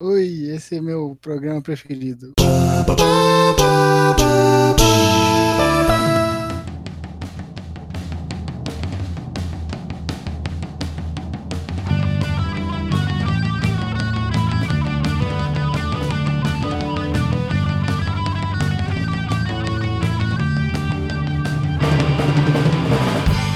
Oi, 0.00 0.48
esse 0.54 0.76
é 0.76 0.80
meu 0.80 1.18
programa 1.20 1.60
preferido. 1.60 2.32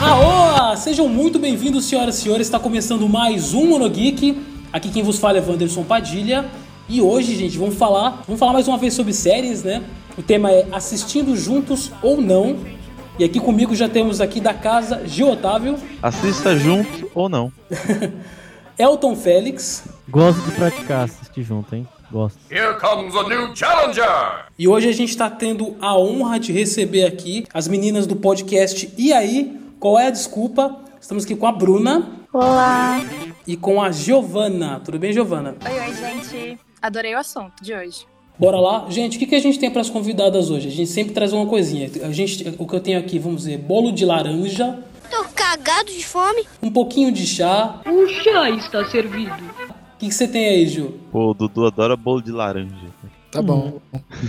Aoa! 0.00 0.76
Sejam 0.76 1.08
muito 1.08 1.38
bem-vindos, 1.38 1.84
senhoras 1.84 2.18
e 2.18 2.22
senhores. 2.22 2.48
Está 2.48 2.58
começando 2.58 3.08
mais 3.08 3.54
um 3.54 3.68
Monogeek. 3.68 4.50
Aqui 4.72 4.90
quem 4.90 5.02
vos 5.02 5.18
fala 5.18 5.36
é 5.36 5.40
Wanderson 5.40 5.84
Padilha. 5.84 6.46
E 6.88 7.02
hoje, 7.02 7.36
gente, 7.36 7.58
vamos 7.58 7.74
falar, 7.74 8.22
vamos 8.26 8.38
falar 8.40 8.54
mais 8.54 8.66
uma 8.66 8.78
vez 8.78 8.94
sobre 8.94 9.12
séries, 9.12 9.62
né? 9.62 9.82
O 10.16 10.22
tema 10.22 10.50
é 10.50 10.66
assistindo 10.72 11.36
juntos 11.36 11.92
ou 12.02 12.20
não. 12.20 12.56
E 13.18 13.24
aqui 13.24 13.38
comigo 13.38 13.74
já 13.74 13.88
temos 13.88 14.20
aqui 14.20 14.40
da 14.40 14.54
casa 14.54 15.06
Gil 15.06 15.30
Otávio, 15.30 15.76
Assista 16.02 16.56
junto 16.56 17.10
ou 17.14 17.28
não. 17.28 17.52
Elton 18.78 19.14
Félix. 19.14 19.84
Gosto 20.08 20.40
de 20.40 20.52
praticar 20.52 21.04
assistir 21.04 21.42
junto, 21.42 21.74
hein? 21.74 21.86
Gosto. 22.10 22.38
Here 22.50 22.74
comes 22.80 23.14
a 23.14 23.22
new 23.28 23.54
challenger! 23.54 24.46
E 24.58 24.66
hoje 24.66 24.88
a 24.88 24.92
gente 24.92 25.10
está 25.10 25.30
tendo 25.30 25.76
a 25.80 25.96
honra 25.96 26.40
de 26.40 26.52
receber 26.52 27.04
aqui 27.04 27.44
as 27.52 27.68
meninas 27.68 28.06
do 28.06 28.16
podcast 28.16 28.92
E 28.98 29.12
aí, 29.12 29.58
qual 29.78 29.98
é 29.98 30.08
a 30.08 30.10
desculpa? 30.10 30.76
Estamos 31.00 31.24
aqui 31.24 31.36
com 31.36 31.46
a 31.46 31.52
Bruna 31.52 32.06
Olá! 32.32 33.00
E 33.46 33.56
com 33.56 33.82
a 33.82 33.90
Giovana. 33.90 34.80
Tudo 34.84 34.98
bem, 34.98 35.12
Giovana? 35.12 35.56
Oi, 35.64 35.80
oi, 35.80 35.94
gente. 35.94 36.58
Adorei 36.80 37.14
o 37.14 37.18
assunto 37.18 37.62
de 37.62 37.74
hoje. 37.74 38.06
Bora 38.38 38.58
lá. 38.58 38.86
Gente, 38.88 39.16
o 39.16 39.18
que, 39.20 39.26
que 39.26 39.34
a 39.34 39.40
gente 39.40 39.58
tem 39.58 39.70
para 39.70 39.80
as 39.80 39.90
convidadas 39.90 40.50
hoje? 40.50 40.68
A 40.68 40.70
gente 40.70 40.90
sempre 40.90 41.12
traz 41.12 41.32
uma 41.32 41.46
coisinha. 41.46 41.90
A 42.02 42.10
gente, 42.12 42.54
o 42.58 42.66
que 42.66 42.74
eu 42.74 42.80
tenho 42.80 42.98
aqui, 42.98 43.18
vamos 43.18 43.42
dizer, 43.42 43.58
bolo 43.58 43.92
de 43.92 44.04
laranja, 44.04 44.78
Tô 45.10 45.24
cagado 45.34 45.90
de 45.92 46.04
fome. 46.06 46.46
um 46.62 46.70
pouquinho 46.70 47.12
de 47.12 47.26
chá. 47.26 47.80
O 47.86 48.08
chá 48.22 48.48
está 48.50 48.84
servido. 48.86 49.30
O 49.34 49.98
que, 49.98 50.08
que 50.08 50.14
você 50.14 50.26
tem 50.26 50.48
aí, 50.48 50.66
Gil? 50.66 50.98
Pô, 51.12 51.30
o 51.30 51.34
Dudu 51.34 51.66
adora 51.66 51.96
bolo 51.96 52.22
de 52.22 52.32
laranja. 52.32 52.86
Tá 53.30 53.40
bom. 53.42 53.80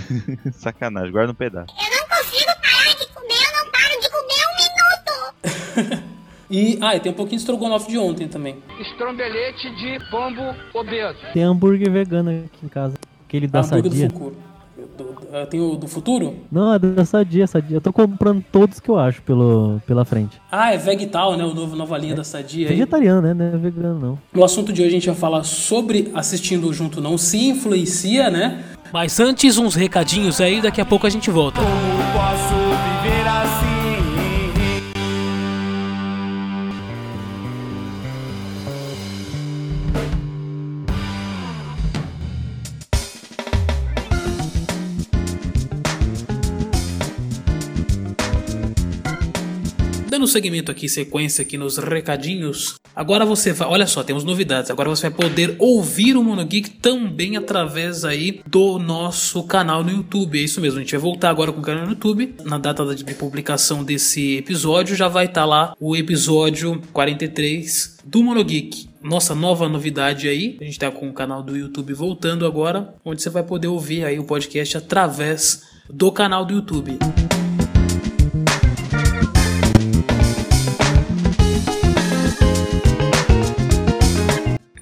Sacanagem, 0.59 1.11
guarda 1.11 1.31
um 1.31 1.35
pedaço. 1.35 1.73
Eu 1.79 1.97
não 1.97 2.07
consigo 2.17 2.51
parar 2.61 2.93
de 2.95 3.07
comer, 3.07 3.33
eu 3.33 3.63
não 3.63 3.71
paro 3.71 4.01
de 4.01 4.09
comer 4.11 4.43
um 4.51 5.83
minuto. 5.87 6.03
E, 6.55 6.77
ah, 6.81 6.95
e 6.95 6.99
tem 6.99 7.11
um 7.11 7.15
pouquinho 7.15 7.37
de 7.37 7.41
estrogonofe 7.41 7.89
de 7.91 7.97
ontem 7.97 8.27
também. 8.27 8.57
Estrombelete 8.79 9.69
de 9.75 9.99
pombo 10.11 10.53
obeso. 10.73 11.17
Tem 11.33 11.41
hambúrguer 11.43 11.89
vegano 11.91 12.29
aqui 12.29 12.63
em 12.65 12.67
casa. 12.67 12.93
Aquele 13.27 13.47
da 13.47 13.61
hambúrguer 13.61 13.81
do 13.83 13.89
Sadia. 13.89 14.09
futuro. 14.11 14.35
Do- 14.95 15.03
do- 15.03 15.17
ah, 15.35 15.45
Tem 15.47 15.59
o 15.59 15.75
do 15.75 15.87
futuro? 15.87 16.35
Não, 16.51 16.73
é 16.75 16.77
da 16.77 17.03
Sadia, 17.05 17.47
Sadia. 17.47 17.77
Eu 17.77 17.81
tô 17.81 17.91
comprando 17.91 18.43
todos 18.51 18.79
que 18.79 18.87
eu 18.89 18.99
acho 18.99 19.21
pelo, 19.23 19.81
pela 19.87 20.05
frente. 20.05 20.39
Ah, 20.51 20.73
é 20.73 20.77
Vegtal, 20.77 21.35
né? 21.35 21.43
O 21.43 21.55
novo, 21.55 21.75
nova 21.75 21.97
linha 21.97 22.13
da 22.15 22.23
Sadia. 22.23 22.67
aí. 22.67 22.73
Vegetariano, 22.75 23.21
né? 23.21 23.33
Não 23.33 23.45
é 23.45 23.57
vegano, 23.57 23.99
não. 23.99 24.19
No 24.31 24.43
assunto 24.43 24.71
de 24.71 24.81
hoje 24.81 24.89
a 24.89 24.93
gente 24.93 25.07
vai 25.07 25.15
falar 25.15 25.43
sobre 25.43 26.11
assistindo 26.13 26.71
junto 26.71 27.01
não 27.01 27.17
se 27.17 27.47
influencia, 27.47 28.29
né? 28.29 28.63
Mas 28.93 29.19
antes 29.19 29.57
uns 29.57 29.73
recadinhos 29.73 30.39
aí, 30.39 30.61
daqui 30.61 30.79
a 30.79 30.85
pouco 30.85 31.07
a 31.07 31.09
gente 31.09 31.31
volta. 31.31 31.59
Posso 31.59 32.53
viver 32.53 33.12
Dando 50.23 50.31
segmento 50.31 50.71
aqui, 50.71 50.87
sequência 50.87 51.41
aqui 51.41 51.57
nos 51.57 51.77
recadinhos. 51.77 52.75
Agora 52.95 53.25
você 53.25 53.51
vai, 53.51 53.67
olha 53.67 53.85
só, 53.85 54.05
temos 54.05 54.23
novidades. 54.23 54.71
Agora 54.71 54.87
você 54.87 55.09
vai 55.09 55.19
poder 55.19 55.57
ouvir 55.59 56.15
o 56.15 56.23
Monogeek 56.23 56.69
também 56.69 57.35
através 57.35 58.05
aí 58.05 58.41
do 58.47 58.79
nosso 58.79 59.43
canal 59.43 59.83
no 59.83 59.91
YouTube. 59.91 60.39
É 60.39 60.41
isso 60.41 60.61
mesmo, 60.61 60.79
a 60.79 60.81
gente 60.81 60.93
vai 60.93 61.01
voltar 61.01 61.29
agora 61.29 61.51
com 61.51 61.59
o 61.59 61.61
canal 61.61 61.83
no 61.83 61.89
YouTube. 61.89 62.35
Na 62.45 62.57
data 62.57 62.95
de 62.95 63.03
publicação 63.15 63.83
desse 63.83 64.37
episódio 64.37 64.95
já 64.95 65.09
vai 65.09 65.25
estar 65.25 65.43
lá 65.43 65.75
o 65.77 65.93
episódio 65.93 66.81
43 66.93 67.97
do 68.05 68.23
Monogeek. 68.23 68.87
Nossa 69.03 69.35
nova 69.35 69.67
novidade 69.67 70.29
aí, 70.29 70.57
a 70.61 70.63
gente 70.63 70.79
tá 70.79 70.89
com 70.89 71.09
o 71.09 71.13
canal 71.13 71.43
do 71.43 71.57
YouTube 71.57 71.93
voltando 71.93 72.45
agora, 72.45 72.95
onde 73.03 73.21
você 73.21 73.29
vai 73.29 73.43
poder 73.43 73.67
ouvir 73.67 74.05
aí 74.05 74.17
o 74.17 74.23
podcast 74.23 74.77
através 74.77 75.63
do 75.89 76.09
canal 76.13 76.45
do 76.45 76.53
YouTube. 76.53 76.97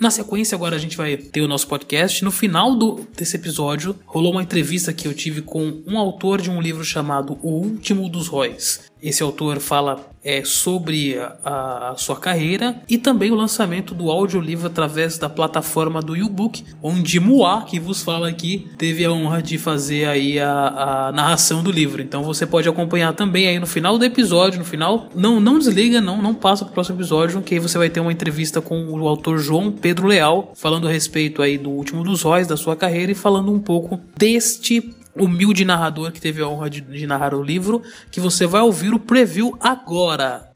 Na 0.01 0.09
sequência, 0.09 0.55
agora 0.55 0.75
a 0.75 0.79
gente 0.79 0.97
vai 0.97 1.15
ter 1.15 1.41
o 1.41 1.47
nosso 1.47 1.67
podcast. 1.67 2.23
No 2.23 2.31
final 2.31 2.75
do, 2.75 3.07
desse 3.15 3.35
episódio, 3.35 3.95
rolou 4.07 4.31
uma 4.31 4.41
entrevista 4.41 4.91
que 4.91 5.07
eu 5.07 5.13
tive 5.13 5.43
com 5.43 5.83
um 5.85 5.95
autor 5.95 6.41
de 6.41 6.49
um 6.49 6.59
livro 6.59 6.83
chamado 6.83 7.37
O 7.43 7.49
Último 7.49 8.09
dos 8.09 8.27
Róis. 8.27 8.89
Esse 8.99 9.21
autor 9.21 9.59
fala 9.59 10.10
é, 10.23 10.43
sobre 10.43 11.17
a, 11.43 11.91
a 11.91 11.95
sua 11.97 12.15
carreira 12.15 12.81
e 12.87 12.97
também 12.97 13.31
o 13.31 13.35
lançamento 13.35 13.93
do 13.93 14.11
audiolivro 14.11 14.67
através 14.67 15.17
da 15.17 15.29
plataforma 15.29 16.01
do 16.01 16.15
YouBook, 16.15 16.63
onde 16.81 17.19
Moá, 17.19 17.63
que 17.63 17.79
vos 17.79 18.03
fala 18.03 18.29
aqui, 18.29 18.69
teve 18.77 19.03
a 19.03 19.11
honra 19.11 19.41
de 19.41 19.57
fazer 19.57 20.05
aí 20.05 20.39
a, 20.39 21.07
a 21.07 21.11
narração 21.11 21.63
do 21.63 21.71
livro. 21.71 22.01
Então 22.01 22.23
você 22.23 22.45
pode 22.45 22.69
acompanhar 22.69 23.13
também 23.13 23.47
aí 23.47 23.59
no 23.59 23.67
final 23.67 23.97
do 23.97 24.05
episódio, 24.05 24.59
no 24.59 24.65
final. 24.65 25.09
Não, 25.15 25.39
não 25.39 25.57
desliga, 25.57 25.99
não, 25.99 26.21
não 26.21 26.33
passa 26.33 26.65
pro 26.65 26.73
próximo 26.73 26.97
episódio, 26.97 27.41
que 27.41 27.55
aí 27.55 27.59
você 27.59 27.77
vai 27.77 27.89
ter 27.89 27.99
uma 27.99 28.11
entrevista 28.11 28.61
com 28.61 28.85
o 28.89 29.07
autor 29.07 29.39
João 29.39 29.71
Pedro 29.71 30.07
Leal, 30.07 30.51
falando 30.55 30.87
a 30.87 30.91
respeito 30.91 31.41
aí 31.41 31.57
do 31.57 31.69
último 31.69 32.03
dos 32.03 32.21
róis 32.21 32.47
da 32.47 32.57
sua 32.57 32.75
carreira 32.75 33.11
e 33.11 33.15
falando 33.15 33.51
um 33.51 33.59
pouco 33.59 33.99
deste 34.17 34.93
humilde 35.15 35.65
narrador 35.65 36.11
que 36.11 36.21
teve 36.21 36.41
a 36.41 36.47
honra 36.47 36.69
de, 36.69 36.81
de 36.81 37.07
narrar 37.07 37.33
o 37.33 37.43
livro, 37.43 37.81
que 38.11 38.19
você 38.19 38.45
vai 38.45 38.61
ouvir 38.61 38.93
o 38.93 38.99
preview 38.99 39.57
agora. 39.59 40.51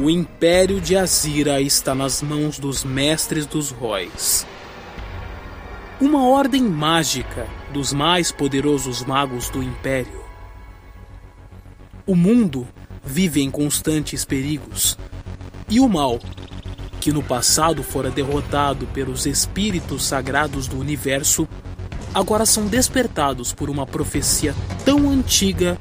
O 0.00 0.08
Império 0.08 0.80
de 0.80 0.96
Azira 0.96 1.60
está 1.60 1.92
nas 1.92 2.22
mãos 2.22 2.58
dos 2.58 2.84
Mestres 2.84 3.44
dos 3.44 3.72
Róis. 3.72 4.46
Uma 6.00 6.28
ordem 6.28 6.62
mágica 6.62 7.48
dos 7.72 7.92
mais 7.92 8.30
poderosos 8.30 9.04
magos 9.04 9.50
do 9.50 9.60
Império. 9.60 10.24
O 12.06 12.14
mundo 12.14 12.66
vive 13.08 13.40
em 13.40 13.50
constantes 13.50 14.24
perigos. 14.24 14.98
E 15.68 15.80
o 15.80 15.88
mal, 15.88 16.20
que 17.00 17.10
no 17.10 17.22
passado 17.22 17.82
fora 17.82 18.10
derrotado 18.10 18.86
pelos 18.88 19.26
espíritos 19.26 20.04
sagrados 20.04 20.68
do 20.68 20.78
universo, 20.78 21.48
agora 22.14 22.44
são 22.44 22.66
despertados 22.66 23.52
por 23.52 23.70
uma 23.70 23.86
profecia 23.86 24.54
tão 24.84 25.08
antiga 25.08 25.78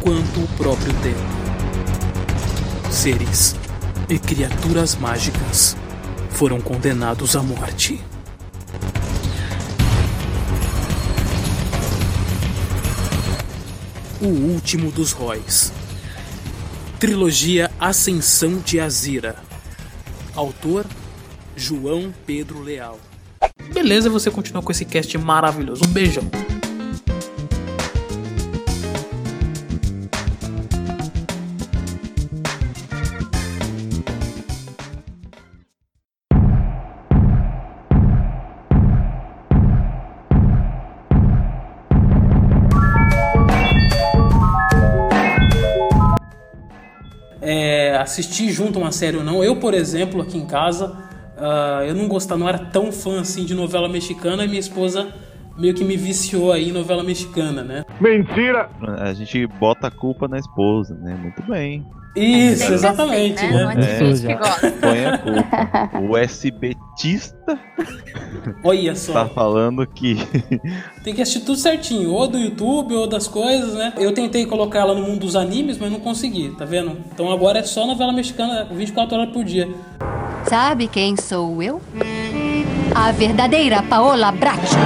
quanto 0.00 0.40
o 0.40 0.48
próprio 0.56 0.92
tempo. 1.02 1.38
Seres 2.90 3.56
e 4.08 4.18
criaturas 4.18 4.94
mágicas 4.94 5.76
foram 6.30 6.60
condenados 6.60 7.34
à 7.34 7.42
morte. 7.42 8.00
O 14.20 14.26
último 14.26 14.90
dos 14.90 15.12
Róis. 15.12 15.72
Trilogia 16.98 17.70
Ascensão 17.78 18.58
de 18.58 18.80
Azira. 18.80 19.36
Autor 20.34 20.84
João 21.56 22.12
Pedro 22.26 22.60
Leal. 22.60 22.98
Beleza, 23.72 24.10
você 24.10 24.32
continua 24.32 24.64
com 24.64 24.72
esse 24.72 24.84
cast 24.84 25.16
maravilhoso. 25.16 25.84
Um 25.84 25.92
beijão. 25.92 26.24
Assistir 48.08 48.50
junto 48.50 48.78
uma 48.78 48.90
série 48.90 49.18
ou 49.18 49.24
não. 49.24 49.44
Eu, 49.44 49.56
por 49.56 49.74
exemplo, 49.74 50.22
aqui 50.22 50.38
em 50.38 50.46
casa, 50.46 50.96
ah, 51.36 51.84
eu 51.86 51.94
não 51.94 52.08
gostava, 52.08 52.40
não 52.40 52.48
era 52.48 52.58
tão 52.58 52.90
fã 52.90 53.20
assim 53.20 53.44
de 53.44 53.54
novela 53.54 53.88
mexicana 53.88 54.44
e 54.44 54.48
minha 54.48 54.58
esposa 54.58 55.08
meio 55.58 55.74
que 55.74 55.84
me 55.84 55.96
viciou 55.96 56.52
aí 56.52 56.68
em 56.68 56.72
novela 56.72 57.02
mexicana, 57.02 57.62
né? 57.62 57.84
Mentira! 58.00 58.70
A 58.98 59.12
gente 59.12 59.46
bota 59.46 59.88
a 59.88 59.90
culpa 59.90 60.28
na 60.28 60.38
esposa, 60.38 60.94
né? 60.94 61.14
Muito 61.20 61.42
bem. 61.42 61.84
Isso, 62.16 62.60
Sempre 62.62 62.74
exatamente, 62.74 63.44
assim, 63.44 63.54
né? 63.54 63.64
né? 63.66 63.74
É 63.76 64.02
É. 64.02 64.14
gente 64.14 64.26
que 64.26 64.34
gosta. 64.34 64.70
Põe 64.80 65.04
a 65.04 65.18
culpa. 65.18 66.00
O 66.10 66.16
SBTista 66.16 67.36
Olha 68.64 68.94
só. 68.96 69.12
tá 69.12 69.26
falando 69.26 69.86
que 69.86 70.16
Tem 71.04 71.14
que 71.14 71.22
assistir 71.22 71.40
tudo 71.44 71.58
certinho, 71.58 72.10
ou 72.10 72.26
do 72.26 72.36
YouTube, 72.38 72.94
ou 72.94 73.06
das 73.06 73.28
coisas, 73.28 73.74
né? 73.74 73.92
Eu 73.98 74.12
tentei 74.12 74.46
colocar 74.46 74.80
ela 74.80 74.94
no 74.94 75.02
mundo 75.02 75.20
dos 75.20 75.36
animes, 75.36 75.78
mas 75.78 75.92
não 75.92 76.00
consegui, 76.00 76.50
tá 76.58 76.64
vendo? 76.64 76.96
Então 77.12 77.30
agora 77.30 77.60
é 77.60 77.62
só 77.62 77.86
novela 77.86 78.12
mexicana 78.12 78.66
24 78.70 79.16
horas 79.16 79.32
por 79.32 79.44
dia. 79.44 79.68
Sabe 80.44 80.88
quem 80.88 81.14
sou 81.16 81.62
eu? 81.62 81.80
A 82.94 83.12
verdadeira 83.12 83.82
Paola 83.82 84.32
Bracho. 84.32 84.76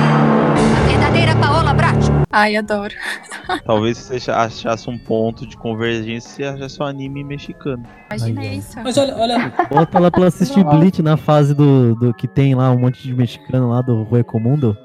Paola 1.43 1.75
Bracho. 1.75 2.13
Ai, 2.31 2.55
adoro. 2.55 2.95
talvez 3.67 3.99
você 3.99 4.31
achasse 4.31 4.89
um 4.89 4.97
ponto 4.97 5.45
de 5.45 5.57
convergência 5.57 6.31
se 6.31 6.45
achasse 6.45 6.81
um 6.81 6.87
anime 6.87 7.25
mexicano. 7.25 7.85
Imagina 8.11 8.41
Ai, 8.41 8.55
isso. 8.55 8.79
Mas 8.81 8.97
olha, 8.97 9.17
olha, 9.17 9.53
Bota 9.69 9.99
lá 9.99 10.09
pra 10.09 10.29
assistir 10.29 10.63
Bleach 10.63 11.03
na 11.03 11.17
fase 11.17 11.53
do, 11.53 11.97
do 11.97 12.15
que 12.15 12.29
tem 12.29 12.55
lá 12.55 12.71
um 12.71 12.79
monte 12.79 13.03
de 13.03 13.13
mexicano 13.13 13.71
lá 13.71 13.83
do 13.83 14.05
Rue 14.05 14.23
Comundo. 14.23 14.79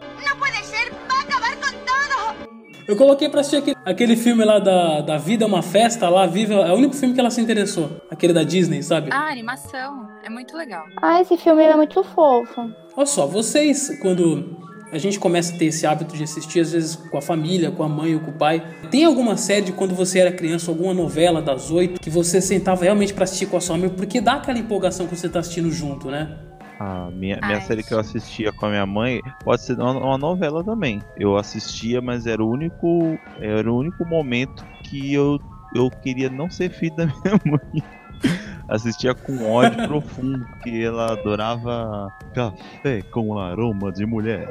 eu 2.88 2.96
coloquei 2.96 3.30
pra 3.30 3.42
assistir 3.42 3.58
aquele, 3.58 3.78
aquele 3.86 4.16
filme 4.16 4.44
lá 4.44 4.58
da, 4.58 5.02
da 5.02 5.18
Vida 5.18 5.44
é 5.44 5.48
uma 5.48 5.62
Festa, 5.62 6.10
lá, 6.10 6.26
Viva, 6.26 6.54
é 6.54 6.72
o 6.72 6.76
único 6.76 6.96
filme 6.96 7.14
que 7.14 7.20
ela 7.20 7.30
se 7.30 7.40
interessou. 7.40 8.02
Aquele 8.10 8.34
da 8.34 8.44
Disney, 8.44 8.82
sabe? 8.82 9.10
Ah, 9.12 9.30
animação. 9.30 10.08
É 10.24 10.30
muito 10.30 10.58
legal. 10.58 10.86
Ah, 11.04 11.22
esse 11.22 11.38
filme 11.38 11.64
é 11.64 11.76
muito 11.76 12.04
fofo. 12.04 12.72
Olha 12.96 13.06
só, 13.06 13.28
vocês, 13.28 14.00
quando 14.02 14.58
a 14.92 14.98
gente 14.98 15.20
começa 15.20 15.54
a 15.54 15.58
ter 15.58 15.66
esse 15.66 15.86
hábito 15.86 16.16
de 16.16 16.24
assistir, 16.24 16.60
às 16.60 16.72
vezes 16.72 16.96
com 16.96 17.18
a 17.18 17.22
família, 17.22 17.72
com 17.72 17.84
a 17.84 17.90
mãe 17.90 18.16
ou 18.16 18.22
com 18.22 18.32
o 18.32 18.34
pai, 18.34 18.66
tem 18.90 19.06
alguma 19.06 19.36
série 19.36 19.66
de 19.66 19.72
quando 19.72 19.94
você 19.94 20.20
era 20.20 20.32
criança, 20.32 20.72
alguma 20.72 20.94
novela 20.94 21.42
das 21.42 21.72
oito, 21.72 22.00
que 22.00 22.10
você 22.10 22.42
sentava 22.42 22.84
realmente 22.84 23.14
pra 23.14 23.24
assistir 23.26 23.48
com 23.48 23.58
a 23.58 23.62
sua 23.62 23.78
mãe, 23.78 23.90
porque 23.90 24.22
dá 24.22 24.34
aquela 24.34 24.58
empolgação 24.58 25.08
que 25.08 25.16
você 25.16 25.28
tá 25.28 25.40
assistindo 25.40 25.72
junto, 25.72 26.10
né? 26.10 26.38
A 26.80 27.10
minha, 27.12 27.40
minha 27.42 27.58
Ai. 27.58 27.62
série 27.62 27.82
que 27.82 27.94
eu 27.94 28.00
assistia 28.00 28.52
com 28.54 28.68
a 28.68 28.70
minha 28.70 28.86
mãe 28.86 29.20
pode 29.44 29.64
ser 29.64 29.80
uma, 29.80 29.98
uma 29.98 30.18
novela 30.18 30.64
também. 30.64 31.02
Eu 31.18 31.36
assistia, 31.36 32.02
mas 32.02 32.28
era 32.28 32.44
o 32.44 32.48
único, 32.48 33.18
era 33.40 33.72
o 33.72 33.76
único 33.76 34.06
momento 34.06 34.64
que 34.84 35.12
eu, 35.12 35.40
eu 35.74 35.90
queria 35.90 36.30
não 36.30 36.50
ser 36.52 36.70
filho 36.70 36.96
da 36.96 37.06
minha 37.08 37.42
mãe. 37.46 37.84
Assistia 38.70 39.14
com 39.16 39.50
ódio 39.50 39.88
profundo, 39.88 40.46
porque 40.46 40.84
ela 40.86 41.14
adorava 41.14 42.12
café 42.34 43.02
com 43.12 43.40
aroma 43.40 43.92
de 43.92 44.06
mulher. 44.06 44.48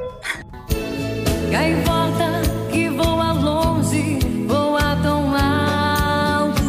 Gaivota 1.50 2.42
que 2.72 2.88
voa 2.88 3.32
longe, 3.32 4.18
voa 4.46 4.96
tão 5.02 5.34
alto. 5.34 6.62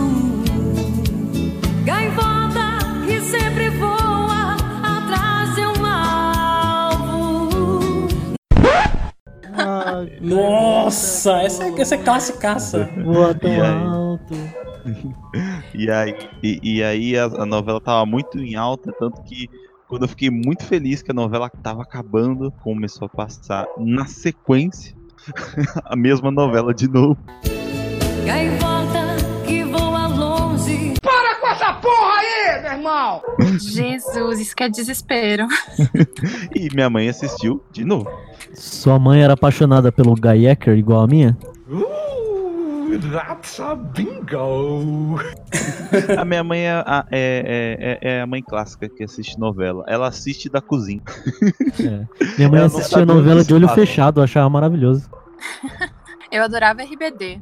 Gaivota 1.85 2.79
que 3.05 3.21
sempre 3.21 3.69
voa 3.71 4.55
atrás 4.83 5.55
de 5.55 5.61
um 5.61 5.85
alvo. 5.85 7.49
Nossa, 10.21 11.41
essa, 11.41 11.63
é- 11.63 11.81
essa 11.81 11.95
é 11.95 11.97
classicaça. 11.97 12.89
Voa 13.05 13.33
tão 13.33 13.63
alto. 13.63 14.35
E 15.73 15.89
aí, 15.89 16.15
e, 16.41 16.59
e 16.63 16.83
aí 16.83 17.17
a, 17.17 17.25
a 17.25 17.45
novela 17.45 17.79
tava 17.79 18.05
muito 18.05 18.39
em 18.39 18.55
alta, 18.55 18.91
tanto 18.97 19.21
que 19.23 19.49
quando 19.87 20.03
eu 20.03 20.09
fiquei 20.09 20.29
muito 20.29 20.65
feliz 20.65 21.01
que 21.01 21.11
a 21.11 21.13
novela 21.13 21.49
tava 21.49 21.81
acabando, 21.81 22.51
começou 22.63 23.05
a 23.05 23.09
passar 23.09 23.65
na 23.77 24.05
sequência 24.05 24.95
a 25.85 25.95
mesma 25.95 26.29
novela 26.29 26.73
de 26.73 26.89
novo. 26.89 27.17
Gaivota 28.25 29.15
que 29.45 29.63
voa 29.63 30.07
longe. 30.07 30.93
Para 31.01 31.35
com 31.39 31.47
essa 31.47 31.73
porra 31.73 32.19
aí, 32.19 32.61
meu 32.61 32.71
irmão! 32.73 33.21
Jesus, 33.59 34.39
isso 34.41 34.55
que 34.55 34.63
é 34.63 34.69
desespero. 34.69 35.47
E 36.53 36.73
minha 36.73 36.89
mãe 36.89 37.07
assistiu 37.07 37.63
de 37.71 37.85
novo. 37.85 38.09
Sua 38.53 38.97
mãe 38.97 39.21
era 39.21 39.33
apaixonada 39.33 39.91
pelo 39.91 40.15
Gaiecker 40.15 40.77
igual 40.77 41.01
a 41.01 41.07
minha? 41.07 41.37
Ooh, 41.71 42.06
that's 43.11 43.59
a 43.59 43.75
bingo! 43.75 45.19
A 46.17 46.23
minha 46.25 46.43
mãe 46.43 46.61
é 46.61 46.71
a, 46.71 47.05
é, 47.11 47.97
é- 48.01 48.09
é 48.09 48.21
a 48.21 48.27
mãe 48.27 48.41
clássica 48.41 48.87
que 48.89 49.03
assiste 49.03 49.37
novela. 49.39 49.83
Ela 49.87 50.07
assiste 50.07 50.49
da 50.49 50.61
cozinha. 50.61 51.01
É. 51.79 52.05
Minha 52.37 52.49
mãe 52.49 52.61
assistia 52.61 53.05
novela 53.05 53.43
de 53.43 53.53
olho 53.53 53.67
fechado, 53.69 54.19
eu 54.19 54.23
achava 54.23 54.49
maravilhoso. 54.49 55.09
Eu 56.29 56.43
adorava 56.43 56.83
RBD. 56.83 57.39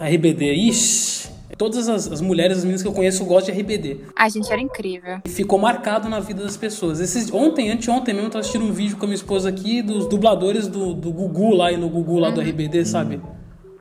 RBD, 0.00 0.52
ixi, 0.54 1.28
todas 1.56 1.88
as, 1.88 2.10
as 2.10 2.20
mulheres, 2.20 2.58
as 2.58 2.64
meninas 2.64 2.82
que 2.82 2.88
eu 2.88 2.92
conheço 2.92 3.24
gostam 3.24 3.54
de 3.54 3.60
RBD. 3.60 4.00
A 4.16 4.28
gente 4.28 4.52
era 4.52 4.60
incrível. 4.60 5.20
Ficou 5.26 5.58
marcado 5.58 6.08
na 6.08 6.20
vida 6.20 6.42
das 6.42 6.56
pessoas. 6.56 7.00
Esses, 7.00 7.32
ontem, 7.32 7.70
anteontem 7.70 8.14
mesmo, 8.14 8.28
eu 8.28 8.32
tava 8.32 8.40
assistindo 8.40 8.64
um 8.64 8.72
vídeo 8.72 8.96
com 8.96 9.04
a 9.04 9.08
minha 9.08 9.16
esposa 9.16 9.48
aqui 9.48 9.82
dos 9.82 10.08
dubladores 10.08 10.66
do, 10.66 10.94
do 10.94 11.12
Gugu 11.12 11.54
lá 11.54 11.70
e 11.72 11.76
no 11.76 11.88
Gugu 11.88 12.18
lá 12.18 12.30
do 12.30 12.40
RBD, 12.40 12.84
sabe? 12.84 13.20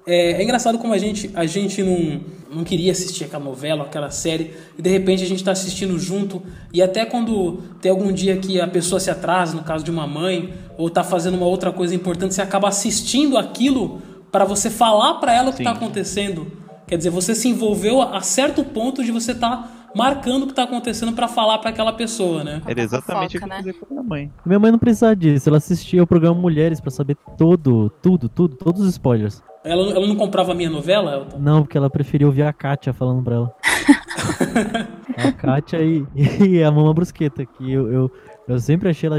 É, 0.05 0.33
é 0.33 0.43
engraçado 0.43 0.77
como 0.77 0.93
a 0.93 0.97
gente, 0.97 1.31
a 1.33 1.45
gente 1.45 1.81
não, 1.81 2.21
não 2.53 2.63
queria 2.63 2.91
assistir 2.91 3.23
aquela 3.23 3.43
novela, 3.43 3.85
aquela 3.85 4.09
série, 4.09 4.53
e 4.77 4.81
de 4.81 4.89
repente 4.89 5.23
a 5.23 5.27
gente 5.27 5.43
tá 5.43 5.51
assistindo 5.51 5.97
junto, 5.97 6.41
e 6.73 6.81
até 6.81 7.05
quando 7.05 7.61
tem 7.81 7.89
algum 7.89 8.11
dia 8.11 8.35
que 8.37 8.59
a 8.59 8.67
pessoa 8.67 8.99
se 8.99 9.09
atrasa, 9.09 9.55
no 9.55 9.63
caso 9.63 9.83
de 9.83 9.89
uma 9.89 10.05
mãe, 10.05 10.53
ou 10.77 10.89
tá 10.89 11.03
fazendo 11.03 11.37
uma 11.37 11.45
outra 11.45 11.71
coisa 11.71 11.95
importante, 11.95 12.33
você 12.33 12.41
acaba 12.41 12.67
assistindo 12.67 13.37
aquilo 13.37 14.01
para 14.29 14.43
você 14.43 14.69
falar 14.69 15.15
para 15.15 15.33
ela 15.33 15.49
o 15.49 15.51
que 15.51 15.59
Sim. 15.59 15.63
tá 15.63 15.71
acontecendo. 15.71 16.51
Quer 16.93 16.97
dizer, 16.97 17.09
você 17.09 17.33
se 17.33 17.49
envolveu 17.49 18.03
a 18.03 18.21
certo 18.21 18.63
ponto 18.63 19.03
de 19.03 19.11
você 19.11 19.33
tá 19.33 19.67
marcando 19.95 20.43
o 20.43 20.47
que 20.47 20.53
tá 20.53 20.61
acontecendo 20.61 21.11
para 21.11 21.27
falar 21.27 21.57
para 21.57 21.71
aquela 21.71 21.91
pessoa, 21.91 22.43
né? 22.43 22.61
Era 22.67 22.81
exatamente 22.83 23.39
fofoca, 23.39 23.59
o 23.59 23.63
que 23.63 23.69
eu 23.69 23.73
né? 23.73 23.79
com 23.79 23.85
a 23.85 23.89
minha 23.89 24.03
mãe. 24.03 24.31
Minha 24.45 24.59
mãe 24.59 24.71
não 24.71 24.77
precisava 24.77 25.15
disso, 25.15 25.49
ela 25.49 25.57
assistia 25.57 26.03
o 26.03 26.05
programa 26.05 26.39
Mulheres 26.39 26.79
pra 26.79 26.91
saber 26.91 27.17
todo, 27.35 27.89
tudo, 27.99 28.29
tudo, 28.29 28.55
todos 28.55 28.81
os 28.81 28.89
spoilers. 28.89 29.41
Ela, 29.63 29.89
ela 29.89 30.05
não 30.05 30.15
comprava 30.15 30.51
a 30.51 30.55
minha 30.55 30.69
novela, 30.69 31.15
Elton? 31.15 31.39
Não, 31.39 31.63
porque 31.63 31.79
ela 31.79 31.89
preferia 31.89 32.27
ouvir 32.27 32.43
a 32.43 32.53
Kátia 32.53 32.93
falando 32.93 33.23
pra 33.23 33.35
ela. 33.37 33.55
a 35.17 35.31
Kátia 35.31 35.81
e, 35.81 36.05
e 36.47 36.63
a 36.63 36.71
Mama 36.71 36.93
Brusqueta, 36.93 37.43
que 37.43 37.71
eu, 37.71 37.91
eu, 37.91 38.11
eu 38.47 38.59
sempre 38.59 38.89
achei 38.89 39.07
ela 39.07 39.17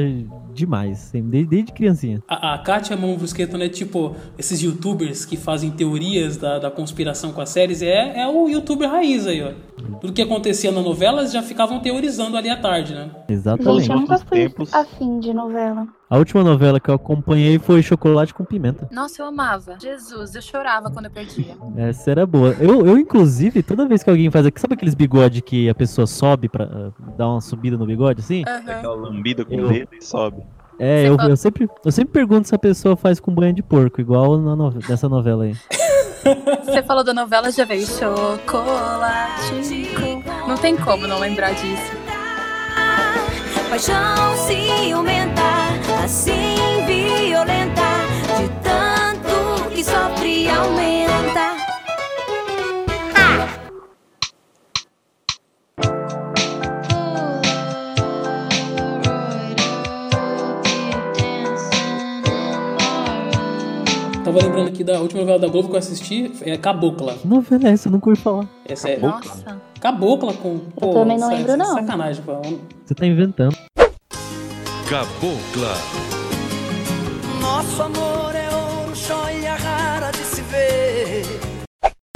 demais, 0.52 1.10
desde, 1.12 1.46
desde 1.46 1.72
criancinha. 1.72 2.22
A, 2.28 2.54
a 2.54 2.58
Kátia 2.58 2.96
Mão 2.96 3.16
Brusqueta 3.16 3.56
não 3.56 3.64
é 3.64 3.68
tipo 3.68 4.14
esses 4.38 4.62
youtubers 4.62 5.24
que 5.24 5.36
fazem 5.36 5.70
teorias 5.70 6.36
da, 6.36 6.58
da 6.58 6.70
conspiração 6.70 7.32
com 7.32 7.40
as 7.40 7.48
séries, 7.48 7.82
é, 7.82 8.20
é 8.20 8.28
o 8.28 8.48
youtuber 8.48 8.88
raiz 8.88 9.26
aí, 9.26 9.42
ó. 9.42 9.52
Tudo 10.00 10.12
que 10.12 10.22
acontecia 10.22 10.70
na 10.70 10.80
novela, 10.80 11.20
eles 11.20 11.32
já 11.32 11.42
ficavam 11.42 11.80
teorizando 11.80 12.36
ali 12.36 12.48
à 12.48 12.56
tarde, 12.56 12.94
né? 12.94 13.10
Exatamente. 13.28 13.80
Gente, 13.80 13.90
eu 13.90 14.00
nunca 14.00 14.18
fui 14.18 14.48
tempos. 14.48 14.72
afim 14.72 15.18
de 15.20 15.32
novela. 15.32 15.86
A 16.14 16.16
última 16.16 16.44
novela 16.44 16.78
que 16.78 16.88
eu 16.88 16.94
acompanhei 16.94 17.58
foi 17.58 17.82
Chocolate 17.82 18.32
com 18.32 18.44
Pimenta. 18.44 18.86
Nossa, 18.92 19.20
eu 19.20 19.26
amava. 19.26 19.76
Jesus, 19.80 20.32
eu 20.36 20.40
chorava 20.42 20.88
quando 20.88 21.06
eu 21.06 21.10
perdia. 21.10 21.56
Essa 21.76 22.12
era 22.12 22.24
boa. 22.24 22.54
Eu, 22.60 22.86
eu, 22.86 22.96
inclusive, 22.96 23.64
toda 23.64 23.84
vez 23.84 24.04
que 24.04 24.08
alguém 24.10 24.30
faz 24.30 24.46
aqui, 24.46 24.60
sabe 24.60 24.74
aqueles 24.74 24.94
bigode 24.94 25.42
que 25.42 25.68
a 25.68 25.74
pessoa 25.74 26.06
sobe 26.06 26.48
pra 26.48 26.66
uh, 26.66 26.94
dar 27.18 27.28
uma 27.28 27.40
subida 27.40 27.76
no 27.76 27.84
bigode, 27.84 28.20
assim? 28.20 28.44
Aham. 28.46 28.60
Aquela 28.78 28.94
lambida 28.94 29.44
com 29.44 29.54
Eu- 29.54 29.66
o 29.66 29.68
dedo 29.68 29.88
e 29.92 30.04
sobe. 30.04 30.40
É, 30.78 31.08
eu, 31.08 31.16
eu, 31.16 31.36
sempre, 31.36 31.68
eu 31.84 31.90
sempre 31.90 32.12
pergunto 32.12 32.46
se 32.46 32.54
a 32.54 32.58
pessoa 32.60 32.94
faz 32.96 33.18
com 33.18 33.34
banha 33.34 33.52
de 33.52 33.62
porco, 33.64 34.00
igual 34.00 34.38
na 34.38 34.54
no, 34.54 34.72
nessa 34.88 35.08
novela 35.08 35.42
aí. 35.44 35.56
Você 36.64 36.80
falou 36.84 37.02
da 37.02 37.12
novela, 37.12 37.50
já 37.50 37.64
veio 37.64 37.84
chocolate. 37.88 39.50
com- 39.98 40.46
Não 40.48 40.56
tem 40.56 40.76
como 40.76 41.08
não 41.08 41.18
lembrar 41.18 41.50
disso. 41.54 41.92
Paixão 43.68 44.36
ciumenta, 44.36 45.42
assim 46.04 46.84
violenta, 46.86 47.80
de 48.36 48.48
tanto 48.62 49.70
que 49.70 49.82
sofre 49.82 50.48
aumenta. 50.50 51.54
Tava 64.22 64.38
lembrando 64.42 64.68
aqui 64.68 64.84
da 64.84 65.00
última 65.00 65.20
novela 65.20 65.38
da 65.38 65.48
Globo 65.48 65.68
que 65.68 65.74
eu 65.74 65.78
assisti, 65.78 66.30
é 66.42 66.58
Cabocla. 66.58 67.14
Que 67.14 67.26
novela 67.26 67.68
é 67.68 67.72
essa? 67.72 67.88
Eu 67.88 67.92
nunca 67.92 68.10
ouvi 68.10 68.20
falar. 68.20 68.46
Essa 68.68 68.90
é 68.90 68.98
Nossa. 68.98 69.58
Cabocla 69.80 70.34
com. 70.34 70.58
Pô, 70.58 70.92
também 70.92 71.18
não 71.18 71.28
lembro, 71.28 71.56
não. 71.56 71.74
Sacanagem, 71.74 72.22
pô. 72.22 72.42
Você 72.84 72.94
tá 72.94 73.06
inventando. 73.06 73.56
Cabocla. 74.94 75.74
Nosso 77.40 77.82
amor 77.82 78.32
é 78.32 78.48
ouro, 78.54 78.94
joia 78.94 79.54
rara 79.56 80.12
de 80.12 80.18
se 80.18 80.40
ver. 80.42 81.24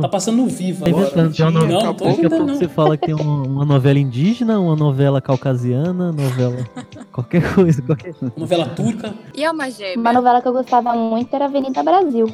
Tá 0.01 0.09
passando 0.09 0.47
Viva 0.47 0.85
Tá 0.85 0.91
agora. 0.93 1.07
inventando. 1.09 1.35
Tem 1.35 1.45
uma 1.45 1.51
Não, 1.51 1.61
novela- 1.63 1.83
não 1.83 1.95
tô 1.95 2.05
Daqui 2.05 2.27
a 2.27 2.31
pouco 2.31 2.45
não. 2.47 2.55
você 2.55 2.69
fala 2.69 2.97
que 2.97 3.07
tem 3.07 3.17
uma, 3.17 3.43
uma 3.49 3.65
novela 3.65 3.99
indígena, 3.99 4.61
uma 4.61 4.77
novela 4.77 5.21
caucasiana, 5.21 6.13
novela. 6.13 6.57
qualquer 7.11 7.53
coisa, 7.53 7.83
qualquer 7.83 8.15
Novela 8.37 8.67
turca. 8.67 9.13
E 9.35 9.45
Alma 9.45 9.69
Gêmea? 9.73 9.99
Uma 9.99 10.13
novela 10.13 10.41
que 10.41 10.47
eu 10.47 10.53
gostava 10.53 10.93
muito 10.95 11.35
era 11.35 11.47
Avenida 11.47 11.83
Brasil. 11.83 12.33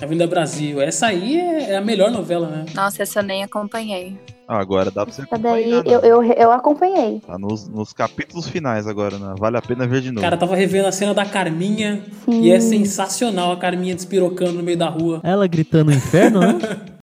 Avenida 0.00 0.26
Brasil. 0.26 0.80
Essa 0.80 1.08
aí 1.08 1.36
é 1.38 1.72
é 1.72 1.76
a 1.76 1.82
melhor 1.82 2.10
novela, 2.10 2.46
né? 2.48 2.64
Nossa, 2.74 3.02
essa 3.02 3.18
eu 3.18 3.22
nem 3.22 3.42
acompanhei. 3.44 4.18
Ah, 4.48 4.58
agora 4.60 4.90
dá 4.90 5.04
pra 5.04 5.14
você 5.14 5.22
Essa 5.22 5.36
daí 5.36 5.74
acompanhar. 5.74 6.02
eu, 6.02 6.22
eu, 6.22 6.32
eu 6.32 6.50
acompanhei. 6.52 7.20
Tá 7.20 7.38
nos, 7.38 7.68
nos 7.68 7.92
capítulos 7.92 8.48
finais 8.48 8.86
agora, 8.86 9.18
né? 9.18 9.34
Vale 9.38 9.58
a 9.58 9.62
pena 9.62 9.86
ver 9.86 10.00
de 10.00 10.10
novo. 10.10 10.22
Cara, 10.22 10.38
tava 10.38 10.56
revendo 10.56 10.88
a 10.88 10.92
cena 10.92 11.12
da 11.12 11.26
Carminha 11.26 12.02
Sim. 12.24 12.40
e 12.40 12.50
é 12.50 12.58
sensacional 12.58 13.52
a 13.52 13.58
Carminha 13.58 13.94
despirocando 13.94 14.54
no 14.54 14.62
meio 14.62 14.78
da 14.78 14.88
rua. 14.88 15.20
Ela 15.22 15.46
gritando 15.46 15.92
inferno, 15.92 16.40
né? 16.40 16.58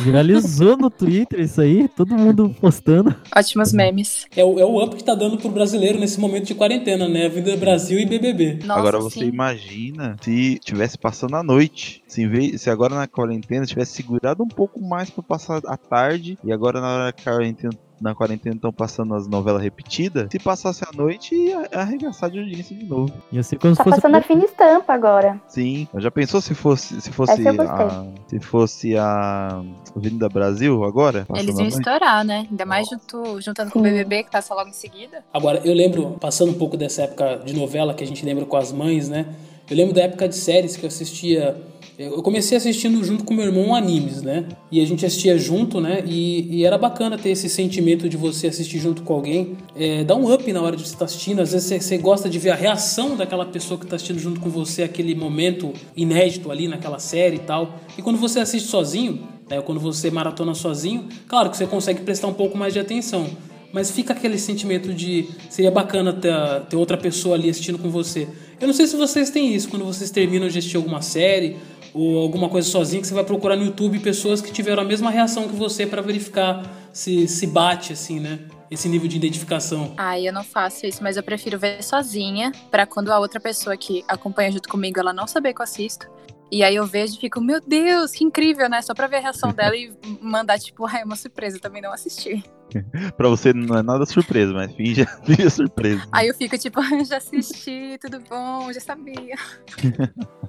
Viralizou 0.00 0.76
no 0.76 0.90
Twitter 0.90 1.40
isso 1.40 1.60
aí, 1.60 1.88
todo 1.88 2.14
mundo 2.14 2.54
postando. 2.60 3.14
Ótimos 3.34 3.72
memes. 3.72 4.26
É 4.36 4.44
o, 4.44 4.58
é 4.58 4.64
o 4.64 4.82
up 4.82 4.96
que 4.96 5.04
tá 5.04 5.14
dando 5.14 5.36
pro 5.36 5.48
brasileiro 5.48 5.98
nesse 5.98 6.20
momento 6.20 6.46
de 6.46 6.54
quarentena, 6.54 7.08
né? 7.08 7.26
Avenida 7.26 7.56
Brasil 7.56 7.98
e 7.98 8.06
BBB. 8.06 8.60
Nossa, 8.64 8.80
agora 8.80 8.98
você 8.98 9.20
sim. 9.20 9.26
imagina 9.26 10.16
se 10.20 10.58
tivesse 10.62 10.96
passando 10.96 11.36
a 11.36 11.42
noite. 11.42 12.02
Se, 12.06 12.26
vez, 12.26 12.60
se 12.60 12.70
agora 12.70 12.94
na 12.94 13.06
quarentena 13.06 13.66
tivesse 13.66 13.92
segurado 13.92 14.42
um 14.42 14.48
pouco 14.48 14.80
mais 14.80 15.10
pra 15.10 15.22
passar 15.22 15.60
a 15.66 15.76
tarde. 15.76 16.38
E 16.44 16.52
agora 16.52 16.80
na 16.80 16.88
hora 16.88 17.12
que 17.12 17.28
a 17.28 17.32
quarentena, 17.32 17.72
na 18.00 18.14
quarentena 18.14 18.54
estão 18.56 18.72
passando 18.72 19.14
as 19.14 19.26
novelas 19.26 19.62
repetidas. 19.62 20.28
Se 20.30 20.38
passasse 20.38 20.84
a 20.84 20.96
noite, 20.96 21.34
ia 21.34 21.68
arregaçar 21.72 22.30
de 22.30 22.38
audiência 22.38 22.76
de 22.76 22.84
novo. 22.84 23.12
Ia 23.32 23.42
ser 23.42 23.56
como 23.58 23.74
se 23.74 23.78
Tá 23.78 23.84
fosse. 23.84 23.96
passando 23.96 24.14
a 24.16 24.22
fina 24.22 24.44
estampa 24.44 24.92
agora. 24.92 25.40
Sim. 25.48 25.88
Já 25.96 26.10
pensou 26.10 26.40
se 26.40 26.54
fosse 26.54 27.00
se 27.00 27.10
fosse 27.10 27.32
a 27.48 28.06
se 28.28 28.40
fosse 28.40 28.96
a 28.96 29.62
Avenida 29.96 30.28
Brasil 30.28 30.84
agora? 30.84 31.26
Eles 31.34 31.58
iam 31.58 31.66
estourar, 31.68 32.24
né? 32.24 32.46
Ainda 32.50 32.64
mais 32.64 32.88
junto, 32.88 33.40
juntando 33.40 33.70
com 33.70 33.80
o 33.80 33.82
Sim. 33.82 33.90
BBB, 33.90 34.24
que 34.24 34.30
passa 34.30 34.54
logo 34.54 34.68
em 34.70 34.72
seguida. 34.72 35.24
Agora, 35.32 35.60
eu 35.64 35.74
lembro, 35.74 36.16
passando 36.20 36.50
um 36.50 36.58
pouco 36.58 36.76
dessa 36.76 37.02
época 37.02 37.40
de 37.44 37.54
novela 37.54 37.94
que 37.94 38.04
a 38.04 38.06
gente 38.06 38.24
lembra 38.24 38.44
com 38.44 38.56
as 38.56 38.72
mães, 38.72 39.08
né? 39.08 39.26
Eu 39.70 39.76
lembro 39.76 39.94
da 39.94 40.02
época 40.02 40.28
de 40.28 40.34
séries 40.34 40.76
que 40.76 40.84
eu 40.84 40.88
assistia. 40.88 41.56
Eu 41.98 42.22
comecei 42.22 42.56
assistindo 42.56 43.02
junto 43.02 43.24
com 43.24 43.34
meu 43.34 43.46
irmão 43.46 43.74
animes, 43.74 44.22
né? 44.22 44.46
E 44.70 44.80
a 44.80 44.86
gente 44.86 45.04
assistia 45.04 45.36
junto, 45.36 45.80
né? 45.80 46.04
E, 46.06 46.58
e 46.58 46.64
era 46.64 46.78
bacana 46.78 47.18
ter 47.18 47.30
esse 47.30 47.48
sentimento 47.48 48.08
de 48.08 48.16
você 48.16 48.46
assistir 48.46 48.78
junto 48.78 49.02
com 49.02 49.14
alguém. 49.14 49.56
É, 49.74 50.04
dá 50.04 50.14
um 50.14 50.32
up 50.32 50.52
na 50.52 50.62
hora 50.62 50.76
de 50.76 50.86
você 50.86 50.92
estar 50.92 51.06
assistindo. 51.06 51.40
Às 51.40 51.50
vezes 51.50 51.66
você, 51.66 51.80
você 51.80 51.98
gosta 51.98 52.30
de 52.30 52.38
ver 52.38 52.50
a 52.50 52.54
reação 52.54 53.16
daquela 53.16 53.44
pessoa 53.44 53.76
que 53.76 53.84
está 53.84 53.96
assistindo 53.96 54.20
junto 54.20 54.38
com 54.38 54.48
você, 54.48 54.84
aquele 54.84 55.12
momento 55.16 55.72
inédito 55.96 56.52
ali 56.52 56.68
naquela 56.68 57.00
série 57.00 57.34
e 57.34 57.40
tal. 57.40 57.80
E 57.98 58.00
quando 58.00 58.16
você 58.16 58.38
assiste 58.38 58.68
sozinho, 58.68 59.26
né? 59.50 59.60
Quando 59.60 59.80
você 59.80 60.08
maratona 60.08 60.54
sozinho, 60.54 61.08
claro 61.26 61.50
que 61.50 61.56
você 61.56 61.66
consegue 61.66 62.02
prestar 62.02 62.28
um 62.28 62.34
pouco 62.34 62.56
mais 62.56 62.72
de 62.72 62.78
atenção. 62.78 63.26
Mas 63.72 63.90
fica 63.90 64.12
aquele 64.12 64.38
sentimento 64.38 64.94
de 64.94 65.28
seria 65.50 65.70
bacana 65.70 66.12
ter, 66.12 66.32
ter 66.70 66.76
outra 66.76 66.96
pessoa 66.96 67.34
ali 67.34 67.50
assistindo 67.50 67.78
com 67.78 67.90
você. 67.90 68.28
Eu 68.60 68.66
não 68.66 68.74
sei 68.74 68.86
se 68.86 68.96
vocês 68.96 69.30
têm 69.30 69.54
isso 69.54 69.68
quando 69.68 69.84
vocês 69.84 70.10
terminam 70.10 70.48
de 70.48 70.58
assistir 70.58 70.76
alguma 70.76 71.02
série 71.02 71.56
ou 71.94 72.18
alguma 72.18 72.48
coisa 72.48 72.68
sozinho 72.68 73.00
que 73.00 73.08
você 73.08 73.14
vai 73.14 73.24
procurar 73.24 73.56
no 73.56 73.64
YouTube 73.64 73.98
pessoas 74.00 74.40
que 74.40 74.52
tiveram 74.52 74.82
a 74.82 74.86
mesma 74.86 75.10
reação 75.10 75.48
que 75.48 75.56
você 75.56 75.86
para 75.86 76.02
verificar 76.02 76.62
se 76.92 77.26
se 77.28 77.46
bate 77.46 77.92
assim, 77.92 78.20
né? 78.20 78.40
Esse 78.70 78.88
nível 78.88 79.08
de 79.08 79.16
identificação. 79.16 79.94
Ai, 79.96 80.28
eu 80.28 80.32
não 80.32 80.44
faço 80.44 80.84
isso, 80.84 81.02
mas 81.02 81.16
eu 81.16 81.22
prefiro 81.22 81.58
ver 81.58 81.82
sozinha, 81.82 82.52
pra 82.70 82.84
quando 82.84 83.10
a 83.10 83.18
outra 83.18 83.40
pessoa 83.40 83.76
que 83.76 84.04
acompanha 84.06 84.52
junto 84.52 84.68
comigo, 84.68 85.00
ela 85.00 85.12
não 85.12 85.26
saber 85.26 85.54
que 85.54 85.60
eu 85.60 85.64
assisto. 85.64 86.06
E 86.50 86.62
aí 86.62 86.76
eu 86.76 86.86
vejo 86.86 87.14
e 87.14 87.20
fico, 87.20 87.40
meu 87.40 87.60
Deus, 87.60 88.12
que 88.12 88.24
incrível, 88.24 88.68
né? 88.68 88.80
Só 88.82 88.94
pra 88.94 89.06
ver 89.06 89.16
a 89.16 89.20
reação 89.20 89.52
dela 89.52 89.76
e 89.76 89.92
mandar, 90.20 90.58
tipo, 90.58 90.86
ai, 90.86 91.02
é 91.02 91.04
uma 91.04 91.16
surpresa, 91.16 91.58
também 91.58 91.80
não 91.80 91.92
assisti. 91.92 92.42
Pra 93.16 93.28
você 93.28 93.52
não 93.52 93.76
é 93.78 93.82
nada 93.82 94.04
surpresa, 94.06 94.52
mas 94.52 94.72
finja, 94.74 95.06
finja 95.24 95.50
surpresa. 95.50 96.02
Aí 96.12 96.28
eu 96.28 96.34
fico, 96.34 96.56
tipo, 96.58 96.80
"Ah, 96.80 97.04
já 97.04 97.16
assisti, 97.16 97.98
tudo 98.00 98.20
bom, 98.28 98.72
já 98.72 98.80
sabia. 98.80 99.36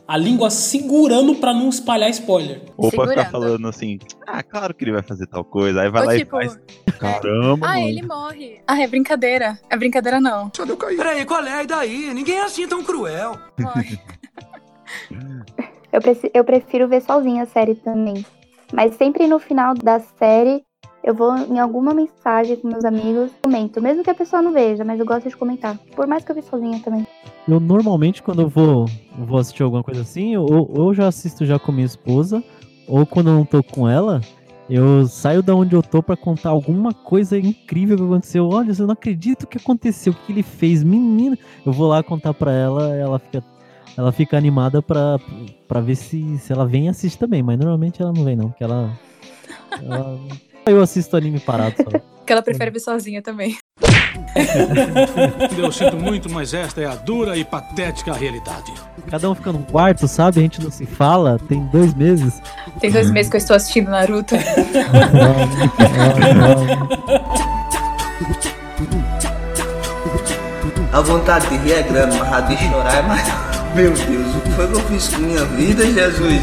A 0.08 0.18
língua 0.18 0.50
segurando 0.50 1.36
pra 1.36 1.54
não 1.54 1.70
espalhar 1.70 2.10
spoiler. 2.10 2.62
Ou 2.78 2.92
pra 2.92 3.08
ficar 3.08 3.30
falando 3.30 3.68
assim, 3.68 4.00
ah, 4.28 4.44
claro 4.44 4.74
que 4.74 4.84
ele 4.84 4.92
vai 4.92 5.04
fazer 5.04 5.28
tal 5.28 5.44
coisa. 5.44 5.82
Aí 5.82 5.90
vai 5.90 6.02
Ou 6.02 6.08
lá 6.08 6.18
tipo, 6.18 6.42
e 6.42 6.50
faz. 6.50 6.60
Caramba, 7.00 7.66
ah, 7.68 7.74
mano. 7.76 7.88
ele 7.88 8.02
morre. 8.02 8.62
Ah, 8.68 8.82
é 8.82 8.88
brincadeira. 8.88 9.58
É 9.70 9.78
brincadeira 9.78 10.20
não. 10.20 10.50
Peraí, 10.98 11.26
qual 11.26 11.44
é? 11.46 11.64
E 11.64 11.68
daí? 11.68 12.14
Ninguém 12.14 12.38
é 12.38 12.44
assim 12.44 12.68
tão 12.68 12.84
cruel. 12.84 13.38
Morre. 13.58 14.00
Eu, 15.92 16.02
eu 16.34 16.44
prefiro 16.44 16.88
ver 16.88 17.02
sozinha 17.02 17.44
a 17.44 17.46
série 17.46 17.76
também. 17.76 18.26
Mas 18.74 18.96
sempre 18.96 19.28
no 19.28 19.40
final 19.40 19.74
da 19.74 20.00
série, 20.00 20.64
eu 21.04 21.14
vou 21.14 21.36
em 21.38 21.60
alguma 21.60 21.94
mensagem 21.94 22.56
com 22.58 22.68
meus 22.68 22.84
amigos, 22.86 23.32
comento. 23.42 23.82
Mesmo 23.82 24.04
que 24.04 24.10
a 24.10 24.16
pessoa 24.16 24.42
não 24.42 24.52
veja, 24.52 24.84
mas 24.84 25.00
eu 25.00 25.06
gosto 25.06 25.30
de 25.30 25.36
comentar. 25.38 25.78
Por 25.96 26.06
mais 26.08 26.24
que 26.24 26.32
eu 26.32 26.36
vi 26.36 26.42
sozinha 26.42 26.80
também. 26.84 27.06
Eu 27.48 27.60
normalmente, 27.60 28.22
quando 28.22 28.42
eu 28.42 28.50
vou, 28.50 28.86
vou 29.18 29.40
assistir 29.40 29.64
alguma 29.64 29.84
coisa 29.84 30.02
assim, 30.02 30.36
ou, 30.38 30.70
ou 30.78 30.94
já 30.94 31.08
assisto 31.08 31.46
já 31.46 31.58
com 31.58 31.72
minha 31.72 31.86
esposa, 31.86 32.44
ou 32.88 33.06
quando 33.06 33.30
eu 33.30 33.34
não 33.34 33.46
tô 33.46 33.64
com 33.64 33.88
ela, 33.90 34.22
eu 34.70 35.08
saio 35.08 35.42
da 35.42 35.56
onde 35.56 35.76
eu 35.76 35.82
tô 35.82 36.04
pra 36.04 36.16
contar 36.16 36.50
alguma 36.50 36.94
coisa 36.94 37.40
incrível 37.40 37.98
que 37.98 38.04
aconteceu. 38.04 38.48
Olha, 38.50 38.72
eu 38.78 38.86
não 38.86 38.94
acredito 38.94 39.48
que 39.48 39.58
aconteceu, 39.58 40.14
o 40.14 40.16
que 40.16 40.32
ele 40.32 40.44
fez, 40.44 40.84
menina. 40.84 41.38
Eu 41.66 41.72
vou 41.72 41.88
lá 41.88 42.04
contar 42.04 42.34
pra 42.36 42.52
ela, 42.52 42.96
ela 42.96 43.18
fica, 43.18 43.44
ela 43.98 44.12
fica 44.12 44.38
animada 44.38 44.80
pra, 44.82 45.18
pra 45.68 45.80
ver 45.82 45.96
se, 45.96 46.38
se 46.38 46.54
ela 46.54 46.68
vem 46.68 46.86
e 46.86 46.90
assiste 46.90 47.18
também. 47.18 47.42
Mas 47.42 47.58
normalmente 47.58 48.00
ela 48.02 48.14
não 48.14 48.24
vem, 48.24 48.36
não, 48.36 48.50
porque 48.50 48.64
ela. 48.64 48.92
ela- 49.82 50.20
eu 50.66 50.82
assisto 50.82 51.16
anime 51.16 51.40
parado 51.40 51.76
só. 51.78 52.00
Que 52.30 52.34
ela 52.34 52.44
prefere 52.44 52.70
ver 52.70 52.80
sozinha 52.80 53.24
também. 53.24 53.58
Eu 55.58 55.72
sinto 55.72 55.98
muito, 55.98 56.30
mas 56.30 56.54
esta 56.54 56.80
é 56.80 56.86
a 56.86 56.94
dura 56.94 57.36
e 57.36 57.44
patética 57.44 58.14
realidade. 58.14 58.72
Cada 59.10 59.32
um 59.32 59.34
fica 59.34 59.52
num 59.52 59.64
quarto, 59.64 60.08
sabe? 60.08 60.38
A 60.38 60.44
gente 60.44 60.62
não 60.62 60.70
se 60.70 60.86
fala, 60.86 61.40
tem 61.50 61.66
dois 61.74 61.96
meses. 61.96 62.40
Tem 62.80 62.92
dois 62.92 63.10
meses 63.10 63.32
que 63.32 63.38
eu 63.38 63.40
estou 63.40 63.56
assistindo 63.56 63.90
Naruto. 63.90 64.36
A 70.92 71.02
vontade 71.02 71.48
de 71.50 71.58
rir 71.58 71.74
é 71.74 71.84
grande, 71.84 72.18
mas 72.18 72.34
a 72.34 72.42
de 72.42 72.58
chorar 72.58 72.98
é 72.98 73.02
mais. 73.04 73.28
Meu 73.76 73.92
Deus, 73.92 74.36
o 74.36 74.42
que 74.42 74.52
foi 74.52 74.68
que 74.68 74.74
eu 74.74 74.82
fiz 74.82 75.08
com 75.10 75.22
minha 75.22 75.46
vida, 75.46 75.86
Jesus? 75.86 76.42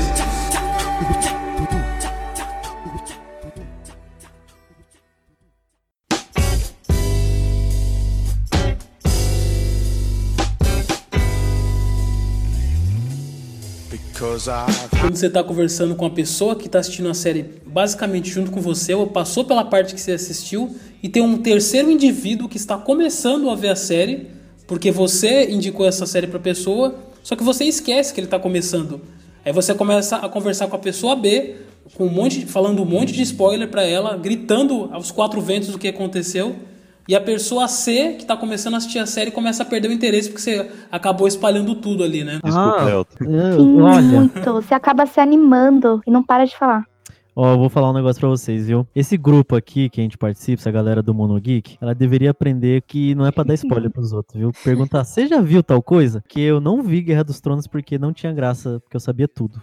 Quando 15.01 15.17
você 15.17 15.31
tá 15.31 15.43
conversando 15.43 15.95
com 15.95 16.05
a 16.05 16.11
pessoa 16.11 16.55
que 16.55 16.69
tá 16.69 16.79
assistindo 16.79 17.09
a 17.09 17.15
série 17.15 17.45
basicamente 17.67 18.31
junto 18.31 18.51
com 18.51 18.61
você, 18.61 18.95
ou 18.95 19.07
passou 19.07 19.45
pela 19.45 19.65
parte 19.65 19.95
que 19.95 20.01
você 20.01 20.13
assistiu, 20.13 20.77
e 21.03 21.09
tem 21.09 21.23
um 21.23 21.39
terceiro 21.39 21.91
indivíduo 21.91 22.49
que 22.49 22.57
está 22.57 22.77
começando 22.77 23.49
a 23.51 23.55
ver 23.55 23.69
a 23.69 23.77
série, 23.77 24.29
porque 24.67 24.91
você 24.91 25.51
indicou 25.51 25.87
essa 25.87 26.07
série 26.07 26.27
pra 26.27 26.39
pessoa, 26.39 26.95
só 27.23 27.35
que 27.35 27.43
você 27.43 27.65
esquece 27.65 28.13
que 28.13 28.21
ele 28.21 28.27
tá 28.27 28.39
começando. 28.39 29.01
Aí 29.45 29.53
você 29.53 29.73
começa 29.75 30.17
a 30.17 30.29
conversar 30.29 30.67
com 30.67 30.77
a 30.77 30.79
pessoa 30.79 31.15
B, 31.15 31.57
com 31.95 32.07
um 32.07 32.11
monte, 32.11 32.45
falando 32.47 32.83
um 32.83 32.85
monte 32.85 33.13
de 33.13 33.23
spoiler 33.23 33.69
pra 33.69 33.85
ela, 33.85 34.17
gritando 34.17 34.89
aos 34.93 35.11
quatro 35.11 35.41
ventos 35.41 35.75
o 35.75 35.79
que 35.79 35.89
aconteceu. 35.89 36.57
E 37.09 37.15
a 37.15 37.21
pessoa 37.21 37.69
C, 37.69 38.15
que 38.19 38.25
tá 38.27 38.37
começando 38.37 38.75
a 38.75 38.77
assistir 38.79 38.99
a 38.99 39.07
série, 39.07 39.31
começa 39.31 39.63
a 39.63 39.67
perder 39.67 39.89
o 39.89 39.93
interesse 39.93 40.29
porque 40.29 40.43
você 40.43 40.71
acabou 40.91 41.29
espalhando 41.29 41.75
tudo 41.77 42.03
ali, 42.03 42.25
né? 42.25 42.41
Desculpa, 42.43 42.85
Ah, 42.85 42.91
Elton. 42.91 43.25
eu- 43.25 43.61
Sim, 43.61 43.81
olha, 43.81 44.03
muito. 44.03 44.53
Você 44.55 44.75
acaba 44.75 45.07
se 45.07 45.21
animando 45.21 46.01
e 46.07 46.11
não 46.11 46.23
para 46.23 46.45
de 46.45 46.57
falar. 46.57 46.85
Ó, 47.39 47.53
eu 47.53 47.59
vou 47.59 47.69
falar 47.69 47.91
um 47.91 47.93
negócio 47.93 48.19
pra 48.19 48.31
vocês, 48.31 48.67
viu? 48.67 48.87
Esse 48.97 49.17
grupo 49.19 49.55
aqui 49.55 49.91
que 49.91 50.01
a 50.01 50.03
gente 50.03 50.17
participa, 50.17 50.59
essa 50.61 50.71
galera 50.71 51.03
do 51.03 51.13
Monogeek, 51.15 51.77
ela 51.83 51.95
deveria 51.95 52.31
aprender 52.31 52.83
que 52.87 53.15
não 53.15 53.27
é 53.27 53.31
pra 53.31 53.45
dar 53.45 53.53
spoiler 53.55 53.91
pros 53.91 54.11
outros, 54.13 54.41
viu? 54.41 54.51
Perguntar, 54.65 55.05
você 55.05 55.27
já 55.27 55.39
viu 55.43 55.63
tal 55.63 55.83
coisa? 55.83 56.25
Que 56.27 56.41
eu 56.41 56.61
não 56.63 56.83
vi 56.83 57.03
Guerra 57.03 57.23
dos 57.25 57.39
Tronos 57.39 57.67
porque 57.67 57.99
não 57.99 58.11
tinha 58.11 58.33
graça, 58.33 58.81
porque 58.81 58.97
eu 58.97 59.01
sabia 59.01 59.29
tudo. 59.29 59.61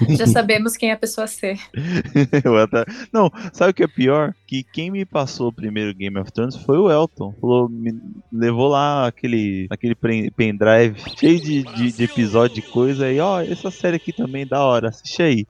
Já 0.16 0.26
sabemos 0.26 0.76
quem 0.76 0.90
é 0.90 0.92
a 0.92 0.96
pessoa 0.96 1.26
C. 1.26 1.56
Não, 3.12 3.30
sabe 3.52 3.70
o 3.70 3.74
que 3.74 3.82
é 3.82 3.88
pior? 3.88 4.34
Que 4.46 4.62
quem 4.62 4.90
me 4.90 5.04
passou 5.04 5.48
o 5.48 5.52
primeiro 5.52 5.94
Game 5.94 6.18
of 6.18 6.32
Thrones 6.32 6.56
foi 6.56 6.78
o 6.78 6.90
Elton. 6.90 7.34
Falou, 7.40 7.68
me 7.68 7.92
levou 8.32 8.68
lá 8.68 9.06
aquele, 9.06 9.66
aquele 9.70 9.94
pen- 9.94 10.30
pendrive 10.30 10.96
cheio 11.18 11.40
de, 11.40 11.62
de, 11.62 11.92
de 11.92 12.04
episódio 12.04 12.56
de 12.56 12.62
coisa 12.62 13.06
aí, 13.06 13.20
ó, 13.20 13.40
essa 13.40 13.70
série 13.70 13.96
aqui 13.96 14.12
também 14.12 14.42
é 14.42 14.46
da 14.46 14.64
hora, 14.64 14.88
assiste 14.88 15.22
aí. 15.22 15.46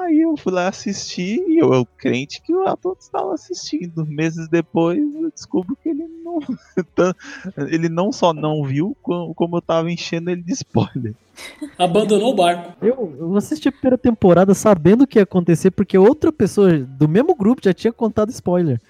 Aí 0.00 0.20
eu 0.20 0.36
fui 0.36 0.52
lá 0.52 0.68
assistir 0.68 1.42
e 1.48 1.58
eu, 1.58 1.72
eu 1.72 1.86
crente 1.96 2.40
que 2.42 2.54
o 2.54 2.66
Elton 2.68 2.94
estava 2.98 3.34
assistindo. 3.34 4.04
Meses 4.06 4.48
depois 4.48 4.98
eu 5.14 5.30
descubro 5.30 5.76
que 5.82 5.88
ele 5.88 6.06
não, 6.24 6.38
ele 7.68 7.88
não 7.88 8.12
só 8.12 8.32
não 8.32 8.62
viu, 8.64 8.96
co- 9.02 9.32
como 9.34 9.56
eu 9.56 9.62
tava 9.62 9.90
enchendo 9.90 10.30
ele 10.30 10.42
de 10.42 10.52
spoiler. 10.52 11.14
Abandonou 11.78 12.32
o 12.32 12.36
barco. 12.36 12.72
Eu, 12.84 13.14
eu 13.18 13.36
assisti 13.36 13.68
a 13.68 13.72
primeira 13.72 13.98
temporada 13.98 14.54
sabendo 14.54 15.02
o 15.02 15.06
que 15.06 15.18
ia 15.18 15.22
acontecer, 15.22 15.70
porque 15.70 15.96
outra 15.98 16.32
pessoa 16.32 16.78
do 16.78 17.08
mesmo 17.08 17.34
grupo 17.34 17.62
já 17.64 17.72
tinha 17.74 17.92
contado 17.92 18.30
spoiler. 18.30 18.80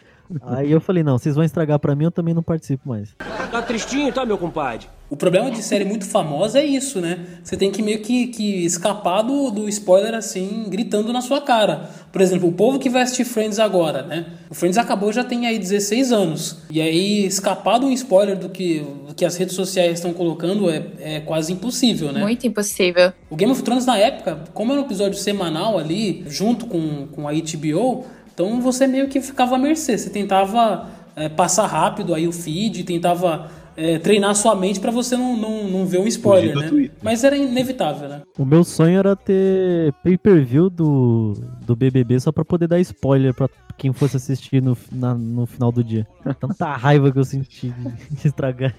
Aí 0.42 0.70
eu 0.70 0.80
falei, 0.80 1.02
não, 1.02 1.18
vocês 1.18 1.34
vão 1.34 1.44
estragar 1.44 1.78
pra 1.78 1.94
mim, 1.94 2.04
eu 2.04 2.10
também 2.10 2.34
não 2.34 2.42
participo 2.42 2.88
mais. 2.88 3.14
Tá 3.50 3.62
tristinho, 3.62 4.12
tá, 4.12 4.24
meu 4.24 4.36
compadre? 4.36 4.86
O 5.08 5.16
problema 5.16 5.50
de 5.52 5.62
série 5.62 5.84
muito 5.84 6.04
famosa 6.04 6.58
é 6.58 6.64
isso, 6.64 7.00
né? 7.00 7.24
Você 7.42 7.56
tem 7.56 7.70
que 7.70 7.80
meio 7.80 8.00
que, 8.00 8.26
que 8.26 8.64
escapar 8.64 9.22
do, 9.22 9.52
do 9.52 9.68
spoiler 9.68 10.14
assim, 10.14 10.66
gritando 10.68 11.12
na 11.12 11.20
sua 11.20 11.40
cara. 11.40 11.88
Por 12.10 12.20
exemplo, 12.20 12.48
o 12.48 12.52
povo 12.52 12.78
que 12.80 12.90
vai 12.90 13.02
assistir 13.02 13.24
Friends 13.24 13.60
agora, 13.60 14.02
né? 14.02 14.26
O 14.50 14.54
Friends 14.54 14.76
acabou 14.76 15.12
já 15.12 15.22
tem 15.22 15.46
aí 15.46 15.60
16 15.60 16.10
anos. 16.10 16.58
E 16.68 16.80
aí, 16.80 17.24
escapar 17.24 17.78
de 17.78 17.86
um 17.86 17.92
spoiler 17.92 18.36
do 18.36 18.48
que, 18.48 18.84
do 19.06 19.14
que 19.14 19.24
as 19.24 19.36
redes 19.36 19.54
sociais 19.54 19.92
estão 19.92 20.12
colocando 20.12 20.68
é, 20.68 20.84
é 20.98 21.20
quase 21.20 21.52
impossível, 21.52 22.10
né? 22.10 22.20
Muito 22.20 22.44
impossível. 22.44 23.12
O 23.30 23.36
Game 23.36 23.52
of 23.52 23.62
Thrones, 23.62 23.86
na 23.86 23.96
época, 23.96 24.40
como 24.52 24.72
era 24.72 24.80
um 24.80 24.84
episódio 24.84 25.18
semanal 25.18 25.78
ali, 25.78 26.24
junto 26.26 26.66
com, 26.66 27.06
com 27.06 27.28
a 27.28 27.32
HBO, 27.32 28.04
então 28.36 28.60
você 28.60 28.86
meio 28.86 29.08
que 29.08 29.18
ficava 29.22 29.56
à 29.56 29.58
mercê. 29.58 29.96
Você 29.96 30.10
tentava 30.10 30.90
é, 31.16 31.26
passar 31.26 31.66
rápido 31.66 32.14
aí 32.14 32.28
o 32.28 32.32
feed, 32.32 32.84
tentava 32.84 33.50
é, 33.74 33.98
treinar 33.98 34.34
sua 34.36 34.54
mente 34.54 34.78
pra 34.78 34.90
você 34.90 35.16
não, 35.16 35.34
não, 35.34 35.64
não 35.64 35.86
ver 35.86 36.00
um 36.00 36.06
spoiler, 36.06 36.54
né? 36.54 36.90
Mas 37.02 37.24
era 37.24 37.34
inevitável, 37.34 38.10
né? 38.10 38.20
O 38.38 38.44
meu 38.44 38.62
sonho 38.62 38.98
era 38.98 39.16
ter 39.16 39.90
pay-per-view 40.04 40.68
do, 40.68 41.32
do 41.64 41.74
BBB 41.74 42.20
só 42.20 42.30
pra 42.30 42.44
poder 42.44 42.68
dar 42.68 42.78
spoiler 42.80 43.32
pra 43.32 43.48
quem 43.78 43.92
fosse 43.92 44.16
assistir 44.16 44.62
no, 44.62 44.76
na- 44.90 45.14
no 45.14 45.46
final 45.46 45.70
do 45.70 45.84
dia. 45.84 46.06
Tanta 46.40 46.74
raiva 46.76 47.10
que 47.12 47.18
eu 47.18 47.24
senti 47.24 47.68
de, 48.10 48.26
estragar 48.28 48.74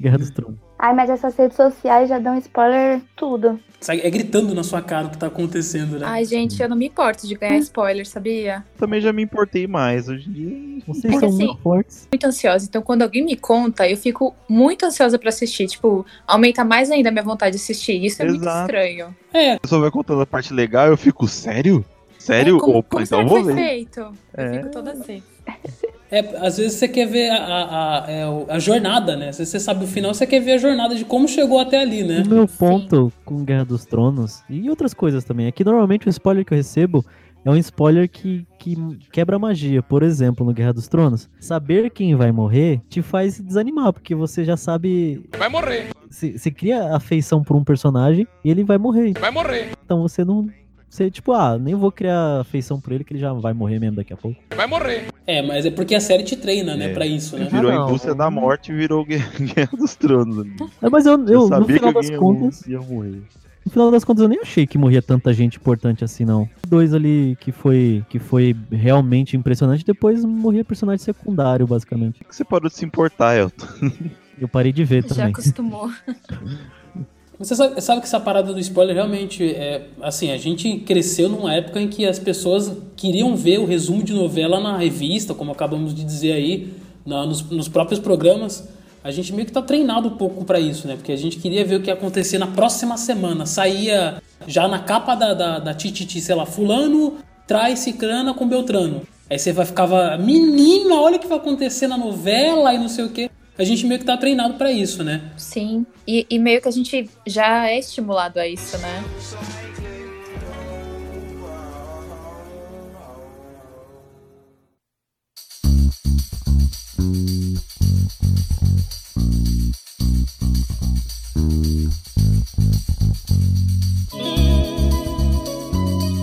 Guerra 0.00 0.18
dos 0.18 0.30
Tronos. 0.30 0.58
Ai, 0.78 0.94
mas 0.94 1.10
essas 1.10 1.34
redes 1.36 1.56
sociais 1.56 2.08
já 2.08 2.18
dão 2.18 2.38
spoiler 2.38 3.00
tudo. 3.16 3.58
É 3.88 4.10
gritando 4.10 4.54
na 4.54 4.62
sua 4.62 4.80
cara 4.80 5.06
o 5.06 5.10
que 5.10 5.18
tá 5.18 5.26
acontecendo, 5.26 5.98
né? 5.98 6.06
Ai, 6.06 6.24
gente, 6.24 6.60
eu 6.62 6.68
não 6.68 6.76
me 6.76 6.86
importo 6.86 7.26
de 7.26 7.34
ganhar 7.34 7.58
spoiler, 7.58 8.06
sabia? 8.06 8.64
Também 8.76 9.00
já 9.00 9.12
me 9.12 9.22
importei 9.22 9.66
mais. 9.66 10.08
Hoje 10.08 10.28
em 10.28 10.32
dia. 10.32 10.82
Vocês 10.86 11.14
É 11.14 11.18
são 11.18 11.28
assim- 11.28 11.46
muito 11.46 11.60
fortes. 11.62 12.08
Muito 12.10 12.24
ansiosa. 12.26 12.66
Então, 12.68 12.80
quando 12.82 13.02
alguém 13.02 13.24
me 13.24 13.36
conta, 13.36 13.88
eu 13.88 13.96
fico 13.96 14.34
muito 14.48 14.84
ansiosa 14.86 15.18
pra 15.18 15.28
assistir. 15.28 15.66
Tipo, 15.66 16.06
aumenta 16.26 16.64
mais 16.64 16.90
ainda 16.90 17.08
a 17.08 17.12
minha 17.12 17.24
vontade 17.24 17.56
de 17.56 17.62
assistir. 17.62 18.04
Isso 18.04 18.22
é 18.22 18.26
muito 18.26 18.42
Exato. 18.42 18.60
estranho. 18.62 19.14
É, 19.32 19.54
A 19.54 19.60
pessoa 19.60 19.80
vai 19.80 19.90
contando 19.90 20.22
a 20.22 20.26
parte 20.26 20.52
legal, 20.54 20.86
eu 20.88 20.96
fico, 20.96 21.26
sério? 21.28 21.84
Sério? 22.28 22.56
É, 22.56 22.60
como, 22.60 22.78
Opa, 22.78 22.88
como 22.90 23.04
então 23.04 23.18
será 23.18 23.22
eu 23.22 23.28
que 23.28 23.34
vou 23.34 23.44
foi 23.44 23.54
ver. 23.54 23.60
feito? 23.68 24.00
Eu 24.00 24.12
É. 24.34 24.52
fico 24.58 24.70
toda 24.70 24.92
assim. 24.92 25.22
É, 26.10 26.20
às 26.46 26.56
vezes 26.56 26.74
você 26.74 26.88
quer 26.88 27.06
ver 27.06 27.30
a, 27.30 27.36
a, 27.36 28.04
a, 28.06 28.10
é, 28.10 28.24
a 28.48 28.58
jornada, 28.58 29.16
né? 29.16 29.32
Se 29.32 29.44
você 29.44 29.58
sabe 29.60 29.84
o 29.84 29.86
final, 29.88 30.14
você 30.14 30.26
quer 30.26 30.40
ver 30.40 30.52
a 30.52 30.58
jornada 30.58 30.94
de 30.94 31.04
como 31.04 31.26
chegou 31.28 31.58
até 31.58 31.80
ali, 31.80 32.02
né? 32.02 32.22
O 32.24 32.28
meu 32.28 32.46
ponto 32.48 33.12
com 33.24 33.44
Guerra 33.44 33.64
dos 33.64 33.84
Tronos 33.84 34.42
e 34.48 34.68
outras 34.70 34.94
coisas 34.94 35.24
também 35.24 35.46
é 35.46 35.52
que 35.52 35.64
normalmente 35.64 36.06
o 36.06 36.10
spoiler 36.10 36.44
que 36.44 36.52
eu 36.54 36.56
recebo 36.56 37.04
é 37.44 37.50
um 37.50 37.56
spoiler 37.56 38.08
que, 38.10 38.46
que 38.58 38.74
quebra 39.12 39.36
a 39.36 39.38
magia. 39.38 39.82
Por 39.82 40.02
exemplo, 40.02 40.44
no 40.46 40.52
Guerra 40.52 40.72
dos 40.72 40.88
Tronos, 40.88 41.28
saber 41.40 41.90
quem 41.90 42.14
vai 42.14 42.32
morrer 42.32 42.80
te 42.88 43.00
faz 43.02 43.38
desanimar, 43.40 43.92
porque 43.92 44.14
você 44.14 44.44
já 44.44 44.56
sabe. 44.56 45.22
Vai 45.38 45.48
morrer. 45.48 45.88
Você 46.10 46.50
cria 46.50 46.94
afeição 46.94 47.42
por 47.42 47.54
um 47.56 47.62
personagem 47.64 48.26
e 48.44 48.50
ele 48.50 48.64
vai 48.64 48.78
morrer. 48.78 49.12
Vai 49.18 49.30
morrer. 49.30 49.70
Então 49.84 50.02
você 50.02 50.24
não. 50.24 50.46
Você, 50.88 51.10
tipo, 51.10 51.32
ah, 51.32 51.58
nem 51.58 51.74
vou 51.74 51.92
criar 51.92 52.40
afeição 52.40 52.80
por 52.80 52.92
ele, 52.92 53.04
que 53.04 53.12
ele 53.12 53.20
já 53.20 53.32
vai 53.32 53.52
morrer 53.52 53.78
mesmo 53.78 53.96
daqui 53.96 54.12
a 54.12 54.16
pouco. 54.16 54.38
Vai 54.56 54.66
morrer. 54.66 55.08
É, 55.26 55.42
mas 55.42 55.66
é 55.66 55.70
porque 55.70 55.94
a 55.94 56.00
série 56.00 56.22
te 56.22 56.34
treina, 56.36 56.74
né, 56.74 56.90
É. 56.90 56.94
pra 56.94 57.06
isso, 57.06 57.36
né? 57.36 57.46
Virou 57.52 57.70
Ah, 57.70 57.82
a 57.84 57.88
indústria 57.88 58.14
da 58.14 58.30
morte 58.30 58.72
e 58.72 58.74
virou 58.74 59.04
Guerra 59.04 59.30
Guerra 59.38 59.76
dos 59.76 59.94
Tronos. 59.94 60.38
ali. 60.38 60.50
É, 60.80 60.88
mas 60.88 61.04
eu, 61.04 61.12
eu, 61.26 61.40
no 61.42 61.48
sabia 61.48 61.76
final 61.76 61.92
que 61.92 62.00
das 62.08 62.18
contas. 62.18 62.66
ia 62.66 62.80
morrer. 62.80 63.20
No 63.66 63.70
final 63.72 63.90
das 63.90 64.02
contas, 64.02 64.22
eu 64.22 64.28
nem 64.30 64.40
achei 64.40 64.66
que 64.66 64.78
morria 64.78 65.02
tanta 65.02 65.30
gente 65.34 65.58
importante 65.58 66.02
assim, 66.02 66.24
não. 66.24 66.48
Dois 66.66 66.94
ali 66.94 67.36
que 67.38 67.52
foi, 67.52 68.02
que 68.08 68.18
foi 68.18 68.56
realmente 68.72 69.36
impressionante, 69.36 69.84
depois 69.84 70.24
morria 70.24 70.64
personagem 70.64 71.04
secundário, 71.04 71.66
basicamente. 71.66 72.20
Por 72.20 72.28
que 72.30 72.34
você 72.34 72.44
parou 72.46 72.70
de 72.70 72.74
se 72.76 72.86
importar, 72.86 73.36
Elton? 73.36 73.66
Eu 74.40 74.48
parei 74.48 74.72
de 74.72 74.84
ver 74.84 75.02
Já 75.02 75.08
também. 75.16 75.32
acostumou. 75.32 75.90
Você 77.38 77.54
sabe, 77.54 77.80
sabe 77.80 78.00
que 78.00 78.06
essa 78.06 78.18
parada 78.18 78.52
do 78.52 78.58
spoiler 78.58 78.96
realmente 78.96 79.44
é. 79.44 79.86
Assim, 80.02 80.30
a 80.32 80.36
gente 80.36 80.78
cresceu 80.78 81.28
numa 81.28 81.54
época 81.54 81.80
em 81.80 81.86
que 81.88 82.04
as 82.04 82.18
pessoas 82.18 82.72
queriam 82.96 83.36
ver 83.36 83.58
o 83.60 83.64
resumo 83.64 84.02
de 84.02 84.12
novela 84.12 84.58
na 84.58 84.76
revista, 84.76 85.32
como 85.34 85.52
acabamos 85.52 85.94
de 85.94 86.02
dizer 86.04 86.32
aí, 86.32 86.72
na- 87.06 87.24
nos, 87.24 87.42
nos 87.48 87.68
próprios 87.68 88.00
programas. 88.00 88.68
A 89.04 89.12
gente 89.12 89.32
meio 89.32 89.46
que 89.46 89.52
tá 89.52 89.62
treinado 89.62 90.08
um 90.08 90.16
pouco 90.16 90.44
pra 90.44 90.58
isso, 90.58 90.88
né? 90.88 90.96
Porque 90.96 91.12
a 91.12 91.16
gente 91.16 91.36
queria 91.38 91.64
ver 91.64 91.76
o 91.76 91.80
que 91.80 91.88
ia 91.88 91.94
acontecer 91.94 92.38
na 92.38 92.48
próxima 92.48 92.96
semana. 92.96 93.46
Saía 93.46 94.20
já 94.46 94.66
na 94.66 94.80
capa 94.80 95.14
da, 95.14 95.32
da, 95.32 95.58
da 95.60 95.72
Tititi, 95.74 96.20
sei 96.20 96.34
lá, 96.34 96.44
Fulano 96.44 97.18
traz 97.46 97.78
Cicrana 97.78 98.34
com 98.34 98.46
Beltrano. 98.48 99.02
Aí 99.30 99.38
você 99.38 99.52
vai 99.52 99.64
ficava, 99.64 100.16
menina, 100.18 100.96
olha 100.96 101.16
o 101.16 101.18
que 101.20 101.26
vai 101.28 101.38
acontecer 101.38 101.86
na 101.86 101.96
novela 101.96 102.74
e 102.74 102.78
não 102.78 102.88
sei 102.88 103.04
o 103.04 103.10
quê. 103.10 103.30
A 103.58 103.64
gente 103.64 103.84
meio 103.86 103.98
que 103.98 104.06
tá 104.06 104.16
treinado 104.16 104.54
pra 104.54 104.70
isso, 104.70 105.02
né? 105.02 105.20
Sim. 105.36 105.84
E, 106.06 106.24
e 106.30 106.38
meio 106.38 106.62
que 106.62 106.68
a 106.68 106.70
gente 106.70 107.10
já 107.26 107.68
é 107.68 107.76
estimulado 107.76 108.38
a 108.38 108.46
isso, 108.46 108.78
né? 108.78 109.04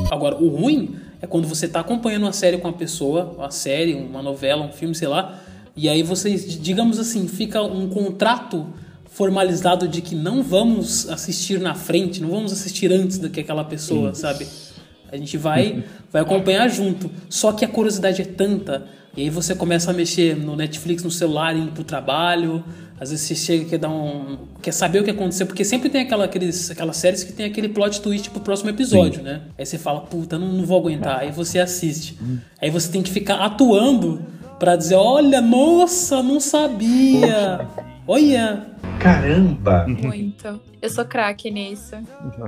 Agora, 0.10 0.38
o 0.38 0.48
ruim 0.48 0.96
é 1.22 1.28
quando 1.28 1.50
você 1.50 1.68
tá 1.68 1.82
acompanhando 1.82 2.24
uma 2.24 2.32
série 2.32 2.58
com 2.58 2.70
uma 2.70 2.78
pessoa, 2.78 3.36
uma 3.38 3.52
série, 3.52 3.94
uma 3.94 4.22
novela, 4.22 4.66
um 4.66 4.72
filme, 4.72 4.96
sei 4.96 5.10
lá, 5.10 5.38
e 5.76 5.90
aí 5.90 6.04
vocês, 6.04 6.60
digamos 6.62 7.00
assim, 7.00 7.28
fica 7.28 7.62
um 7.62 7.90
contrato 7.90 8.68
formalizado 9.06 9.88
de 9.88 10.02
que 10.02 10.16
não 10.16 10.44
vamos 10.44 11.10
assistir 11.10 11.60
na 11.60 11.74
frente, 11.74 12.22
não 12.22 12.30
vamos 12.30 12.52
assistir 12.52 12.92
antes 12.92 13.18
do 13.18 13.30
que 13.30 13.40
aquela 13.40 13.64
pessoa, 13.64 14.14
sabe? 14.14 14.48
A 15.12 15.18
gente 15.18 15.38
vai, 15.38 15.84
vai 16.12 16.22
acompanhar 16.22 16.68
junto. 16.70 17.10
Só 17.30 17.52
que 17.52 17.64
a 17.64 17.68
curiosidade 17.68 18.22
é 18.22 18.26
tanta, 18.26 18.86
e 19.18 19.22
aí 19.22 19.30
você 19.30 19.56
começa 19.56 19.92
a 19.92 19.94
mexer 19.94 20.36
no 20.36 20.56
Netflix, 20.56 21.02
no 21.02 21.10
celular, 21.10 21.56
indo 21.56 21.72
pro 21.72 21.84
trabalho. 21.86 22.64
Às 23.00 23.12
vezes 23.12 23.26
você 23.26 23.36
chega 23.36 23.64
e 23.64 23.66
quer 23.66 23.78
dar 23.78 23.90
um. 23.90 24.38
quer 24.62 24.74
saber 24.74 25.00
o 25.00 25.04
que 25.04 25.12
aconteceu, 25.12 25.46
porque 25.46 25.64
sempre 25.64 25.90
tem 25.90 26.02
aquela, 26.02 26.26
aqueles, 26.26 26.70
aquelas 26.70 26.98
séries 26.98 27.24
que 27.24 27.32
tem 27.32 27.46
aquele 27.46 27.70
plot 27.70 28.02
twist 28.02 28.30
pro 28.30 28.42
próximo 28.42 28.70
episódio, 28.70 29.24
né? 29.24 29.42
Aí 29.58 29.66
você 29.66 29.78
fala, 29.78 30.02
puta, 30.02 30.38
não, 30.38 30.52
não 30.52 30.66
vou 30.66 30.80
aguentar. 30.80 31.20
Aí 31.20 31.32
você 31.32 31.60
assiste. 31.60 32.18
Aí 32.62 32.70
você 32.70 32.92
tem 32.92 33.02
que 33.02 33.12
ficar 33.12 33.36
atuando 33.36 34.22
pra 34.60 34.76
dizer, 34.76 34.96
olha, 34.96 35.42
nossa, 35.42 36.22
não 36.24 36.40
sabia. 36.40 37.68
Olha. 38.08 38.68
Caramba! 39.00 39.86
Muito. 39.88 40.60
Eu 40.82 40.90
sou 40.90 41.06
craque 41.06 41.52
nisso. 41.52 41.96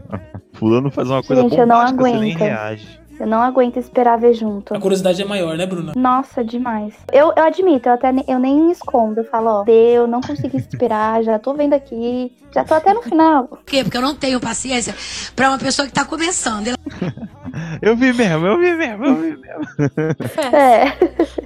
Fulano 0.54 0.90
faz 0.90 1.10
uma 1.10 1.22
coisa 1.24 1.42
Gente, 1.44 1.58
eu 1.58 1.68
não 1.68 1.76
bombástica, 1.76 2.04
você 2.04 2.12
nem 2.20 2.36
aguento. 2.36 2.40
reage. 2.40 3.00
Eu 3.20 3.26
não 3.26 3.42
aguento 3.42 3.78
esperar 3.78 4.16
ver 4.20 4.34
junto. 4.34 4.76
A 4.76 4.80
curiosidade 4.80 5.20
é 5.20 5.26
maior, 5.26 5.58
né, 5.58 5.66
Bruna? 5.66 5.94
Nossa, 5.96 6.44
demais. 6.44 6.94
Eu, 7.12 7.34
eu 7.36 7.44
admito, 7.46 7.90
eu 7.90 7.94
até 7.94 8.12
ne- 8.12 8.24
eu 8.28 8.38
nem 8.38 8.72
escondo. 8.72 9.22
Eu 9.22 9.24
falo, 9.26 9.48
ó, 9.50 9.64
deu, 9.64 10.06
não 10.06 10.22
consegui 10.22 10.58
esperar, 10.58 11.24
já 11.24 11.40
tô 11.40 11.56
vendo 11.56 11.74
aqui, 11.74 12.32
já 12.54 12.64
tô 12.64 12.76
até 12.76 12.94
no 12.94 13.02
final. 13.02 13.46
Por 13.48 13.64
quê? 13.66 13.84
Porque 13.84 13.98
eu 13.98 14.02
não 14.04 14.14
tenho 14.14 14.40
paciência 14.40 14.94
pra 15.36 15.50
uma 15.50 15.58
pessoa 15.58 15.88
que 15.88 15.94
tá 15.94 16.06
começando. 16.06 16.68
Eu 17.82 17.96
vi 17.96 18.14
mesmo, 18.14 18.46
eu 18.46 18.60
vi 18.60 18.76
mesmo, 18.76 19.06
eu 19.06 19.16
vi 19.16 19.36
mesmo. 19.38 20.56
É. 20.56 20.94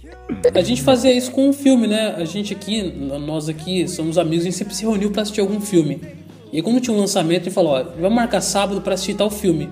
A 0.55 0.63
gente 0.63 0.83
fazia 0.83 1.13
isso 1.13 1.31
com 1.31 1.49
um 1.49 1.53
filme, 1.53 1.87
né? 1.87 2.15
A 2.17 2.25
gente 2.25 2.53
aqui, 2.53 2.83
nós 2.83 3.49
aqui, 3.49 3.89
somos 3.89 4.19
amigos, 4.19 4.45
a 4.45 4.49
gente 4.51 4.57
sempre 4.57 4.75
se 4.75 4.83
reuniu 4.83 5.11
pra 5.11 5.23
assistir 5.23 5.41
algum 5.41 5.61
filme. 5.61 6.01
E 6.53 6.63
quando 6.63 6.81
tinha 6.81 6.97
um 6.97 7.01
lançamento, 7.01 7.43
a 7.43 7.45
gente 7.45 7.55
falou, 7.55 7.73
ó, 7.73 7.83
vamos 7.83 8.15
marcar 8.15 8.41
sábado 8.41 8.81
pra 8.81 8.95
assistir 8.95 9.15
tal 9.15 9.31
filme. 9.31 9.69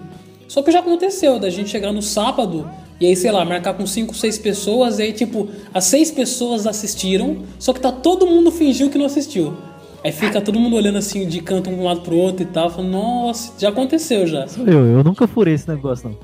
Só 0.49 0.63
que 0.63 0.71
já 0.71 0.81
aconteceu, 0.81 1.39
da 1.39 1.49
gente 1.49 1.71
chegar 1.71 1.93
no 1.93 2.03
sábado 2.03 2.69
e 3.01 3.07
aí, 3.07 3.17
sei 3.17 3.33
lá, 3.33 3.45
marcar 3.45 3.75
com 3.75 3.85
cinco, 3.87 4.15
seis 4.15 4.39
pessoas, 4.39 4.99
e 4.99 5.03
aí, 5.03 5.13
tipo, 5.13 5.49
as 5.75 5.85
seis 5.85 6.11
pessoas 6.11 6.69
assistiram, 6.69 7.39
só 7.59 7.73
que 7.73 7.81
tá 7.81 7.91
todo 7.91 8.27
mundo 8.27 8.53
fingiu 8.53 8.91
que 8.91 8.99
não 8.99 9.07
assistiu. 9.07 9.57
Aí 10.05 10.11
fica 10.11 10.41
todo 10.41 10.59
mundo 10.59 10.75
olhando 10.75 10.99
assim 10.99 11.29
de 11.29 11.41
canto 11.41 11.71
um 11.71 11.85
lado 11.85 12.01
pro 12.01 12.17
outro 12.17 12.43
e 12.43 12.47
tal, 12.47 12.69
falando, 12.69 12.91
nossa, 12.91 13.53
já 13.59 13.69
aconteceu 13.69 14.27
já. 14.27 14.49
Sou 14.49 14.67
eu, 14.67 14.85
eu 14.85 15.05
nunca 15.05 15.29
furei 15.29 15.55
esse 15.55 15.69
negócio, 15.69 16.09
não. 16.09 16.19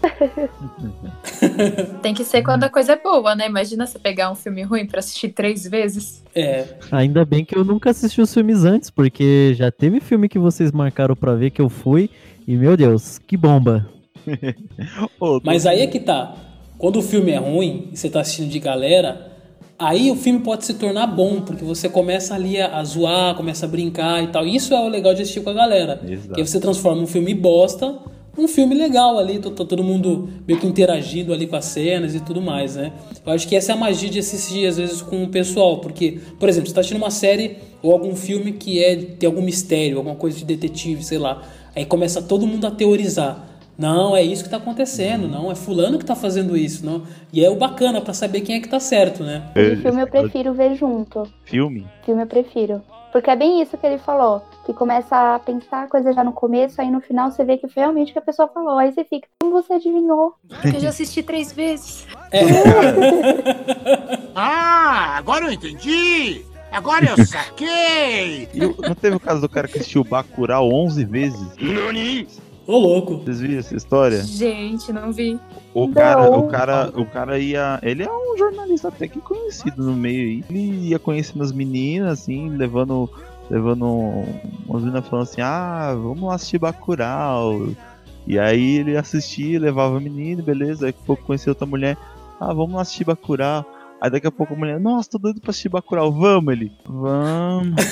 Tem 2.03 2.13
que 2.13 2.25
ser 2.25 2.43
quando 2.43 2.65
a 2.65 2.69
coisa 2.69 2.95
é 2.95 2.97
boa, 2.97 3.37
né? 3.37 3.47
Imagina 3.47 3.87
você 3.87 3.99
pegar 3.99 4.33
um 4.33 4.35
filme 4.35 4.63
ruim 4.63 4.85
pra 4.85 4.99
assistir 4.99 5.29
três 5.29 5.65
vezes. 5.65 6.25
É. 6.35 6.67
Ainda 6.91 7.25
bem 7.25 7.45
que 7.45 7.57
eu 7.57 7.65
nunca 7.65 7.91
assisti 7.91 8.21
os 8.21 8.35
filmes 8.35 8.65
antes, 8.65 8.91
porque 8.91 9.55
já 9.55 9.71
teve 9.71 10.01
filme 10.01 10.29
que 10.29 10.41
vocês 10.41 10.73
marcaram 10.73 11.15
pra 11.15 11.35
ver 11.35 11.51
que 11.51 11.61
eu 11.61 11.69
fui, 11.69 12.11
e 12.49 12.57
meu 12.57 12.77
Deus, 12.77 13.19
que 13.19 13.37
bomba. 13.37 13.89
Mas 15.45 15.67
aí 15.67 15.81
é 15.81 15.87
que 15.87 16.01
tá. 16.01 16.35
Quando 16.77 16.99
o 16.99 17.03
filme 17.03 17.31
é 17.31 17.39
ruim 17.39 17.91
e 17.93 17.97
você 17.97 18.11
tá 18.11 18.21
assistindo 18.21 18.49
de 18.49 18.59
galera, 18.59 19.38
Aí 19.79 20.11
o 20.11 20.17
filme 20.17 20.41
pode 20.41 20.65
se 20.67 20.75
tornar 20.75 21.07
bom, 21.07 21.41
porque 21.41 21.65
você 21.65 21.89
começa 21.89 22.35
ali 22.35 22.61
a, 22.61 22.79
a 22.79 22.85
zoar, 22.85 23.37
começa 23.37 23.65
a 23.65 23.69
brincar 23.69 24.23
e 24.25 24.27
tal. 24.27 24.45
Isso 24.45 24.75
é 24.75 24.81
o 24.81 24.89
legal 24.89 25.15
de 25.15 25.23
assistir 25.23 25.41
com 25.41 25.51
a 25.51 25.55
galera. 25.55 26.01
Exato. 26.07 26.35
Que 26.35 26.45
você 26.45 26.59
transforma 26.59 27.01
um 27.01 27.07
filme 27.07 27.33
bosta 27.33 27.97
num 28.39 28.47
filme 28.47 28.75
legal 28.75 29.19
ali, 29.19 29.41
tá, 29.41 29.51
tá 29.51 29.65
todo 29.65 29.83
mundo 29.83 30.29
meio 30.47 30.61
que 30.61 30.67
interagindo 30.67 31.33
ali 31.33 31.47
com 31.47 31.57
as 31.57 31.65
cenas 31.65 32.15
e 32.15 32.21
tudo 32.21 32.41
mais, 32.41 32.77
né? 32.77 32.93
Eu 33.27 33.33
acho 33.33 33.49
que 33.49 33.57
essa 33.57 33.73
é 33.73 33.75
a 33.75 33.79
magia 33.79 34.09
de 34.09 34.21
assistir 34.21 34.65
às 34.65 34.77
vezes 34.77 35.03
com 35.03 35.25
o 35.25 35.29
pessoal, 35.29 35.79
porque, 35.79 36.21
por 36.39 36.49
exemplo, 36.49 36.69
você 36.69 36.75
tá 36.75 36.81
assistindo 36.81 37.03
uma 37.03 37.11
série 37.11 37.57
ou 37.83 37.91
algum 37.91 38.15
filme 38.15 38.53
que 38.53 38.83
é 38.83 38.95
tem 38.95 39.27
algum 39.27 39.43
mistério, 39.43 39.99
alguma 39.99 40.15
coisa 40.15 40.39
de 40.39 40.45
detetive, 40.45 41.03
sei 41.03 41.19
lá. 41.19 41.43
Aí 41.75 41.85
começa 41.85 42.23
todo 42.23 42.47
mundo 42.47 42.65
a 42.65 42.71
teorizar. 42.71 43.48
Não, 43.79 44.17
é 44.17 44.23
isso 44.23 44.43
que 44.43 44.51
tá 44.51 44.57
acontecendo, 44.57 45.29
não, 45.29 45.53
é 45.53 45.55
fulano 45.55 46.01
que 46.01 46.05
tá 46.05 46.17
fazendo 46.17 46.57
isso, 46.57 46.85
não. 46.85 47.05
E 47.33 47.45
é 47.45 47.49
o 47.49 47.55
bacana 47.55 48.01
pra 48.01 48.13
saber 48.13 48.41
quem 48.41 48.57
é 48.57 48.61
que 48.61 48.69
tá 48.69 48.81
certo, 48.81 49.23
né? 49.23 49.45
E 49.55 49.77
filme 49.77 50.03
eu 50.03 50.09
prefiro 50.09 50.53
ver 50.53 50.75
junto. 50.75 51.23
Filme? 51.45 51.87
Filme 52.05 52.23
eu 52.23 52.27
prefiro. 52.27 52.83
Porque 53.13 53.31
é 53.31 53.37
bem 53.37 53.63
isso 53.63 53.79
que 53.79 53.87
ele 53.87 53.99
falou. 53.99 54.43
Que 54.67 54.75
começa 54.75 55.37
a 55.37 55.39
pensar 55.39 55.85
a 55.85 55.87
coisa 55.87 56.13
já 56.13 56.25
no 56.25 56.33
começo, 56.33 56.81
aí 56.81 56.91
no 56.91 57.01
final 57.01 57.31
você 57.31 57.45
vê 57.45 57.57
que 57.57 57.69
foi 57.69 57.83
realmente 57.83 58.11
o 58.11 58.13
que 58.13 58.19
a 58.19 58.23
pessoa 58.23 58.49
falou. 58.49 58.79
Aí 58.79 58.93
você 58.93 59.05
fica, 59.05 59.29
como 59.41 59.63
você 59.63 59.75
adivinhou? 59.75 60.35
Eu 60.65 60.81
já 60.81 60.89
assisti 60.89 61.23
três 61.23 61.53
vezes. 61.53 62.07
Ah, 64.41 65.17
agora 65.17 65.47
eu 65.47 65.51
entendi! 65.51 66.45
Agora 66.71 67.07
eu 67.07 67.27
saquei! 67.27 68.49
E 68.55 68.61
não 68.61 68.95
teve 68.95 69.17
o 69.17 69.21
caso 69.21 69.41
do 69.41 69.49
cara 69.49 69.67
que 69.67 69.79
assistiu 69.79 70.05
Bacurau 70.05 70.73
11 70.73 71.05
vezes? 71.05 71.49
Ô, 72.69 72.77
louco. 72.77 73.17
Vocês 73.17 73.41
viram 73.41 73.59
essa 73.61 73.75
história? 73.75 74.23
Gente, 74.23 74.93
não 74.93 75.11
vi. 75.11 75.41
O 75.73 75.89
cara, 75.89 76.31
o 76.31 76.49
cara, 76.49 76.93
o 76.95 77.07
cara 77.07 77.39
ia. 77.39 77.81
Ele 77.83 78.03
é 78.03 78.13
um 78.13 78.37
jornalista 78.37 78.89
até 78.89 79.09
que 79.09 79.21
conhecido 79.21 79.83
no 79.83 79.97
meio 79.97 80.29
aí. 80.29 80.45
Ele 80.51 80.89
ia 80.89 80.99
conhecendo 80.99 81.43
as 81.43 81.51
meninas, 81.51 82.21
assim, 82.21 82.51
levando. 82.51 83.09
Levando 83.49 83.87
umas 84.69 84.83
meninas 84.83 85.09
falando 85.09 85.23
assim, 85.23 85.41
ah, 85.41 85.95
vamos 85.95 86.29
lá 86.29 86.35
assistir 86.35 86.59
Bacurau. 86.59 87.69
E 88.27 88.39
aí 88.39 88.77
ele 88.77 88.95
assistia, 88.95 89.59
levava 89.59 89.97
a 89.97 90.01
menina, 90.01 90.43
beleza. 90.43 90.85
Daqui 90.85 90.99
a 91.03 91.07
pouco 91.07 91.25
conheceu 91.25 91.53
outra 91.53 91.67
mulher. 91.67 91.97
Ah, 92.39 92.53
vamos 92.53 92.75
lá 92.75 92.83
assistir 92.83 93.05
Bacurau. 93.05 93.65
Aí 94.01 94.11
daqui 94.11 94.27
a 94.27 94.31
pouco 94.31 94.55
a 94.55 94.57
mulher, 94.57 94.79
nossa, 94.79 95.11
tô 95.11 95.19
doido 95.19 95.41
pra 95.41 95.51
assistir 95.51 95.69
Bacurau, 95.69 96.13
vamos 96.13 96.53
ele. 96.53 96.73
Vamos. 96.87 97.83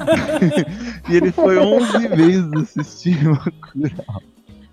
e 1.08 1.16
ele 1.16 1.32
foi 1.32 1.58
11 1.58 2.08
vezes 2.08 2.76
assistir 2.78 3.16
Bacurau. 3.24 4.22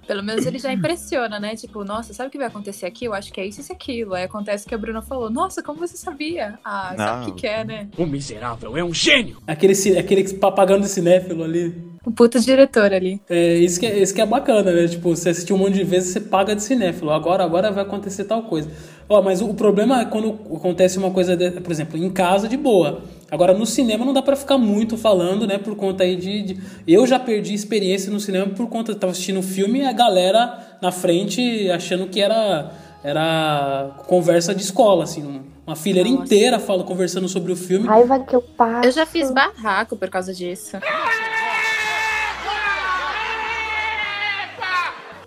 Pelo 0.08 0.24
menos 0.24 0.46
ele 0.46 0.58
já 0.58 0.72
impressiona, 0.72 1.38
né? 1.38 1.56
Tipo, 1.56 1.84
nossa, 1.84 2.14
sabe 2.14 2.30
o 2.30 2.32
que 2.32 2.38
vai 2.38 2.48
acontecer 2.48 2.86
aqui? 2.86 3.04
Eu 3.06 3.14
acho 3.14 3.32
que 3.32 3.42
é 3.42 3.46
isso 3.46 3.60
e 3.60 3.62
isso 3.62 3.74
e 3.74 3.76
aquilo. 3.76 4.14
Aí 4.14 4.24
acontece 4.24 4.66
o 4.66 4.70
que 4.70 4.74
a 4.74 4.78
Bruna 4.78 5.02
falou. 5.02 5.30
Nossa, 5.30 5.62
como 5.62 5.80
você 5.80 5.98
sabia? 5.98 6.58
Ah, 6.64 6.94
sabe 6.96 7.22
o 7.22 7.26
que, 7.34 7.42
que 7.42 7.48
é, 7.48 7.66
né? 7.66 7.90
O 7.98 8.06
miserável 8.06 8.78
é 8.78 8.84
um 8.84 8.94
gênio! 8.94 9.38
Aquele, 9.46 9.74
aquele 10.00 10.34
papagando 10.36 10.84
de 10.84 10.90
cinéfilo 10.90 11.44
ali. 11.44 11.76
O 12.08 12.12
puta 12.12 12.40
diretor 12.40 12.94
ali. 12.94 13.20
É, 13.30 13.56
isso 13.56 13.78
que 13.82 13.86
é, 13.86 14.00
isso 14.00 14.14
que 14.16 14.22
é 14.22 14.26
bacana, 14.26 14.72
né? 14.72 14.88
Tipo, 14.88 15.14
você 15.14 15.28
assistiu 15.28 15.58
um 15.58 15.60
monte 15.60 15.74
de 15.74 15.84
vezes, 15.84 16.14
você 16.14 16.22
paga 16.22 16.56
de 16.56 16.64
cinéfilo. 16.64 17.12
Agora, 17.12 17.44
agora 17.44 17.70
vai 17.70 17.84
acontecer 17.84 18.24
tal 18.24 18.44
coisa. 18.44 18.70
Ó, 19.10 19.22
mas 19.22 19.42
o, 19.42 19.50
o 19.50 19.54
problema 19.54 20.00
é 20.00 20.06
quando 20.06 20.30
acontece 20.56 20.98
uma 20.98 21.12
coisa, 21.12 21.36
de- 21.36 21.52
por 21.60 21.70
exemplo, 21.70 21.98
em 21.98 22.10
casa 22.10 22.48
de 22.48 22.56
boa. 22.56 23.02
Agora, 23.30 23.54
no 23.54 23.66
cinema 23.66 24.06
não 24.06 24.14
dá 24.14 24.22
pra 24.22 24.38
ficar 24.38 24.58
muito 24.58 24.96
falando, 24.96 25.46
né? 25.46 25.58
Por 25.58 25.76
conta 25.76 26.06
aí 26.06 26.16
de, 26.16 26.42
de- 26.44 26.58
Eu 26.88 27.06
já 27.06 27.20
perdi 27.20 27.54
experiência 27.54 28.10
no 28.10 28.22
cinema 28.22 28.46
por 28.56 28.70
conta... 28.70 28.94
Eu 28.94 28.96
tava 28.96 29.12
assistindo 29.12 29.40
um 29.40 29.44
filme 29.44 29.80
e 29.80 29.86
a 29.86 29.92
galera 29.92 30.78
na 30.82 30.94
frente 30.94 31.70
achando 31.70 32.08
que 32.08 32.22
era... 32.22 32.72
Era 33.04 33.92
conversa 34.08 34.56
de 34.56 34.62
escola, 34.64 35.04
assim. 35.04 35.42
Uma 35.66 35.76
fileira 35.76 36.10
inteira 36.10 36.58
fala, 36.60 36.84
conversando 36.84 37.28
sobre 37.30 37.52
o 37.52 37.56
filme. 37.56 37.86
Raiva 37.88 38.20
que 38.20 38.36
eu 38.36 38.42
passo. 38.42 38.88
Eu 38.88 38.92
já 38.92 39.06
fiz 39.06 39.30
barraco 39.32 39.96
por 39.96 40.10
causa 40.10 40.34
disso. 40.34 40.78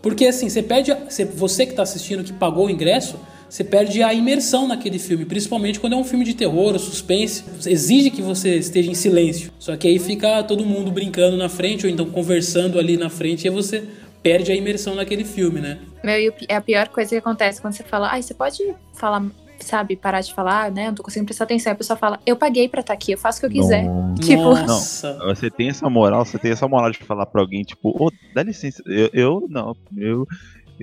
Porque 0.02 0.26
assim, 0.26 0.48
você 0.48 0.62
perde. 0.62 0.92
você- 1.34 1.66
que 1.66 1.74
tá 1.74 1.82
assistindo, 1.82 2.24
que 2.24 2.32
pagou 2.32 2.66
o 2.66 2.70
ingresso, 2.70 3.16
você 3.48 3.64
perde 3.64 4.02
a 4.02 4.14
imersão 4.14 4.66
naquele 4.66 4.98
filme. 4.98 5.24
Principalmente 5.24 5.80
quando 5.80 5.94
é 5.94 5.96
um 5.96 6.04
filme 6.04 6.24
de 6.24 6.34
terror 6.34 6.72
ou 6.72 6.78
suspense. 6.78 7.44
Exige 7.66 8.10
que 8.10 8.22
você 8.22 8.56
esteja 8.56 8.90
em 8.90 8.94
silêncio. 8.94 9.50
Só 9.58 9.76
que 9.76 9.88
aí 9.88 9.98
fica 9.98 10.42
todo 10.44 10.64
mundo 10.64 10.90
brincando 10.90 11.36
na 11.36 11.48
frente, 11.48 11.86
ou 11.86 11.92
então 11.92 12.06
conversando 12.06 12.78
ali 12.78 12.96
na 12.96 13.10
frente, 13.10 13.46
e 13.46 13.50
você 13.50 13.84
perde 14.22 14.52
a 14.52 14.54
imersão 14.54 14.94
naquele 14.94 15.24
filme, 15.24 15.60
né? 15.60 15.78
Meu, 16.04 16.18
e 16.18 16.32
é 16.48 16.56
a 16.56 16.60
pior 16.60 16.88
coisa 16.88 17.10
que 17.10 17.16
acontece 17.16 17.60
quando 17.60 17.74
você 17.74 17.82
fala, 17.82 18.08
ai, 18.10 18.22
você 18.22 18.34
pode 18.34 18.58
falar, 18.94 19.24
sabe, 19.64 19.96
parar 19.96 20.20
de 20.20 20.32
falar, 20.34 20.70
né? 20.70 20.86
Não 20.86 20.94
tô 20.94 21.02
conseguindo 21.02 21.26
prestar 21.26 21.44
atenção. 21.44 21.70
Aí 21.70 21.74
a 21.74 21.78
pessoa 21.78 21.96
fala, 21.96 22.20
eu 22.26 22.36
paguei 22.36 22.68
pra 22.68 22.80
estar 22.80 22.92
aqui, 22.92 23.12
eu 23.12 23.18
faço 23.18 23.38
o 23.38 23.40
que 23.40 23.46
eu 23.46 23.62
quiser. 23.62 23.84
Tipo, 24.20 24.54
Não, 24.54 25.34
você 25.34 25.50
tem 25.50 25.68
essa 25.68 25.88
moral, 25.88 26.24
você 26.24 26.38
tem 26.38 26.50
essa 26.50 26.66
moral 26.68 26.90
de 26.90 26.98
falar 26.98 27.26
pra 27.26 27.40
alguém, 27.40 27.62
tipo, 27.62 27.90
ô, 27.90 28.10
dá 28.34 28.42
licença, 28.42 28.82
eu, 28.86 29.10
eu 29.12 29.46
não, 29.48 29.76
eu, 29.96 30.26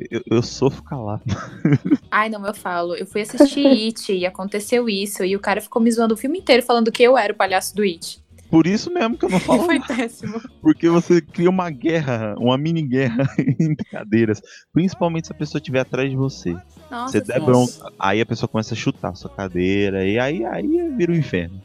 eu, 0.09 0.21
eu 0.25 0.41
sofro 0.41 0.83
calado. 0.83 1.23
ai, 2.11 2.29
não, 2.29 2.45
eu 2.45 2.53
falo, 2.53 2.95
eu 2.95 3.05
fui 3.05 3.21
assistir 3.21 3.65
It 3.65 4.13
e 4.13 4.25
aconteceu 4.25 4.87
isso, 4.89 5.23
e 5.23 5.35
o 5.35 5.39
cara 5.39 5.61
ficou 5.61 5.81
me 5.81 5.91
zoando 5.91 6.13
o 6.13 6.17
filme 6.17 6.39
inteiro 6.39 6.63
falando 6.63 6.91
que 6.91 7.03
eu 7.03 7.17
era 7.17 7.33
o 7.33 7.35
palhaço 7.35 7.75
do 7.75 7.81
It. 7.83 8.21
Por 8.49 8.65
isso 8.65 8.91
mesmo 8.91 9.17
que 9.17 9.25
eu 9.25 9.29
não 9.29 9.39
falo 9.39 9.63
Foi 9.65 9.79
péssimo. 9.79 10.41
porque 10.61 10.89
você 10.89 11.21
cria 11.21 11.49
uma 11.49 11.69
guerra, 11.69 12.35
uma 12.37 12.57
mini 12.57 12.81
guerra 12.81 13.27
entre 13.59 13.85
cadeiras, 13.89 14.41
principalmente 14.71 15.27
se 15.27 15.33
a 15.33 15.35
pessoa 15.35 15.59
estiver 15.59 15.81
atrás 15.81 16.09
de 16.09 16.15
você. 16.15 16.55
Nossa 16.89 17.11
você 17.11 17.21
der 17.21 17.41
bronca, 17.41 17.91
aí 17.99 18.21
a 18.21 18.25
pessoa 18.25 18.47
começa 18.47 18.73
a 18.73 18.77
chutar 18.77 19.09
a 19.09 19.15
sua 19.15 19.29
cadeira, 19.29 20.05
e 20.05 20.17
aí, 20.17 20.45
aí 20.45 20.89
vira 20.95 21.11
o 21.11 21.15
inferno. 21.15 21.61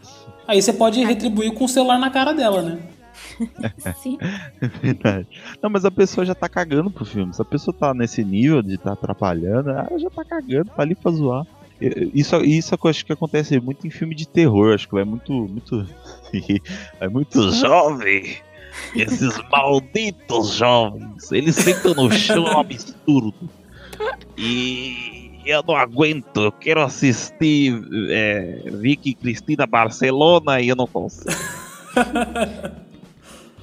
Aí 0.47 0.61
você 0.61 0.73
pode 0.73 1.03
retribuir 1.05 1.53
com 1.55 1.65
o 1.65 1.69
celular 1.69 1.99
na 1.99 2.11
cara 2.11 2.33
dela, 2.33 2.63
né? 2.63 2.79
Sim. 4.03 4.19
É 4.61 4.69
verdade. 4.69 5.27
Não, 5.61 5.71
mas 5.71 5.85
a 5.85 5.91
pessoa 5.91 6.25
já 6.25 6.35
tá 6.35 6.49
cagando 6.49 6.91
pro 6.91 7.05
filme. 7.05 7.35
Se 7.35 7.43
a 7.43 7.45
pessoa 7.45 7.75
tá 7.77 7.93
nesse 7.95 8.25
nível 8.25 8.63
de 8.63 8.79
tá 8.79 8.93
atrapalhando, 8.93 9.71
ela 9.71 9.99
já 9.99 10.11
tá 10.11 10.25
cagando, 10.25 10.71
tá 10.71 10.83
ali 10.83 10.95
pra 10.95 11.11
zoar. 11.11 11.47
Isso, 12.15 12.37
isso 12.45 12.75
é 12.75 12.79
que 12.79 12.87
eu 12.87 12.91
acho 12.91 13.05
que 13.05 13.13
acontece 13.13 13.59
muito 13.59 13.87
em 13.87 13.91
filme 13.91 14.15
de 14.15 14.29
terror. 14.29 14.73
Acho 14.75 14.89
que 14.89 14.97
é 14.97 15.05
muito. 15.05 15.33
muito 15.33 15.87
é 17.01 17.09
muito 17.09 17.51
jovem. 17.51 18.37
Esses 18.95 19.37
malditos 19.51 20.55
jovens. 20.55 21.33
Eles 21.33 21.57
sentam 21.57 21.95
no 21.95 22.11
chão, 22.13 22.47
é 22.47 22.55
um 22.55 22.61
absurdo. 22.61 23.35
E 24.37 25.31
eu 25.45 25.63
não 25.67 25.77
aguento. 25.77 26.41
Eu 26.41 26.53
quero 26.53 26.81
assistir 26.83 27.83
é, 28.11 28.63
Vicky 28.73 29.15
Cristina 29.15 29.67
Barcelona 29.67 30.61
e 30.61 30.69
eu 30.69 30.77
não 30.77 30.87
consigo. 30.87 31.31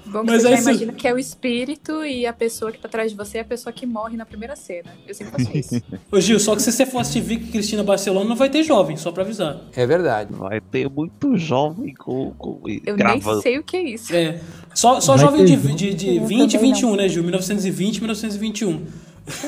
Bom 0.06 0.22
que 0.22 0.32
Mas 0.32 0.42
você 0.42 0.56
você- 0.58 0.62
imagina 0.72 0.94
que 0.94 1.08
é 1.08 1.14
o 1.14 1.20
espírito 1.20 2.04
e 2.04 2.26
a 2.26 2.34
pessoa 2.34 2.72
que 2.72 2.80
tá 2.80 2.88
atrás 2.88 3.12
de 3.12 3.18
você 3.18 3.38
é 3.38 3.42
a 3.42 3.46
pessoa 3.46 3.72
que 3.72 3.86
morre 3.86 4.18
na 4.18 4.26
primeira 4.26 4.56
cena. 4.56 4.90
Eu 5.08 5.14
sempre 5.14 5.44
faço 5.46 5.56
isso. 5.56 5.84
Ô 6.12 6.20
Gil, 6.20 6.40
só 6.40 6.56
que 6.56 6.64
se 6.64 6.72
você 6.72 6.84
for 6.84 6.98
assistir 7.00 7.22
Vicky 7.22 7.52
Cristina 7.52 7.84
Barcelona, 7.84 8.28
não 8.28 8.36
vai 8.36 8.50
ter 8.50 8.64
jovem, 8.64 8.98
só 8.98 9.12
pra 9.12 9.22
avisar. 9.22 9.62
É 9.76 9.86
verdade. 9.86 10.34
Vai 10.34 10.60
ter 10.62 10.90
muito 10.90 11.38
jovem 11.38 11.94
com. 11.94 12.32
com 12.32 12.60
Eu 12.84 12.96
gravando. 12.96 13.34
nem 13.34 13.42
sei 13.44 13.60
o 13.60 13.64
que 13.64 13.78
é 13.78 13.84
isso. 13.84 14.16
É. 14.16 14.42
Só, 14.74 15.00
só 15.00 15.16
jovem 15.16 15.46
de, 15.46 15.56
de, 15.76 15.94
de 15.94 16.18
Eu 16.18 16.26
20 16.26 16.54
e 16.54 16.58
também 16.58 16.74
21, 16.74 16.96
né, 16.96 17.08
Gil? 17.08 17.22
1920 17.22 17.98
e 17.98 18.00
1921. 18.00 18.86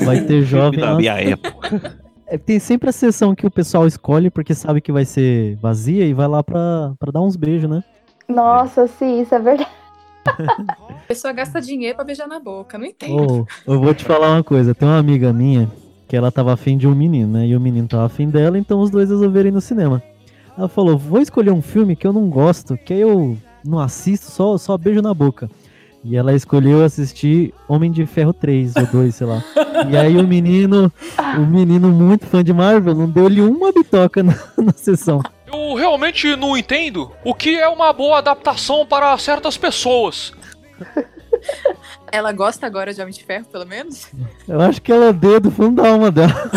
Vai 0.03 0.21
ter 0.21 0.43
jovem 0.43 0.79
da 0.79 0.95
minha 0.95 1.13
época. 1.13 1.99
É, 2.27 2.37
tem 2.37 2.59
sempre 2.59 2.89
a 2.89 2.93
sessão 2.93 3.35
que 3.35 3.45
o 3.45 3.51
pessoal 3.51 3.85
escolhe 3.85 4.29
porque 4.29 4.53
sabe 4.53 4.79
que 4.79 4.91
vai 4.91 5.03
ser 5.03 5.57
vazia 5.57 6.05
e 6.05 6.13
vai 6.13 6.27
lá 6.27 6.43
pra, 6.43 6.93
pra 6.97 7.11
dar 7.11 7.21
uns 7.21 7.35
beijos, 7.35 7.69
né? 7.69 7.83
Nossa, 8.27 8.87
sim, 8.87 9.21
isso 9.21 9.35
é 9.35 9.39
verdade. 9.39 9.69
A 10.25 11.07
pessoa 11.07 11.33
gasta 11.33 11.59
dinheiro 11.59 11.95
pra 11.95 12.05
beijar 12.05 12.27
na 12.27 12.39
boca, 12.39 12.77
não 12.77 12.85
entendo. 12.85 13.41
Ô, 13.41 13.73
eu 13.73 13.79
vou 13.81 13.93
te 13.93 14.05
falar 14.05 14.31
uma 14.31 14.43
coisa. 14.43 14.73
Tem 14.73 14.87
uma 14.87 14.97
amiga 14.97 15.33
minha 15.33 15.69
que 16.07 16.15
ela 16.15 16.31
tava 16.31 16.53
afim 16.53 16.77
de 16.77 16.87
um 16.87 16.95
menino, 16.95 17.33
né? 17.33 17.47
E 17.47 17.55
o 17.55 17.59
menino 17.59 17.87
tava 17.87 18.05
afim 18.05 18.29
dela, 18.29 18.57
então 18.57 18.79
os 18.79 18.89
dois 18.89 19.09
resolveram 19.09 19.49
ir 19.49 19.51
no 19.51 19.61
cinema. 19.61 20.01
Ela 20.57 20.67
falou: 20.67 20.97
vou 20.97 21.21
escolher 21.21 21.51
um 21.51 21.61
filme 21.61 21.95
que 21.95 22.05
eu 22.05 22.13
não 22.13 22.29
gosto, 22.29 22.77
que 22.77 22.93
aí 22.93 23.01
eu 23.01 23.37
não 23.65 23.79
assisto, 23.79 24.29
só, 24.29 24.57
só 24.57 24.77
beijo 24.77 25.01
na 25.01 25.13
boca. 25.13 25.49
E 26.03 26.17
ela 26.17 26.33
escolheu 26.33 26.83
assistir 26.83 27.53
Homem 27.67 27.91
de 27.91 28.05
Ferro 28.05 28.33
3 28.33 28.75
ou 28.75 28.87
2, 28.87 29.15
sei 29.15 29.27
lá. 29.27 29.43
E 29.89 29.95
aí 29.95 30.17
o 30.17 30.27
menino, 30.27 30.91
o 31.37 31.41
menino 31.41 31.89
muito 31.89 32.25
fã 32.25 32.43
de 32.43 32.51
Marvel, 32.51 32.95
não 32.95 33.09
deu-lhe 33.09 33.41
uma 33.41 33.71
bitoca 33.71 34.23
na, 34.23 34.33
na 34.57 34.73
sessão. 34.73 35.21
Eu 35.45 35.75
realmente 35.75 36.35
não 36.35 36.57
entendo 36.57 37.11
o 37.23 37.35
que 37.35 37.55
é 37.55 37.67
uma 37.67 37.93
boa 37.93 38.17
adaptação 38.17 38.85
para 38.85 39.15
certas 39.17 39.57
pessoas. 39.57 40.33
Ela 42.11 42.31
gosta 42.33 42.67
agora 42.67 42.93
de 42.93 43.01
Homem 43.01 43.13
de 43.13 43.23
Ferro, 43.23 43.45
pelo 43.45 43.65
menos? 43.65 44.07
Eu 44.47 44.59
acho 44.59 44.81
que 44.81 44.91
ela 44.91 45.09
odeia 45.09 45.39
do 45.39 45.49
fundo 45.49 45.81
da 45.81 45.89
alma 45.89 46.11
dela. 46.11 46.51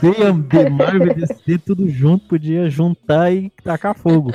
odeia 0.00 0.32
de 0.32 0.70
Marvel 0.70 1.10
e 1.10 1.14
DC 1.14 1.58
tudo 1.58 1.88
junto, 1.88 2.28
podia 2.28 2.70
juntar 2.70 3.32
e 3.32 3.50
tacar 3.64 3.96
fogo. 3.96 4.32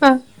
como 0.00 0.33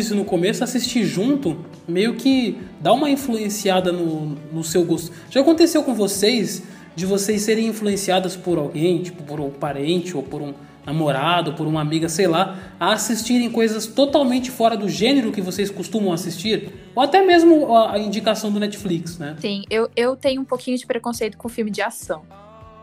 disse 0.00 0.14
no 0.14 0.24
começo, 0.24 0.64
assistir 0.64 1.04
junto 1.04 1.56
meio 1.86 2.14
que 2.14 2.58
dá 2.80 2.92
uma 2.92 3.10
influenciada 3.10 3.92
no, 3.92 4.36
no 4.52 4.64
seu 4.64 4.84
gosto. 4.84 5.12
Já 5.30 5.40
aconteceu 5.40 5.82
com 5.82 5.94
vocês 5.94 6.62
de 6.94 7.06
vocês 7.06 7.42
serem 7.42 7.66
influenciadas 7.68 8.36
por 8.36 8.58
alguém, 8.58 9.02
tipo 9.02 9.22
por 9.22 9.40
um 9.40 9.50
parente 9.50 10.16
ou 10.16 10.22
por 10.22 10.42
um 10.42 10.54
namorado, 10.84 11.52
por 11.52 11.66
uma 11.66 11.80
amiga, 11.80 12.08
sei 12.08 12.26
lá, 12.26 12.58
a 12.80 12.92
assistirem 12.92 13.50
coisas 13.50 13.86
totalmente 13.86 14.50
fora 14.50 14.76
do 14.76 14.88
gênero 14.88 15.30
que 15.30 15.40
vocês 15.40 15.70
costumam 15.70 16.12
assistir? 16.12 16.72
Ou 16.94 17.02
até 17.02 17.22
mesmo 17.22 17.76
a, 17.76 17.98
indicação 17.98 18.50
do 18.50 18.58
Netflix, 18.58 19.18
né? 19.18 19.36
Sim, 19.40 19.62
eu, 19.70 19.88
eu 19.94 20.16
tenho 20.16 20.40
um 20.40 20.44
pouquinho 20.44 20.76
de 20.76 20.86
preconceito 20.86 21.36
com 21.36 21.48
filme 21.48 21.70
de 21.70 21.82
ação. 21.82 22.22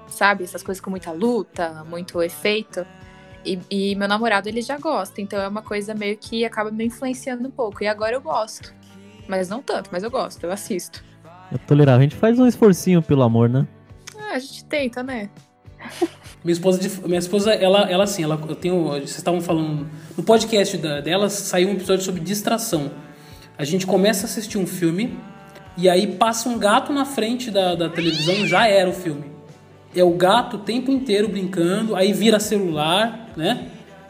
Sabe? 0.07 0.43
Essas 0.43 0.63
coisas 0.63 0.79
com 0.79 0.89
muita 0.89 1.11
luta, 1.11 1.83
muito 1.89 2.21
efeito. 2.21 2.85
E, 3.47 3.91
e, 3.91 3.95
meu 3.95 4.07
namorado, 4.07 4.49
ele 4.49 4.61
já 4.61 4.77
gosta. 4.77 5.21
Então 5.21 5.39
é 5.39 5.47
uma 5.47 5.61
coisa 5.61 5.93
meio 5.93 6.17
que 6.17 6.43
acaba 6.43 6.69
me 6.69 6.85
influenciando 6.85 7.47
um 7.47 7.51
pouco. 7.51 7.83
E 7.83 7.87
agora 7.87 8.15
eu 8.15 8.21
gosto. 8.21 8.73
Mas 9.27 9.49
não 9.49 9.61
tanto, 9.61 9.89
mas 9.91 10.03
eu 10.03 10.11
gosto, 10.11 10.43
eu 10.43 10.51
assisto. 10.51 11.03
É 11.51 11.57
tolerável. 11.57 11.99
A 11.99 12.03
gente 12.03 12.15
faz 12.15 12.37
um 12.39 12.47
esforcinho 12.47 13.01
pelo 13.01 13.23
amor, 13.23 13.49
né? 13.49 13.67
Ah, 14.17 14.33
a 14.35 14.39
gente 14.39 14.65
tenta, 14.65 15.01
né? 15.03 15.29
Minha 16.43 16.53
esposa, 16.53 16.79
minha 17.05 17.19
esposa, 17.19 17.53
ela, 17.53 17.89
ela 17.89 18.03
assim, 18.05 18.23
ela, 18.23 18.39
eu 18.47 18.55
tenho, 18.55 18.83
vocês 18.83 19.17
estavam 19.17 19.41
falando 19.41 19.89
no 20.15 20.23
podcast 20.23 20.77
da, 20.77 21.01
dela 21.01 21.29
saiu 21.29 21.67
um 21.67 21.73
episódio 21.73 22.05
sobre 22.05 22.21
distração. 22.21 22.91
A 23.57 23.65
gente 23.65 23.85
começa 23.85 24.25
a 24.25 24.29
assistir 24.29 24.57
um 24.57 24.65
filme 24.65 25.17
e 25.75 25.89
aí 25.89 26.07
passa 26.07 26.47
um 26.47 26.57
gato 26.57 26.93
na 26.93 27.03
frente 27.03 27.51
da, 27.51 27.75
da 27.75 27.89
televisão, 27.89 28.47
já 28.47 28.67
era 28.67 28.89
o 28.89 28.93
filme. 28.93 29.25
É 29.95 30.03
o 30.03 30.11
gato 30.11 30.55
o 30.55 30.59
tempo 30.59 30.91
inteiro 30.91 31.27
brincando, 31.27 31.95
aí 31.95 32.13
vira 32.13 32.39
celular, 32.39 33.26
né? 33.37 33.69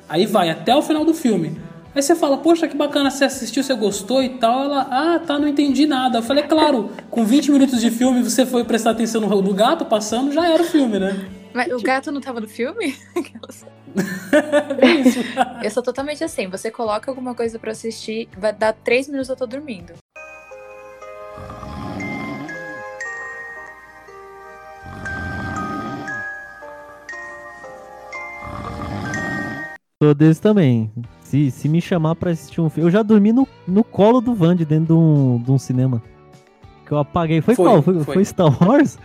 Aí 0.10 0.26
vai 0.26 0.50
até 0.50 0.76
o 0.76 0.82
final 0.82 1.04
do 1.06 1.14
filme. 1.14 1.60
Aí 1.94 2.02
você 2.02 2.16
fala, 2.16 2.38
poxa, 2.38 2.68
que 2.68 2.78
bacana, 2.78 3.10
você 3.10 3.26
assistiu, 3.26 3.64
você 3.64 3.74
gostou 3.74 4.24
e 4.24 4.30
tal. 4.30 4.64
Ela, 4.64 4.88
ah, 4.90 5.20
tá, 5.20 5.38
não 5.38 5.48
entendi 5.48 5.86
nada. 5.86 6.20
Eu 6.20 6.24
falei, 6.24 6.44
é 6.44 6.48
claro, 6.48 6.92
com 7.10 7.26
20 7.26 7.52
minutos 7.52 7.82
de 7.82 7.92
filme 7.92 8.24
você 8.24 8.46
foi 8.46 8.64
prestar 8.64 8.92
atenção 8.92 9.20
no, 9.22 9.42
no 9.42 9.54
gato 9.54 9.84
passando, 9.86 10.32
já 10.32 10.48
era 10.48 10.62
o 10.62 10.66
filme, 10.66 11.00
né? 11.00 11.28
Mas 11.54 11.72
o 11.72 11.82
gato 11.82 12.12
não 12.12 12.22
tava 12.22 12.40
no 12.40 12.48
filme? 12.48 12.96
eu 15.64 15.72
sou 15.72 15.82
totalmente 15.82 16.24
assim. 16.24 16.48
Você 16.50 16.70
coloca 16.70 17.10
alguma 17.10 17.34
coisa 17.34 17.58
para 17.58 17.72
assistir, 17.72 18.30
vai 18.38 18.54
dar 18.54 18.74
três 18.74 19.08
minutos 19.08 19.30
eu 19.30 19.36
tô 19.36 19.48
dormindo. 19.48 19.94
Sou 30.02 30.14
desse 30.14 30.40
também. 30.40 30.92
Se, 31.22 31.50
se 31.50 31.68
me 31.68 31.82
chamar 31.82 32.14
pra 32.14 32.30
assistir 32.30 32.62
um 32.62 32.70
filme. 32.70 32.88
Eu 32.88 32.92
já 32.92 33.02
dormi 33.02 33.34
no, 33.34 33.48
no 33.68 33.84
colo 33.84 34.22
do 34.22 34.36
Vand 34.36 34.58
dentro 34.58 34.86
de 34.86 34.94
um, 34.94 35.42
de 35.44 35.52
um 35.52 35.58
cinema. 35.58 36.04
Que 36.86 36.92
eu 36.92 37.00
apaguei. 37.00 37.42
Foi, 37.42 37.56
foi 37.56 37.66
qual? 37.66 37.82
Foi, 37.82 38.04
foi. 38.04 38.14
foi 38.14 38.26
Star 38.26 38.64
Wars? 38.64 39.00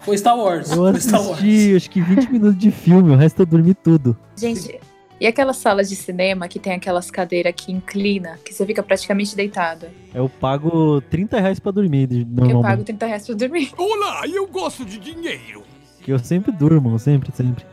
Foi 0.00 0.16
Star 0.16 0.38
Wars. 0.38 0.70
Eu 0.70 0.86
assisti, 0.86 1.08
Star 1.08 1.22
Wars. 1.26 1.76
acho 1.76 1.90
que 1.90 2.00
20 2.00 2.30
minutos 2.30 2.56
de 2.56 2.70
filme, 2.70 3.10
o 3.10 3.16
resto 3.16 3.42
eu 3.42 3.46
dormi 3.46 3.74
tudo. 3.74 4.16
Gente, 4.36 4.78
e 5.20 5.26
aquelas 5.26 5.56
salas 5.56 5.88
de 5.88 5.96
cinema 5.96 6.46
que 6.46 6.60
tem 6.60 6.72
aquelas 6.72 7.10
cadeiras 7.10 7.52
que 7.56 7.72
inclina, 7.72 8.38
que 8.44 8.54
você 8.54 8.64
fica 8.64 8.80
praticamente 8.80 9.34
deitado? 9.34 9.88
Eu 10.14 10.28
pago 10.28 11.00
30 11.00 11.40
reais 11.40 11.58
pra 11.58 11.72
dormir. 11.72 12.08
Eu 12.48 12.60
pago 12.60 12.84
30 12.84 13.06
reais 13.06 13.26
pra 13.26 13.34
dormir. 13.34 13.72
Olá, 13.76 14.22
eu 14.28 14.46
gosto 14.46 14.84
de 14.84 15.00
dinheiro. 15.00 15.64
Que 16.00 16.12
eu 16.12 16.18
sempre 16.20 16.52
durmo, 16.52 16.96
sempre, 16.98 17.32
sempre. 17.32 17.64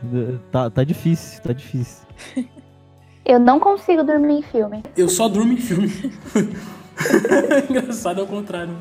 Tá, 0.50 0.68
tá 0.68 0.82
difícil, 0.82 1.40
tá 1.42 1.52
difícil. 1.52 2.09
Eu 3.24 3.38
não 3.38 3.60
consigo 3.60 4.02
dormir 4.02 4.38
em 4.38 4.42
filme. 4.42 4.82
Eu 4.96 5.08
só 5.08 5.28
durmo 5.28 5.52
em 5.52 5.56
filme. 5.56 5.90
Engraçado, 7.68 8.20
é 8.20 8.24
o 8.24 8.26
contrário. 8.26 8.74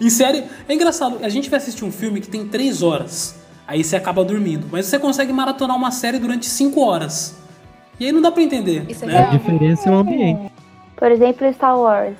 Em 0.00 0.10
série, 0.10 0.44
é 0.68 0.74
engraçado. 0.74 1.18
A 1.22 1.28
gente 1.28 1.50
vai 1.50 1.58
assistir 1.58 1.84
um 1.84 1.92
filme 1.92 2.20
que 2.20 2.28
tem 2.28 2.48
3 2.48 2.82
horas. 2.82 3.40
Aí 3.66 3.82
você 3.82 3.96
acaba 3.96 4.24
dormindo. 4.24 4.66
Mas 4.70 4.86
você 4.86 4.98
consegue 4.98 5.32
maratonar 5.32 5.76
uma 5.76 5.90
série 5.90 6.18
durante 6.18 6.46
5 6.46 6.80
horas. 6.80 7.38
E 7.98 8.06
aí 8.06 8.12
não 8.12 8.20
dá 8.20 8.30
pra 8.30 8.42
entender. 8.42 8.84
Isso 8.88 9.06
né? 9.06 9.18
A 9.18 9.30
diferença 9.30 9.88
é 9.88 9.92
o 9.92 9.96
ambiente. 9.96 10.52
Por 10.96 11.10
exemplo, 11.10 11.52
Star 11.52 11.78
Wars. 11.78 12.16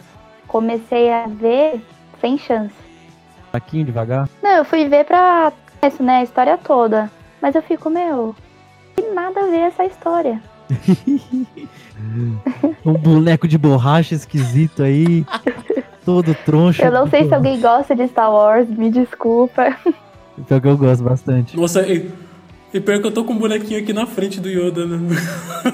Comecei 0.47 1.11
a 1.13 1.27
ver 1.27 1.83
sem 2.21 2.39
chance. 2.39 2.75
Pouquinho 3.51 3.85
devagar? 3.85 4.29
Não, 4.43 4.51
eu 4.51 4.65
fui 4.65 4.89
ver 4.89 5.05
pra 5.05 5.53
isso, 5.85 6.03
né? 6.03 6.19
A 6.19 6.23
história 6.23 6.57
toda. 6.59 7.11
Mas 7.41 7.55
eu 7.55 7.63
fico, 7.63 7.91
meu, 7.91 8.35
tem 8.95 9.15
nada 9.15 9.41
a 9.41 9.47
ver 9.47 9.59
essa 9.59 9.85
história. 9.85 10.41
um 12.85 12.95
boneco 12.95 13.47
de 13.47 13.59
borracha 13.59 14.15
esquisito 14.15 14.83
aí. 14.83 15.25
todo 16.05 16.35
troncho. 16.45 16.83
Eu 16.83 16.93
não 16.93 17.09
sei 17.09 17.27
se 17.27 17.35
alguém 17.35 17.61
gosta 17.61 17.97
de 17.97 18.07
Star 18.09 18.31
Wars, 18.31 18.69
me 18.69 18.91
desculpa. 18.91 19.77
Pior 20.47 20.61
que 20.61 20.69
eu 20.69 20.77
gosto 20.77 21.03
bastante. 21.03 21.57
Nossa, 21.57 21.87
e, 21.87 22.11
e 22.73 22.81
pior 22.81 23.01
que 23.01 23.07
eu 23.07 23.13
tô 23.13 23.25
com 23.25 23.33
um 23.33 23.39
bonequinho 23.39 23.81
aqui 23.81 23.93
na 23.93 24.07
frente 24.07 24.41
do 24.41 24.49
Yoda 24.49 24.85
no, 24.85 24.99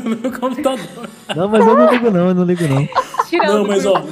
no 0.05 0.17
meu 0.17 0.33
computador. 0.39 1.09
Não, 1.35 1.49
mas 1.49 1.67
eu 1.67 1.77
não 1.77 1.91
ligo 1.91 2.11
não, 2.11 2.29
eu 2.29 2.35
não 2.35 2.45
ligo 2.45 2.69
não. 2.69 2.89
Tirando 3.29 3.55
não, 3.55 3.67
mas 3.67 3.87
ó, 3.87 4.05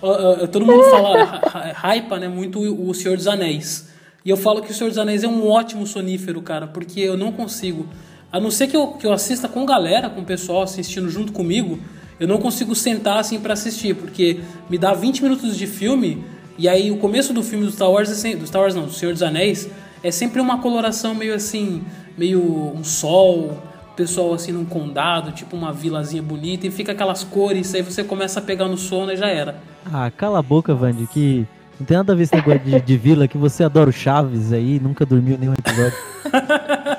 ó, 0.00 0.46
todo 0.46 0.64
mundo 0.64 0.82
fala, 0.84 1.40
hypa, 1.82 2.18
né, 2.18 2.28
muito 2.28 2.60
o 2.60 2.94
Senhor 2.94 3.16
dos 3.16 3.26
Anéis. 3.26 3.90
E 4.24 4.30
eu 4.30 4.36
falo 4.36 4.62
que 4.62 4.70
o 4.70 4.74
Senhor 4.74 4.88
dos 4.88 4.98
Anéis 4.98 5.24
é 5.24 5.28
um 5.28 5.48
ótimo 5.48 5.86
sonífero, 5.86 6.40
cara, 6.42 6.66
porque 6.66 7.00
eu 7.00 7.16
não 7.16 7.32
consigo. 7.32 7.86
A 8.32 8.40
não 8.40 8.50
ser 8.50 8.66
que 8.66 8.76
eu, 8.76 8.88
que 8.88 9.06
eu 9.06 9.12
assista 9.12 9.48
com 9.48 9.64
galera, 9.64 10.10
com 10.10 10.20
o 10.20 10.24
pessoal 10.24 10.62
assistindo 10.62 11.08
junto 11.08 11.32
comigo, 11.32 11.78
eu 12.18 12.26
não 12.26 12.38
consigo 12.38 12.74
sentar 12.74 13.18
assim 13.18 13.38
para 13.38 13.52
assistir, 13.52 13.94
porque 13.94 14.40
me 14.68 14.78
dá 14.78 14.94
20 14.94 15.22
minutos 15.22 15.56
de 15.56 15.66
filme 15.66 16.24
e 16.58 16.68
aí 16.68 16.90
o 16.90 16.96
começo 16.96 17.32
do 17.32 17.42
filme 17.42 17.66
do 17.66 17.72
Star 17.72 17.90
Wars, 17.90 18.10
é 18.10 18.14
sempre, 18.14 18.40
do 18.40 18.46
Star 18.46 18.62
Wars 18.62 18.74
não, 18.74 18.86
do 18.86 18.92
Senhor 18.92 19.12
dos 19.12 19.22
Anéis, 19.22 19.68
é 20.02 20.10
sempre 20.10 20.40
uma 20.40 20.58
coloração 20.58 21.14
meio 21.14 21.34
assim, 21.34 21.82
meio 22.16 22.40
um 22.74 22.82
sol, 22.82 23.62
pessoal 23.94 24.32
assim 24.34 24.52
num 24.52 24.64
condado, 24.64 25.32
tipo 25.32 25.56
uma 25.56 25.72
vilazinha 25.72 26.22
bonita 26.22 26.66
e 26.66 26.70
fica 26.70 26.92
aquelas 26.92 27.24
cores, 27.24 27.74
aí 27.74 27.82
você 27.82 28.02
começa 28.02 28.40
a 28.40 28.42
pegar 28.42 28.68
no 28.68 28.78
sono 28.78 29.12
e 29.12 29.16
já 29.16 29.28
era. 29.28 29.56
Ah, 29.92 30.10
cala 30.10 30.38
a 30.38 30.42
boca, 30.42 30.74
Vandy, 30.74 31.06
que 31.06 31.46
não 31.78 31.86
tem 31.86 31.96
nada 31.96 32.12
a 32.12 32.16
ver 32.16 32.22
esse 32.22 32.34
negócio 32.34 32.60
de, 32.60 32.80
de 32.80 32.96
vila, 32.96 33.28
que 33.28 33.36
você 33.36 33.62
adora 33.62 33.90
o 33.90 33.92
Chaves 33.92 34.52
aí, 34.52 34.80
nunca 34.80 35.04
dormiu 35.04 35.36
nenhum 35.38 35.52
episódio. 35.52 35.96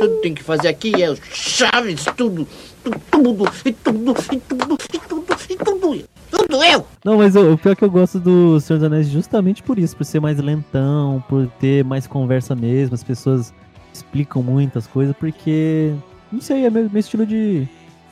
tudo 0.00 0.20
tem 0.20 0.34
que 0.34 0.42
fazer 0.42 0.68
aqui 0.68 1.02
é 1.02 1.14
Chaves, 1.32 2.04
tudo, 2.16 2.48
tudo, 2.82 3.00
tudo, 3.10 3.44
e 3.64 3.72
tudo, 3.72 4.14
e 4.32 4.36
tudo, 4.38 4.78
e 4.92 4.98
tudo, 4.98 5.26
e 5.48 5.56
tudo, 5.56 6.04
tudo 6.30 6.64
eu. 6.64 6.86
Não, 7.04 7.18
mas 7.18 7.36
o, 7.36 7.52
o 7.52 7.58
pior 7.58 7.72
é 7.72 7.74
que 7.76 7.84
eu 7.84 7.90
gosto 7.90 8.18
do 8.18 8.58
Senhor 8.60 8.78
dos 8.78 8.86
Anéis 8.86 9.08
justamente 9.08 9.62
por 9.62 9.78
isso, 9.78 9.94
por 9.96 10.04
ser 10.04 10.20
mais 10.20 10.38
lentão, 10.38 11.22
por 11.28 11.46
ter 11.60 11.84
mais 11.84 12.06
conversa 12.06 12.56
mesmo, 12.56 12.94
as 12.94 13.04
pessoas 13.04 13.52
explicam 13.92 14.42
muitas 14.42 14.86
coisas, 14.86 15.14
porque, 15.16 15.92
não 16.32 16.40
sei, 16.40 16.64
é 16.64 16.70
meu, 16.70 16.88
meu 16.88 17.00
estilo 17.00 17.26
de, 17.26 17.68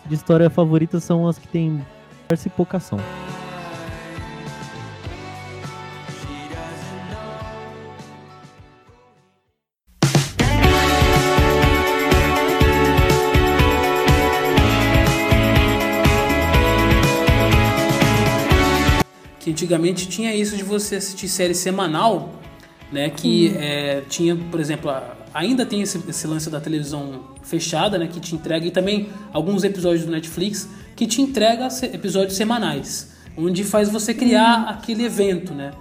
de 0.06 0.14
história 0.14 0.50
favorita 0.50 1.00
são 1.00 1.26
as 1.26 1.38
que 1.38 1.48
tem 1.48 1.84
conversa 2.28 2.48
e 2.48 2.50
pouca 2.50 2.76
ação. 2.76 2.98
Antigamente 19.58 20.06
tinha 20.06 20.32
isso 20.32 20.56
de 20.56 20.62
você 20.62 20.96
assistir 20.96 21.26
série 21.28 21.54
semanal, 21.54 22.32
né? 22.92 23.10
Que 23.10 23.56
é, 23.56 24.02
tinha, 24.08 24.36
por 24.36 24.60
exemplo, 24.60 24.92
ainda 25.34 25.66
tem 25.66 25.82
esse, 25.82 26.00
esse, 26.08 26.26
lance 26.28 26.48
da 26.48 26.60
televisão 26.60 27.24
fechada, 27.42 27.98
né? 27.98 28.06
Que 28.06 28.20
te 28.20 28.36
entrega 28.36 28.64
e 28.64 28.70
também 28.70 29.08
alguns 29.32 29.64
episódios 29.64 30.04
do 30.04 30.12
Netflix 30.12 30.68
que 30.94 31.06
te 31.06 31.20
entrega 31.20 31.68
episódios 31.92 32.36
semanais, 32.36 33.10
onde 33.36 33.64
faz 33.64 33.88
você 33.88 34.14
criar 34.14 34.60
uhum. 34.60 34.68
aquele 34.68 35.04
evento, 35.04 35.52
né? 35.52 35.72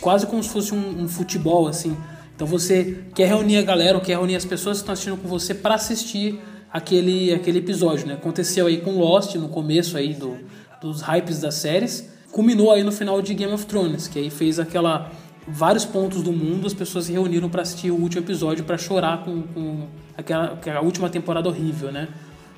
Quase 0.00 0.26
como 0.26 0.42
se 0.42 0.48
fosse 0.48 0.74
um, 0.74 1.02
um, 1.02 1.08
futebol 1.08 1.68
assim. 1.68 1.96
Então 2.34 2.46
você 2.46 3.04
quer 3.14 3.28
reunir 3.28 3.58
a 3.58 3.62
galera, 3.62 3.96
ou 3.96 4.02
quer 4.02 4.14
reunir 4.14 4.34
as 4.34 4.44
pessoas 4.44 4.78
que 4.78 4.82
estão 4.82 4.92
assistindo 4.92 5.16
com 5.16 5.28
você 5.28 5.54
para 5.54 5.76
assistir 5.76 6.40
aquele, 6.72 7.32
aquele 7.32 7.58
episódio, 7.58 8.08
né? 8.08 8.14
Aconteceu 8.14 8.66
aí 8.66 8.80
com 8.80 8.98
Lost 8.98 9.36
no 9.36 9.48
começo 9.48 9.96
aí 9.96 10.14
do, 10.14 10.36
dos 10.82 11.00
hypes 11.00 11.40
das 11.40 11.54
séries 11.54 12.10
culminou 12.30 12.72
aí 12.72 12.82
no 12.82 12.92
final 12.92 13.20
de 13.20 13.34
Game 13.34 13.52
of 13.52 13.66
Thrones, 13.66 14.08
que 14.08 14.18
aí 14.18 14.30
fez 14.30 14.58
aquela 14.58 15.10
vários 15.46 15.84
pontos 15.84 16.22
do 16.22 16.32
mundo 16.32 16.66
as 16.66 16.74
pessoas 16.74 17.06
se 17.06 17.12
reuniram 17.12 17.48
para 17.48 17.62
assistir 17.62 17.90
o 17.90 17.96
último 17.96 18.22
episódio 18.22 18.64
para 18.64 18.78
chorar 18.78 19.24
com, 19.24 19.42
com 19.42 19.88
aquela, 20.16 20.52
aquela 20.52 20.80
última 20.80 21.08
temporada 21.08 21.48
horrível, 21.48 21.90
né? 21.90 22.08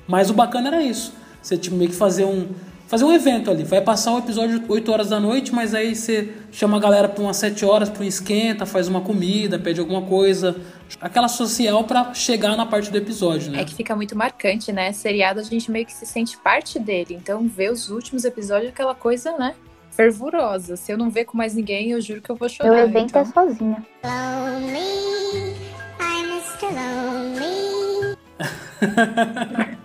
Mas 0.07 0.29
o 0.29 0.33
bacana 0.33 0.67
era 0.67 0.83
isso. 0.83 1.13
Você 1.41 1.57
tipo, 1.57 1.75
meio 1.75 1.89
que 1.89 1.95
fazer 1.95 2.25
um, 2.25 2.47
fazer 2.87 3.05
um 3.05 3.11
evento 3.11 3.49
ali. 3.49 3.63
Vai 3.63 3.81
passar 3.81 4.13
o 4.13 4.19
episódio 4.19 4.63
8 4.67 4.91
horas 4.91 5.09
da 5.09 5.19
noite, 5.19 5.53
mas 5.53 5.73
aí 5.73 5.95
você 5.95 6.33
chama 6.51 6.77
a 6.77 6.79
galera 6.79 7.09
para 7.09 7.23
umas 7.23 7.37
7 7.37 7.65
horas 7.65 7.89
para 7.89 8.03
um 8.03 8.05
esquenta, 8.05 8.65
faz 8.65 8.87
uma 8.87 9.01
comida, 9.01 9.57
pede 9.57 9.79
alguma 9.79 10.03
coisa. 10.03 10.55
Aquela 11.01 11.27
social 11.27 11.83
para 11.85 12.13
chegar 12.13 12.55
na 12.55 12.65
parte 12.65 12.91
do 12.91 12.97
episódio, 12.97 13.51
né? 13.51 13.61
É 13.61 13.65
que 13.65 13.73
fica 13.73 13.95
muito 13.95 14.15
marcante, 14.15 14.71
né? 14.71 14.93
Seriado 14.93 15.39
a 15.39 15.43
gente 15.43 15.71
meio 15.71 15.85
que 15.85 15.93
se 15.93 16.05
sente 16.05 16.37
parte 16.37 16.77
dele. 16.77 17.15
Então 17.15 17.47
ver 17.47 17.71
os 17.71 17.89
últimos 17.89 18.25
episódios 18.25 18.67
é 18.67 18.69
aquela 18.69 18.93
coisa, 18.93 19.35
né? 19.37 19.55
Fervorosa. 19.95 20.75
Se 20.75 20.91
eu 20.91 20.97
não 20.97 21.09
ver 21.09 21.25
com 21.25 21.37
mais 21.37 21.53
ninguém, 21.53 21.91
eu 21.91 22.01
juro 22.01 22.21
que 22.21 22.29
eu 22.29 22.35
vou 22.35 22.49
chorar. 22.49 22.71
Meu 22.71 22.79
evento 22.85 23.09
então. 23.09 23.21
é 23.21 23.25
sozinha. 23.25 23.85
Lonely, 24.03 25.55
I'm 25.99 26.25
Mr. 26.29 26.65
Lonely. 26.75 28.17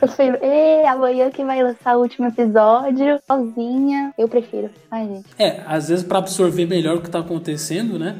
Eu 0.00 0.34
"Ê, 0.42 0.86
amanhã 0.86 1.30
que 1.30 1.44
vai 1.44 1.62
lançar 1.62 1.96
o 1.96 2.00
último 2.02 2.28
episódio, 2.28 3.20
sozinha. 3.26 4.12
Eu 4.16 4.28
prefiro. 4.28 4.70
Ai, 4.90 5.06
gente. 5.06 5.26
É, 5.38 5.62
às 5.66 5.88
vezes 5.88 6.04
para 6.04 6.18
absorver 6.18 6.66
melhor 6.66 6.96
o 6.96 7.02
que 7.02 7.10
tá 7.10 7.20
acontecendo, 7.20 7.98
né? 7.98 8.18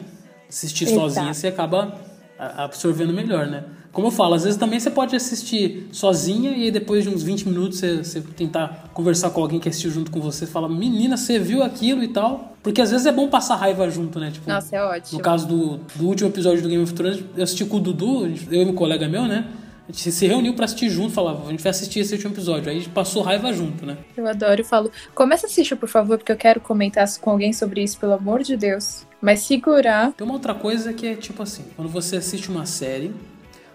Assistir 0.48 0.84
Exato. 0.84 1.00
sozinha 1.00 1.34
você 1.34 1.48
acaba 1.48 1.94
absorvendo 2.38 3.12
melhor, 3.12 3.46
né? 3.46 3.64
Como 3.92 4.06
eu 4.06 4.10
falo, 4.10 4.34
às 4.34 4.44
vezes 4.44 4.58
também 4.58 4.78
você 4.78 4.90
pode 4.90 5.16
assistir 5.16 5.88
sozinha 5.90 6.52
e 6.52 6.70
depois 6.70 7.02
de 7.02 7.10
uns 7.10 7.22
20 7.22 7.48
minutos 7.48 7.78
você, 7.78 7.96
você 7.98 8.20
tentar 8.20 8.90
conversar 8.94 9.30
com 9.30 9.40
alguém 9.40 9.58
que 9.58 9.68
assistiu 9.68 9.90
junto 9.90 10.10
com 10.10 10.20
você, 10.20 10.46
fala, 10.46 10.68
menina, 10.68 11.16
você 11.16 11.38
viu 11.38 11.62
aquilo 11.62 12.02
e 12.02 12.08
tal. 12.08 12.54
Porque 12.62 12.80
às 12.80 12.90
vezes 12.90 13.06
é 13.06 13.12
bom 13.12 13.28
passar 13.28 13.56
raiva 13.56 13.90
junto, 13.90 14.20
né? 14.20 14.30
Tipo, 14.30 14.48
Nossa, 14.48 14.76
é 14.76 14.82
ótimo. 14.82 15.18
no 15.18 15.24
caso 15.24 15.48
do, 15.48 15.80
do 15.96 16.06
último 16.06 16.28
episódio 16.28 16.62
do 16.62 16.68
Game 16.68 16.82
of 16.82 16.92
Thrones, 16.92 17.24
eu 17.36 17.42
assisti 17.42 17.64
com 17.64 17.78
o 17.78 17.80
Dudu, 17.80 18.26
eu 18.50 18.62
e 18.62 18.64
um 18.66 18.74
colega 18.74 19.08
meu, 19.08 19.24
né? 19.26 19.48
A 19.88 19.92
gente 19.92 20.12
se 20.12 20.26
reuniu 20.26 20.54
pra 20.54 20.66
assistir 20.66 20.88
junto, 20.88 21.12
falava, 21.12 21.48
a 21.48 21.50
gente 21.50 21.62
vai 21.62 21.70
assistir 21.70 21.98
esse 21.98 22.14
último 22.14 22.32
episódio. 22.32 22.70
Aí 22.70 22.76
a 22.76 22.78
gente 22.78 22.90
passou 22.90 23.22
raiva 23.22 23.52
junto, 23.52 23.84
né? 23.84 23.96
Eu 24.16 24.24
adoro 24.24 24.60
e 24.60 24.64
falo, 24.64 24.88
começa 25.14 25.46
a 25.46 25.50
assistir, 25.50 25.74
por 25.74 25.88
favor, 25.88 26.16
porque 26.16 26.30
eu 26.30 26.36
quero 26.36 26.60
comentar 26.60 27.08
com 27.18 27.30
alguém 27.30 27.52
sobre 27.52 27.82
isso, 27.82 27.98
pelo 27.98 28.12
amor 28.12 28.42
de 28.44 28.56
Deus. 28.56 29.04
Mas 29.20 29.40
segurar. 29.40 30.12
Tem 30.12 30.24
uma 30.24 30.34
outra 30.34 30.54
coisa 30.54 30.92
que 30.92 31.08
é 31.08 31.16
tipo 31.16 31.42
assim, 31.42 31.64
quando 31.74 31.88
você 31.88 32.16
assiste 32.16 32.50
uma 32.50 32.66
série, 32.66 33.12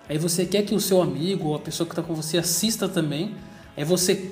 aí 0.09 0.17
você 0.17 0.45
quer 0.45 0.63
que 0.63 0.75
o 0.75 0.79
seu 0.79 1.01
amigo 1.01 1.49
ou 1.49 1.55
a 1.55 1.59
pessoa 1.59 1.87
que 1.87 1.95
tá 1.95 2.01
com 2.01 2.13
você 2.13 2.37
assista 2.37 2.87
também, 2.87 3.35
aí 3.75 3.83
você, 3.83 4.31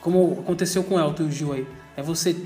como 0.00 0.38
aconteceu 0.40 0.82
com 0.84 0.94
o 0.94 1.00
Elton 1.00 1.24
e 1.24 1.26
o 1.26 1.30
Gil 1.32 1.52
aí, 1.52 1.66
aí 1.96 2.02
você 2.02 2.36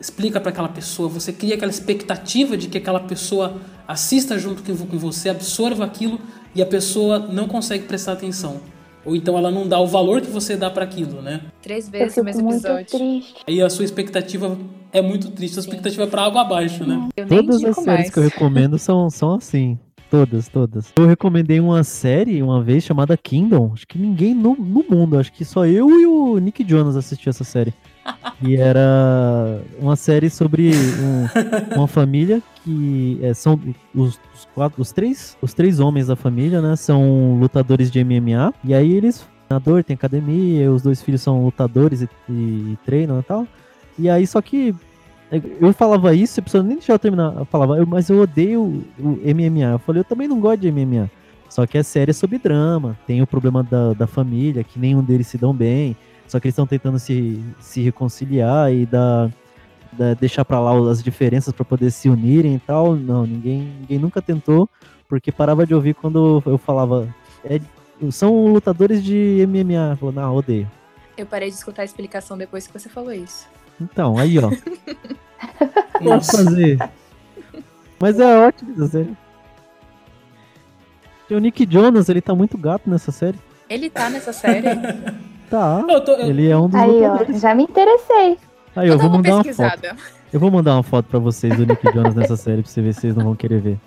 explica 0.00 0.40
pra 0.40 0.50
aquela 0.50 0.68
pessoa, 0.68 1.08
você 1.08 1.32
cria 1.32 1.54
aquela 1.56 1.70
expectativa 1.70 2.56
de 2.56 2.68
que 2.68 2.78
aquela 2.78 3.00
pessoa 3.00 3.60
assista 3.86 4.38
junto 4.38 4.62
com 4.62 4.98
você, 4.98 5.28
absorva 5.28 5.84
aquilo 5.84 6.18
e 6.54 6.62
a 6.62 6.66
pessoa 6.66 7.18
não 7.18 7.46
consegue 7.46 7.84
prestar 7.84 8.12
atenção. 8.12 8.60
Ou 9.04 9.16
então 9.16 9.36
ela 9.36 9.50
não 9.50 9.66
dá 9.66 9.78
o 9.78 9.86
valor 9.86 10.20
que 10.20 10.30
você 10.30 10.56
dá 10.56 10.70
pra 10.70 10.84
aquilo, 10.84 11.22
né? 11.22 11.40
Três 11.62 11.88
vezes 11.88 12.16
o 12.18 12.24
mesmo 12.24 12.42
muito 12.42 12.66
episódio. 12.66 12.98
triste. 12.98 13.34
Aí 13.46 13.62
a 13.62 13.70
sua 13.70 13.84
expectativa 13.84 14.58
é 14.92 15.00
muito 15.00 15.30
triste, 15.30 15.56
a 15.58 15.60
expectativa 15.60 16.02
é 16.02 16.06
pra 16.06 16.22
água 16.22 16.42
abaixo, 16.42 16.84
né? 16.86 17.08
Eu 17.16 17.26
nem 17.26 17.38
Todas 17.40 17.58
digo 17.58 17.70
as 17.70 17.76
séries 17.76 17.86
mais. 17.86 18.10
que 18.10 18.18
eu 18.18 18.22
recomendo 18.22 18.78
são, 18.78 19.08
são 19.08 19.34
assim. 19.34 19.78
Todas, 20.10 20.48
todas. 20.48 20.92
Eu 20.96 21.06
recomendei 21.06 21.60
uma 21.60 21.84
série 21.84 22.42
uma 22.42 22.60
vez 22.62 22.82
chamada 22.82 23.16
Kingdom. 23.16 23.70
Acho 23.72 23.86
que 23.86 23.96
ninguém 23.96 24.34
no, 24.34 24.56
no 24.56 24.84
mundo, 24.90 25.16
acho 25.18 25.32
que 25.32 25.44
só 25.44 25.64
eu 25.64 25.88
e 25.88 26.06
o 26.06 26.38
Nick 26.38 26.68
Jonas 26.68 26.96
assistiu 26.96 27.30
essa 27.30 27.44
série. 27.44 27.72
E 28.42 28.56
era 28.56 29.60
uma 29.78 29.94
série 29.94 30.30
sobre 30.30 30.70
um- 30.72 31.28
uma 31.76 31.86
família 31.86 32.42
que 32.64 33.18
é, 33.22 33.34
são 33.34 33.60
os, 33.94 34.18
os 34.34 34.48
quatro, 34.54 34.80
os 34.80 34.90
três, 34.92 35.36
os 35.42 35.52
três 35.52 35.78
homens 35.78 36.06
da 36.06 36.16
família, 36.16 36.62
né? 36.62 36.74
São 36.74 37.38
lutadores 37.38 37.90
de 37.90 38.02
MMA. 38.02 38.54
E 38.64 38.72
aí 38.72 38.92
eles 38.92 39.26
treinador, 39.46 39.84
tem 39.84 39.94
academia, 39.94 40.72
os 40.72 40.80
dois 40.82 41.02
filhos 41.02 41.20
são 41.20 41.44
lutadores 41.44 42.02
e, 42.02 42.08
e 42.30 42.78
treinam 42.84 43.20
e 43.20 43.22
tal. 43.22 43.46
E 43.98 44.08
aí 44.08 44.26
só 44.26 44.40
que 44.40 44.74
eu 45.60 45.72
falava 45.72 46.14
isso, 46.14 46.40
a 46.40 46.42
pessoa 46.42 46.62
nem 46.62 46.76
deixava 46.76 46.94
eu 46.96 46.98
terminar. 46.98 47.34
Eu 47.36 47.44
falava, 47.44 47.76
"Eu- 47.76 47.86
mas 47.86 48.08
eu 48.10 48.20
odeio 48.20 48.84
o, 48.98 49.18
MMA. 49.24 49.72
Eu 49.72 49.78
falei, 49.78 50.00
eu 50.00 50.04
também 50.04 50.26
não 50.28 50.40
gosto 50.40 50.60
de 50.60 50.68
MMA. 50.68 51.10
Só 51.48 51.66
que 51.66 51.76
a 51.78 51.84
série 51.84 52.10
é 52.10 52.14
sobre 52.14 52.38
drama. 52.38 52.96
Tem 53.06 53.20
o 53.22 53.26
problema 53.26 53.62
da, 53.62 53.92
da 53.92 54.06
família, 54.06 54.62
que 54.64 54.78
nenhum 54.78 55.02
deles 55.02 55.26
se 55.26 55.36
dão 55.38 55.52
bem. 55.54 55.96
Só 56.28 56.38
que 56.38 56.46
eles 56.46 56.52
estão 56.54 56.66
tentando 56.66 56.98
se, 56.98 57.40
se 57.60 57.80
reconciliar 57.80 58.72
e 58.72 58.86
dar, 58.86 59.30
deixar 60.20 60.44
pra 60.44 60.60
lá 60.60 60.72
as 60.90 61.02
diferenças 61.02 61.52
pra 61.52 61.64
poder 61.64 61.90
se 61.90 62.08
unirem 62.08 62.54
e 62.54 62.58
tal. 62.60 62.94
Não, 62.94 63.26
ninguém, 63.26 63.68
ninguém 63.80 63.98
nunca 63.98 64.22
tentou, 64.22 64.68
porque 65.08 65.32
parava 65.32 65.66
de 65.66 65.74
ouvir 65.74 65.94
quando 65.94 66.40
eu 66.46 66.56
falava. 66.58 67.08
"É- 67.44 67.60
são 68.10 68.46
lutadores 68.46 69.02
de 69.02 69.44
MMA. 69.46 69.96
Falou, 69.98 70.14
não, 70.14 70.36
odeio. 70.36 70.70
Eu 71.18 71.26
parei 71.26 71.50
de 71.50 71.56
escutar 71.56 71.82
a 71.82 71.84
explicação 71.84 72.38
depois 72.38 72.66
que 72.66 72.72
você 72.72 72.88
falou 72.88 73.12
isso. 73.12 73.46
Então, 73.80 74.18
aí, 74.18 74.38
ó. 74.38 74.50
Nossa. 76.00 76.38
fazer. 76.44 76.78
Mas 77.98 78.18
é 78.18 78.38
ótimo 78.46 78.72
essa 78.72 78.86
série. 78.88 79.16
O 81.30 81.38
Nick 81.38 81.66
Jonas, 81.70 82.08
ele 82.08 82.20
tá 82.20 82.34
muito 82.34 82.58
gato 82.58 82.88
nessa 82.90 83.12
série. 83.12 83.38
Ele 83.68 83.88
tá 83.88 84.10
nessa 84.10 84.32
série? 84.32 84.66
Tá. 85.48 85.84
Eu 85.88 86.00
tô- 86.04 86.12
eu- 86.12 86.28
Ele 86.28 86.48
é 86.48 86.56
um 86.56 86.68
dos 86.68 86.80
Aí, 86.80 87.02
ó, 87.02 87.24
já 87.38 87.54
me 87.54 87.64
interessei. 87.64 88.38
Aí, 88.74 88.88
eu 88.88 88.98
Vou 88.98 89.08
dar 89.08 89.08
vou 89.08 89.10
mandar 89.16 89.34
uma 89.34 89.44
foto. 89.54 89.96
Eu 90.32 90.40
vou 90.40 90.50
mandar 90.50 90.74
uma 90.74 90.82
foto 90.82 91.06
pra 91.06 91.18
vocês 91.18 91.56
do 91.56 91.66
Nick 91.66 91.82
Jonas 91.92 92.14
nessa 92.14 92.36
série 92.36 92.62
pra 92.62 92.70
você 92.70 92.80
ver 92.82 92.94
se 92.94 93.00
vocês 93.02 93.14
não 93.16 93.24
vão 93.24 93.34
querer 93.36 93.60
ver. 93.60 93.78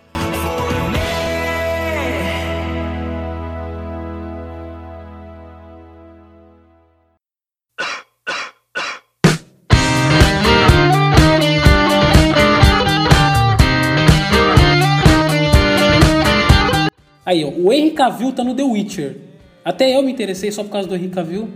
Aí, 17.33 17.43
ó, 17.43 17.49
o 17.49 17.73
Henry 17.73 17.91
Cavill 17.91 18.31
tá 18.31 18.43
no 18.43 18.53
The 18.53 18.61
Witcher. 18.61 19.17
Até 19.65 19.95
eu 19.95 20.03
me 20.03 20.11
interessei 20.11 20.51
só 20.51 20.63
por 20.63 20.69
causa 20.69 20.87
do 20.87 20.95
Henry 20.95 21.09
Cavill. 21.09 21.49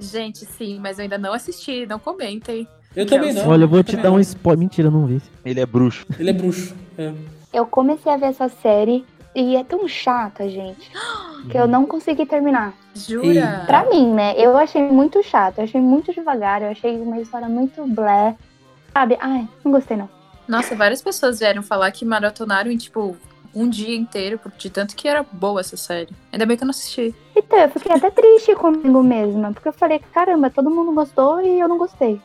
Gente, 0.00 0.46
sim, 0.46 0.78
mas 0.80 0.98
eu 0.98 1.02
ainda 1.02 1.18
não 1.18 1.34
assisti, 1.34 1.84
não 1.84 1.98
comentem. 1.98 2.66
Eu 2.96 3.04
também 3.04 3.34
não. 3.34 3.46
Olha, 3.46 3.64
eu 3.64 3.68
vou 3.68 3.82
te 3.82 3.92
também 3.92 4.02
dar 4.02 4.10
um 4.12 4.14
não. 4.14 4.20
spoiler. 4.20 4.58
Mentira, 4.58 4.88
eu 4.88 4.92
não 4.92 5.06
vi. 5.06 5.20
Ele 5.44 5.60
é 5.60 5.66
bruxo. 5.66 6.06
Ele 6.18 6.30
é 6.30 6.32
bruxo. 6.32 6.74
É. 6.96 7.12
Eu 7.52 7.66
comecei 7.66 8.10
a 8.10 8.16
ver 8.16 8.26
essa 8.26 8.48
série 8.48 9.04
e 9.34 9.56
é 9.56 9.62
tão 9.62 9.86
chata, 9.86 10.48
gente, 10.48 10.90
que 11.50 11.58
eu 11.58 11.68
não 11.68 11.84
consegui 11.84 12.24
terminar. 12.24 12.72
Jura? 12.94 13.64
Pra 13.66 13.84
mim, 13.90 14.10
né? 14.10 14.34
Eu 14.38 14.56
achei 14.56 14.82
muito 14.82 15.22
chato, 15.22 15.58
eu 15.58 15.64
achei 15.64 15.82
muito 15.82 16.14
devagar, 16.14 16.62
eu 16.62 16.70
achei 16.70 16.98
uma 16.98 17.20
história 17.20 17.48
muito 17.48 17.86
blé. 17.86 18.36
Sabe? 18.90 19.18
Ai, 19.20 19.46
não 19.62 19.70
gostei 19.70 19.98
não. 19.98 20.08
Nossa, 20.48 20.74
várias 20.74 21.02
pessoas 21.02 21.40
vieram 21.40 21.62
falar 21.62 21.90
que 21.90 22.04
maratonaram 22.04 22.70
em, 22.70 22.76
tipo, 22.76 23.16
um 23.54 23.68
dia 23.68 23.94
inteiro, 23.96 24.38
por- 24.38 24.52
de 24.58 24.68
tanto 24.70 24.96
que 24.96 25.06
era 25.06 25.24
boa 25.30 25.60
essa 25.60 25.76
série. 25.76 26.08
Ainda 26.32 26.44
bem 26.46 26.56
que 26.56 26.62
eu 26.62 26.66
não 26.66 26.70
assisti. 26.70 27.14
Então, 27.36 27.58
eu 27.58 27.68
fiquei 27.68 27.92
até 27.92 28.10
triste 28.10 28.54
comigo 28.54 29.02
mesma, 29.02 29.52
porque 29.52 29.68
eu 29.68 29.72
falei, 29.72 30.00
caramba, 30.12 30.50
todo 30.50 30.70
mundo 30.70 30.92
gostou 30.92 31.40
e 31.40 31.60
eu 31.60 31.68
não 31.68 31.78
gostei. 31.78 32.20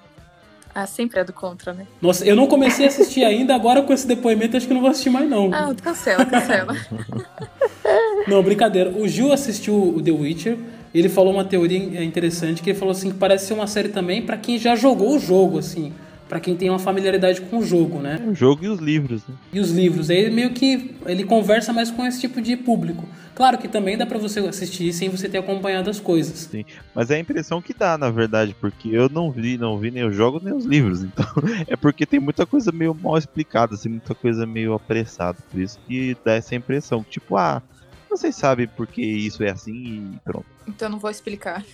Ah, 0.73 0.85
sempre 0.85 1.19
é 1.19 1.23
do 1.23 1.33
contra, 1.33 1.73
né? 1.73 1.87
Nossa, 2.01 2.23
eu 2.25 2.35
não 2.35 2.45
comecei 2.47 2.85
a 2.85 2.89
assistir 2.89 3.23
ainda, 3.23 3.55
agora 3.55 3.81
com 3.81 3.91
esse 3.91 4.07
depoimento 4.07 4.55
acho 4.55 4.67
que 4.67 4.73
não 4.73 4.81
vou 4.81 4.89
assistir 4.91 5.09
mais 5.09 5.27
não. 5.29 5.49
Ah, 5.53 5.73
cancela, 5.81 6.25
cancela. 6.25 6.75
Não, 8.27 8.43
brincadeira. 8.43 8.91
O 8.91 9.07
Gil 9.07 9.31
assistiu 9.31 9.73
o 9.95 10.01
The 10.01 10.11
Witcher. 10.11 10.57
Ele 10.93 11.09
falou 11.09 11.33
uma 11.33 11.43
teoria 11.45 12.03
interessante 12.03 12.61
que 12.61 12.69
ele 12.71 12.77
falou 12.77 12.91
assim 12.91 13.11
que 13.11 13.17
parece 13.17 13.47
ser 13.47 13.53
uma 13.53 13.67
série 13.67 13.89
também 13.89 14.21
pra 14.21 14.37
quem 14.37 14.57
já 14.57 14.75
jogou 14.75 15.15
o 15.15 15.19
jogo, 15.19 15.59
assim, 15.59 15.93
Pra 16.29 16.39
quem 16.39 16.55
tem 16.55 16.69
uma 16.69 16.77
familiaridade 16.77 17.41
com 17.41 17.57
o 17.57 17.65
jogo, 17.65 17.99
né? 17.99 18.23
O 18.23 18.35
jogo 18.35 18.63
e 18.63 18.67
os 18.67 18.79
livros, 18.79 19.27
né? 19.27 19.33
E 19.51 19.59
os 19.59 19.71
livros, 19.71 20.11
aí 20.11 20.29
meio 20.29 20.51
que 20.51 20.95
ele 21.07 21.23
conversa 21.23 21.73
mais 21.73 21.89
com 21.89 22.05
esse 22.05 22.21
tipo 22.21 22.39
de 22.39 22.55
público. 22.55 23.03
Claro 23.33 23.57
que 23.57 23.67
também 23.67 23.97
dá 23.97 24.05
pra 24.05 24.19
você 24.19 24.39
assistir 24.41 24.93
sem 24.93 25.09
você 25.09 25.27
ter 25.27 25.39
acompanhado 25.39 25.89
as 25.89 25.99
coisas. 25.99 26.37
Sim. 26.51 26.63
Mas 26.93 27.09
é 27.09 27.15
a 27.15 27.19
impressão 27.19 27.63
que 27.63 27.73
dá, 27.73 27.97
na 27.97 28.11
verdade, 28.11 28.55
porque 28.61 28.89
eu 28.89 29.09
não 29.09 29.31
vi, 29.31 29.57
não 29.57 29.79
vi 29.79 29.89
nem 29.89 30.05
os 30.05 30.15
jogos 30.15 30.43
nem 30.43 30.53
os 30.53 30.65
livros. 30.65 31.03
Então, 31.09 31.25
é 31.67 31.75
porque 31.75 32.05
tem 32.05 32.19
muita 32.19 32.45
coisa 32.45 32.71
meio 32.71 32.93
mal 32.93 33.17
explicada, 33.17 33.73
assim, 33.73 33.89
muita 33.89 34.13
coisa 34.13 34.45
meio 34.45 34.73
apressada. 34.73 35.39
Por 35.49 35.59
isso 35.59 35.79
que 35.87 36.15
dá 36.23 36.33
essa 36.33 36.53
impressão. 36.53 37.03
Tipo, 37.03 37.37
ah, 37.37 37.61
vocês 38.07 38.35
sabem 38.35 38.67
por 38.67 38.85
que 38.85 39.01
isso 39.01 39.43
é 39.43 39.49
assim 39.49 40.13
e 40.13 40.19
pronto. 40.23 40.45
Então 40.67 40.87
eu 40.87 40.91
não 40.91 40.99
vou 40.99 41.09
explicar. 41.09 41.65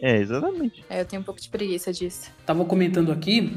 É, 0.00 0.16
exatamente. 0.16 0.84
É, 0.88 1.02
eu 1.02 1.04
tenho 1.04 1.20
um 1.20 1.24
pouco 1.24 1.40
de 1.40 1.48
preguiça 1.48 1.92
disso. 1.92 2.30
Tava 2.44 2.64
comentando 2.64 3.12
aqui 3.12 3.52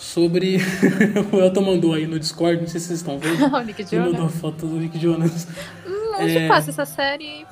sobre. 0.00 0.56
o 1.32 1.36
Elton 1.36 1.60
mandou 1.62 1.92
aí 1.94 2.06
no 2.06 2.18
Discord, 2.18 2.60
não 2.60 2.66
sei 2.68 2.80
se 2.80 2.86
vocês 2.88 3.00
estão 3.00 3.18
vendo. 3.18 3.46
O 3.54 3.60
Nick 3.60 3.82
Ele 3.82 3.88
Jonas. 3.90 4.12
mandou 4.12 4.26
a 4.26 4.30
foto 4.30 4.66
do 4.66 4.76
Nick 4.76 4.98
Jonas. 4.98 5.46
Hum, 5.86 6.12
onde 6.20 6.36
É. 6.38 6.48
passa 6.48 6.70
essa 6.70 6.84
série? 6.86 7.46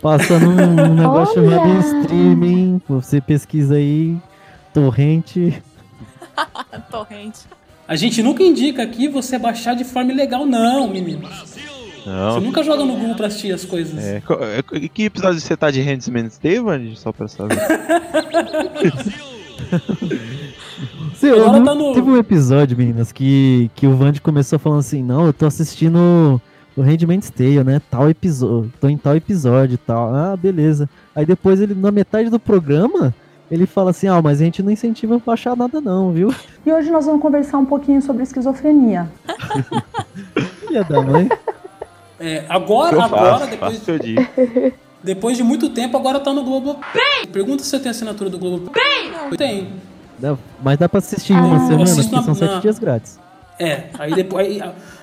Passa 0.00 0.38
num, 0.38 0.54
negócio 0.94 1.42
Olha! 1.42 1.56
chamado 1.56 2.00
streaming. 2.02 2.80
Você 2.88 3.20
pesquisa 3.20 3.76
aí, 3.76 4.16
torrente. 4.74 5.62
Torrente. 6.90 7.40
A 7.86 7.96
gente 7.96 8.22
nunca 8.22 8.42
indica 8.42 8.82
aqui 8.82 9.08
você 9.08 9.38
baixar 9.38 9.74
de 9.74 9.84
forma 9.84 10.12
ilegal, 10.12 10.46
não, 10.46 10.88
meninos. 10.88 11.30
Não. 12.06 12.32
Você 12.34 12.40
nunca 12.40 12.62
joga 12.62 12.84
no 12.84 12.96
Google 12.96 13.14
pra 13.14 13.28
assistir 13.28 13.52
as 13.52 13.64
coisas. 13.64 14.02
É, 14.02 14.16
é, 14.72 14.88
que 14.88 15.04
episódio 15.04 15.40
você 15.40 15.56
tá 15.56 15.70
de 15.70 15.80
Handmaid's 15.80 16.36
Tale, 16.38 16.58
Vandy? 16.60 16.96
Só 16.98 17.12
pra 17.12 17.28
saber. 17.28 17.56
Sim, 21.22 21.30
Agora 21.30 21.52
não- 21.58 21.64
tá 21.64 21.74
no- 21.74 21.92
Teve 21.94 22.10
um 22.10 22.16
episódio, 22.16 22.76
meninas, 22.76 23.12
que, 23.12 23.70
que 23.76 23.86
o 23.86 23.94
Vandy 23.96 24.20
começou 24.20 24.58
falando 24.58 24.80
assim, 24.80 25.02
não, 25.02 25.24
eu 25.26 25.32
tô 25.32 25.46
assistindo 25.46 26.40
o 26.76 26.80
Handmaid's 26.82 27.30
Tale, 27.30 27.62
né? 27.62 27.80
Tal 27.90 28.10
episódio, 28.10 28.72
tô 28.80 28.88
em 28.88 28.96
tal 28.96 29.14
episódio 29.16 29.74
e 29.74 29.78
tal. 29.78 30.12
Ah, 30.14 30.36
beleza. 30.36 30.88
Aí 31.14 31.24
depois 31.24 31.60
ele, 31.60 31.74
na 31.74 31.90
metade 31.92 32.28
do 32.28 32.38
programa, 32.40 33.14
ele 33.50 33.66
fala 33.66 33.90
assim, 33.90 34.08
ah, 34.08 34.20
mas 34.20 34.40
a 34.40 34.44
gente 34.44 34.62
não 34.62 34.72
incentiva 34.72 35.14
a 35.14 35.18
baixar 35.18 35.54
nada 35.56 35.80
não, 35.80 36.10
viu? 36.12 36.34
E 36.66 36.72
hoje 36.72 36.90
nós 36.90 37.06
vamos 37.06 37.20
conversar 37.22 37.58
um 37.58 37.66
pouquinho 37.66 38.02
sobre 38.02 38.22
esquizofrenia. 38.22 39.08
Filha 40.66 40.84
da 40.84 41.02
mãe. 41.02 41.28
É, 42.18 42.44
agora, 42.48 42.96
Eu 42.96 43.02
agora, 43.02 43.38
faço, 43.38 43.50
depois, 43.50 43.78
faço 43.78 43.98
digo. 43.98 44.22
depois 45.02 45.36
de 45.36 45.42
muito 45.42 45.68
tempo, 45.70 45.96
agora 45.96 46.20
tá 46.20 46.32
no 46.32 46.42
Globo. 46.44 46.76
Pergunta 47.32 47.62
se 47.62 47.74
eu 47.74 47.80
tenho 47.80 47.90
assinatura 47.90 48.30
do 48.30 48.38
Globo. 48.38 48.70
Não, 49.12 49.30
tenho. 49.36 49.68
Dá- 50.22 50.38
mas 50.62 50.78
dá 50.78 50.88
pra 50.88 50.98
assistir 50.98 51.32
Ah, 51.32 51.42
uma 51.44 51.56
eu 51.56 51.66
semana, 51.66 51.94
porque 51.96 52.14
na- 52.16 52.22
são 52.22 52.34
sete 52.34 52.50
na- 52.54 52.60
dias 52.60 52.78
grátis. 52.78 53.18
É, 53.58 53.86
aí 53.98 54.14
depois. 54.14 54.46
Aí, 54.46 54.62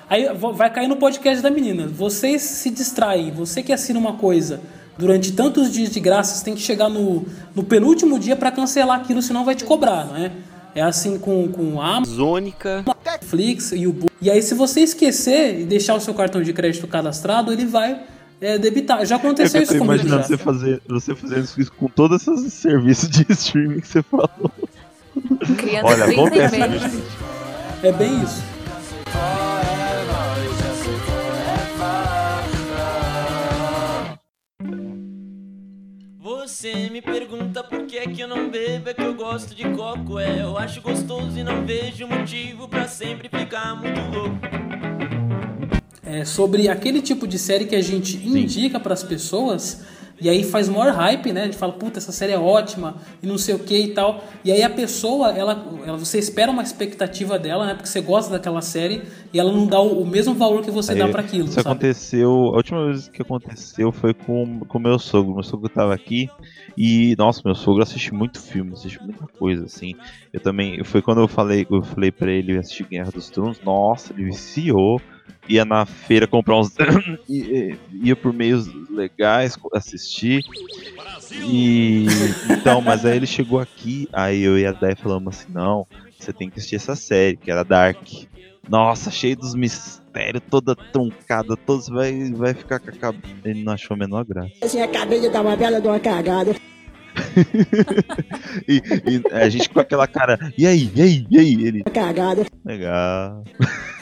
aí 0.09 0.25
vai 0.55 0.69
cair 0.71 0.87
no 0.87 0.95
podcast 0.95 1.43
da 1.43 1.51
menina. 1.51 1.87
Vocês 1.87 2.41
se 2.41 2.69
distraem, 2.69 3.29
você 3.31 3.61
que 3.61 3.73
assina 3.73 3.99
uma 3.99 4.13
coisa 4.13 4.61
durante 4.97 5.31
tantos 5.33 5.71
dias 5.71 5.91
de 5.91 5.99
graça, 5.99 6.35
você 6.35 6.45
tem 6.45 6.55
que 6.55 6.61
chegar 6.61 6.89
no, 6.89 7.25
no 7.53 7.63
penúltimo 7.63 8.17
dia 8.17 8.35
pra 8.35 8.49
cancelar 8.49 9.01
aquilo, 9.01 9.21
senão 9.21 9.43
vai 9.43 9.55
te 9.55 9.65
cobrar, 9.65 10.05
não 10.05 10.15
é? 10.15 10.31
É 10.73 10.81
assim 10.81 11.17
com, 11.19 11.47
com 11.49 11.81
a 11.81 11.97
Amazônica, 11.97 12.85
Netflix 13.05 13.71
e 13.73 13.87
o 13.87 13.95
E 14.21 14.29
aí, 14.31 14.41
se 14.41 14.53
você 14.53 14.81
esquecer 14.81 15.59
e 15.61 15.63
deixar 15.65 15.95
o 15.95 15.99
seu 15.99 16.13
cartão 16.13 16.41
de 16.41 16.53
crédito 16.53 16.87
cadastrado, 16.87 17.51
ele 17.51 17.65
vai 17.65 18.01
é, 18.39 18.57
debitar. 18.57 19.05
Já 19.05 19.17
aconteceu 19.17 19.59
eu 19.59 19.63
isso 19.63 19.73
tô 19.73 19.79
comigo 19.79 19.95
imaginando 19.95 20.27
você, 20.27 20.37
fazer, 20.37 20.81
você 20.87 21.13
fazendo 21.15 21.43
isso 21.57 21.71
com 21.73 21.87
todos 21.87 22.25
esses 22.25 22.53
serviços 22.53 23.09
de 23.09 23.25
streaming 23.29 23.79
que 23.81 23.87
você 23.87 24.01
falou. 24.03 24.51
Criança 25.57 25.85
Olha, 25.87 26.07
de 26.07 26.13
30 26.15 26.21
acontece, 26.21 26.57
meio. 26.57 26.79
gente? 26.79 27.03
É 27.83 27.91
bem 27.91 28.23
isso. 28.23 28.43
Você 36.21 36.89
me 36.89 37.01
pergunta 37.01 37.63
por 37.63 37.85
que 37.85 37.97
é 37.97 38.05
que 38.07 38.21
eu 38.21 38.27
não 38.27 38.49
bebo, 38.49 38.89
é 38.89 38.93
que 38.93 39.01
eu 39.01 39.13
gosto 39.13 39.55
de 39.55 39.63
coco, 39.69 40.19
é. 40.19 40.41
Eu 40.41 40.57
acho 40.57 40.81
gostoso 40.81 41.37
e 41.37 41.43
não 41.43 41.65
vejo 41.65 42.07
motivo 42.07 42.67
pra 42.67 42.87
sempre 42.87 43.29
ficar 43.29 43.75
muito 43.75 43.99
louco. 44.11 44.37
é, 46.03 46.25
sobre 46.25 46.67
aquele 46.67 47.01
tipo 47.01 47.27
de 47.27 47.37
série 47.39 47.65
que 47.65 47.75
a 47.75 47.81
gente 47.81 48.17
indica 48.17 48.79
para 48.79 48.93
as 48.93 49.03
pessoas 49.03 49.81
e 50.21 50.29
aí 50.29 50.43
faz 50.43 50.67
maior 50.67 50.93
hype, 50.93 51.31
né? 51.31 51.43
A 51.43 51.45
gente 51.45 51.57
fala, 51.57 51.73
puta, 51.73 51.99
essa 51.99 52.11
série 52.11 52.33
é 52.33 52.37
ótima 52.37 52.95
e 53.21 53.27
não 53.27 53.37
sei 53.37 53.55
o 53.55 53.59
que 53.59 53.77
e 53.77 53.87
tal. 53.93 54.23
E 54.43 54.51
aí 54.51 54.61
a 54.63 54.69
pessoa, 54.69 55.31
ela, 55.31 55.65
ela, 55.85 55.97
você 55.97 56.19
espera 56.19 56.51
uma 56.51 56.63
expectativa 56.63 57.39
dela, 57.39 57.65
né? 57.65 57.73
Porque 57.73 57.87
você 57.87 58.01
gosta 58.01 58.31
daquela 58.31 58.61
série 58.61 59.01
e 59.33 59.39
ela 59.39 59.51
não 59.51 59.65
dá 59.65 59.79
o, 59.79 60.01
o 60.01 60.05
mesmo 60.05 60.33
valor 60.33 60.61
que 60.61 60.71
você 60.71 60.93
dá 60.95 61.05
Aí, 61.05 61.11
para 61.11 61.21
aquilo, 61.21 61.45
Isso 61.45 61.53
sabe? 61.53 61.69
aconteceu. 61.69 62.29
A 62.29 62.57
última 62.57 62.85
vez 62.85 63.07
que 63.07 63.21
aconteceu 63.21 63.91
foi 63.91 64.13
com 64.13 64.61
o 64.67 64.79
meu 64.79 64.99
sogro. 64.99 65.33
Meu 65.33 65.43
sogro 65.43 65.69
tava 65.69 65.93
aqui 65.93 66.29
e, 66.77 67.15
nossa, 67.17 67.41
meu 67.43 67.55
sogro 67.55 67.83
assiste 67.83 68.13
muito 68.13 68.41
filme, 68.41 68.73
assiste 68.73 69.01
muita 69.01 69.25
coisa, 69.27 69.65
assim. 69.65 69.95
Eu 70.31 70.39
também. 70.39 70.83
Foi 70.83 71.01
quando 71.01 71.21
eu 71.21 71.27
falei, 71.27 71.65
eu 71.69 71.81
falei 71.81 72.11
pra 72.11 72.31
ele 72.31 72.57
assistir 72.57 72.85
Guerra 72.85 73.11
dos 73.11 73.29
Tronos, 73.29 73.59
nossa, 73.63 74.13
ele 74.13 74.25
viciou. 74.25 75.01
Ia 75.47 75.65
na 75.65 75.85
feira 75.85 76.27
comprar 76.27 76.59
uns. 76.59 76.73
ia, 77.27 77.77
ia 78.03 78.15
por 78.15 78.33
meios 78.33 78.67
legais 78.89 79.57
assistir. 79.73 80.43
E. 81.31 82.05
Então, 82.49 82.81
mas 82.81 83.05
aí 83.05 83.17
ele 83.17 83.27
chegou 83.27 83.59
aqui, 83.59 84.07
aí 84.11 84.41
eu 84.41 84.57
e 84.57 84.65
a 84.65 84.71
Dai 84.71 84.95
falamos 84.95 85.37
assim: 85.37 85.51
não, 85.51 85.87
você 86.17 86.33
tem 86.33 86.49
que 86.49 86.59
assistir 86.59 86.75
essa 86.75 86.95
série, 86.95 87.37
que 87.37 87.49
era 87.49 87.63
Dark. 87.63 87.97
Nossa, 88.67 89.09
cheio 89.09 89.35
dos 89.35 89.55
mistérios, 89.55 90.43
toda 90.47 90.75
truncada, 90.75 91.57
todos 91.57 91.87
vai, 91.87 92.31
vai 92.31 92.53
ficar 92.53 92.79
com 92.79 92.89
a 92.89 92.93
cabeça. 92.93 93.33
Ele 93.43 93.63
não 93.63 93.73
achou 93.73 93.95
a 93.95 93.97
menor 93.97 94.23
graça. 94.23 94.51
Assim, 94.61 94.79
acabei 94.79 95.19
de 95.19 95.29
dar 95.29 95.41
uma 95.41 95.55
bela 95.55 95.81
de 95.81 95.87
uma 95.87 95.99
cagada. 95.99 96.55
E, 98.67 98.77
e 98.77 99.33
a 99.33 99.49
gente 99.49 99.69
com 99.69 99.79
aquela 99.79 100.07
cara, 100.07 100.37
e 100.57 100.65
aí, 100.65 100.91
e 100.95 101.01
aí, 101.01 101.27
e 101.29 101.39
aí? 101.39 101.53
Ele. 101.65 101.83
Cagada. 101.83 102.45
Legal. 102.65 103.43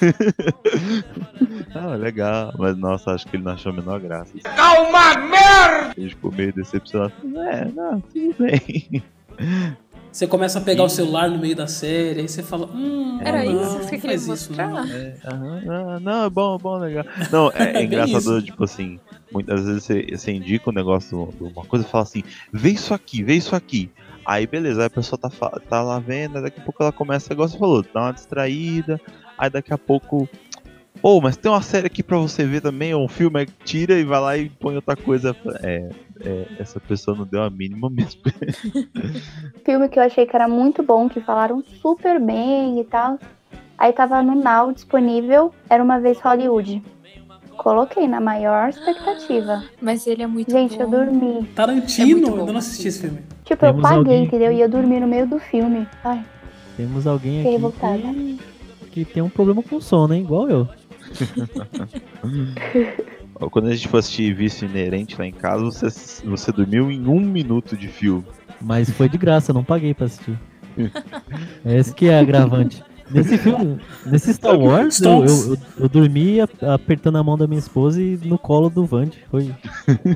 ah, 1.76 1.96
legal. 1.96 2.54
Mas 2.58 2.78
nossa, 2.78 3.12
acho 3.12 3.28
que 3.28 3.36
ele 3.36 3.44
não 3.44 3.54
achou 3.54 3.72
a 3.72 3.76
menor 3.76 4.00
graça. 4.00 4.32
Calma, 4.56 5.16
merda! 5.18 5.94
Ele 5.98 6.10
ficou 6.10 6.32
meio 6.32 6.54
decepcionado. 6.54 7.14
É, 7.50 7.66
não, 7.66 8.02
tudo 8.02 8.36
bem. 8.40 9.04
Você 10.12 10.26
começa 10.26 10.58
a 10.58 10.62
pegar 10.62 10.84
o 10.84 10.90
celular 10.90 11.30
no 11.30 11.38
meio 11.38 11.56
da 11.56 11.68
série, 11.68 12.22
aí 12.22 12.28
você 12.28 12.42
fala, 12.42 12.66
hum, 12.74 13.20
Era 13.22 13.44
não, 13.44 13.62
isso 13.62 13.78
que 13.78 13.84
você 13.84 13.98
queria 13.98 14.18
faz 14.18 14.22
isso, 14.28 14.50
mostrar? 14.50 14.68
não. 14.68 14.84
É, 14.84 15.16
aham, 15.26 15.62
não, 15.64 16.00
não, 16.00 16.26
é 16.26 16.30
bom, 16.30 16.56
é 16.56 16.58
bom, 16.58 16.78
legal. 16.78 17.06
Não, 17.32 17.52
é, 17.54 17.74
é 17.74 17.84
engraçado, 17.86 18.18
isso. 18.38 18.42
tipo 18.42 18.64
assim, 18.64 19.00
muitas 19.32 19.66
vezes 19.66 19.84
você, 19.84 20.08
você 20.12 20.32
indica 20.32 20.70
um 20.70 20.74
negócio 20.74 21.30
de 21.38 21.44
uma 21.44 21.66
coisa 21.66 21.86
e 21.86 21.90
fala 21.90 22.04
assim, 22.04 22.24
vê 22.52 22.70
isso 22.70 22.94
aqui, 22.94 23.24
vê 23.24 23.34
isso 23.36 23.56
aqui. 23.56 23.90
Aí 24.26 24.46
beleza, 24.46 24.82
aí 24.82 24.88
a 24.88 24.90
pessoa 24.90 25.18
tá, 25.18 25.30
tá 25.70 25.82
lá 25.82 26.00
vendo, 26.00 26.42
daqui 26.42 26.60
a 26.60 26.64
pouco 26.64 26.84
ela 26.84 26.92
começa, 26.92 27.32
igual 27.32 27.48
você 27.48 27.58
falou, 27.58 27.86
dá 27.94 28.02
uma 28.02 28.12
distraída, 28.12 29.00
aí 29.38 29.50
daqui 29.50 29.74
a 29.74 29.78
pouco. 29.78 30.28
Pô, 31.02 31.22
mas 31.22 31.38
tem 31.38 31.52
uma 31.52 31.62
série 31.62 31.86
aqui 31.86 32.02
pra 32.02 32.18
você 32.18 32.44
ver 32.44 32.60
também, 32.60 32.94
um 32.96 33.08
filme, 33.08 33.46
tira 33.64 33.94
e 33.94 34.04
vai 34.04 34.20
lá 34.20 34.38
e 34.38 34.50
põe 34.50 34.76
outra 34.76 34.96
coisa. 34.96 35.36
É, 35.62 35.90
é, 36.22 36.48
essa 36.60 36.80
pessoa 36.80 37.16
não 37.16 37.24
deu 37.24 37.44
a 37.44 37.50
mínima 37.50 37.88
mesmo. 37.92 38.22
filme 39.64 39.88
que 39.90 40.00
eu 40.00 40.04
achei 40.04 40.26
que 40.26 40.36
era 40.36 40.48
muito 40.48 40.82
bom, 40.82 41.08
que 41.08 41.22
falaram 41.22 41.64
super 41.82 42.20
bem 42.20 42.80
e 42.82 42.84
tal. 42.84 43.20
Aí 43.78 43.94
tava 43.94 44.24
no 44.24 44.34
Now 44.34 44.74
disponível, 44.74 45.54
era 45.70 45.84
uma 45.84 46.00
vez 46.00 46.20
Hollywood. 46.20 46.82
Coloquei 47.58 48.08
na 48.08 48.20
maior 48.22 48.70
expectativa. 48.70 49.64
Mas 49.82 50.06
ele 50.08 50.24
é 50.24 50.28
muito 50.28 50.52
Gente, 50.52 50.78
bom. 50.78 50.84
eu 50.84 50.90
dormi. 50.90 51.44
Tarantino, 51.56 52.28
É 52.28 52.32
bom. 52.32 52.38
eu 52.40 52.46
não 52.48 52.58
assisti 52.58 52.88
esse 52.88 53.02
filme. 53.02 53.20
Tipo, 53.44 53.66
eu 53.66 53.70
Temos 53.74 53.82
paguei, 53.84 53.98
alguém- 53.98 54.24
entendeu? 54.26 54.52
E 54.52 54.62
eu 54.62 54.70
dormi 54.70 55.00
no 55.00 55.08
meio 55.08 55.28
do 55.28 55.40
filme. 55.40 55.88
Ai, 56.04 56.24
Temos 56.76 57.08
alguém 57.08 57.38
fiquei 57.38 57.56
aqui 57.56 57.64
revoltada. 57.64 57.98
que, 58.04 58.40
que 58.92 59.06
tem 59.06 59.24
um 59.24 59.30
problema 59.30 59.64
com 59.64 59.82
sono, 59.82 60.14
hein? 60.14 60.22
Igual 60.22 60.50
eu. 60.50 60.68
Quando 63.52 63.68
a 63.68 63.76
gente 63.76 63.88
for 63.88 63.98
assistir 63.98 64.34
Vício 64.34 64.68
Inerente 64.68 65.16
lá 65.18 65.26
em 65.26 65.32
casa, 65.32 65.64
você, 65.64 65.88
você 66.26 66.52
dormiu 66.52 66.92
em 66.92 67.06
um 67.08 67.20
minuto 67.20 67.78
de 67.78 67.88
filme. 67.88 68.26
Mas 68.60 68.90
foi 68.90 69.08
de 69.08 69.18
graça, 69.18 69.52
eu 69.52 69.56
não 69.56 69.64
paguei 69.64 69.94
pra 69.94 70.08
assistir. 70.08 70.38
Esse 71.66 71.94
que 71.94 72.10
é 72.10 72.20
agravante. 72.20 72.84
Nesse 73.10 73.38
filme, 73.40 73.80
nesse 74.06 74.34
Star 74.34 74.58
Wars, 74.58 75.00
eu, 75.02 75.26
eu, 75.26 75.58
eu, 75.80 75.90
dormi 75.90 76.40
apertando 76.42 77.18
a 77.18 77.24
mão 77.24 77.38
da 77.38 77.48
minha 77.48 77.60
esposa 77.60 78.02
e 78.02 78.18
no 78.24 78.38
colo 78.38 78.70
do 78.70 78.86
Vande. 78.86 79.18
Foi. 79.30 79.54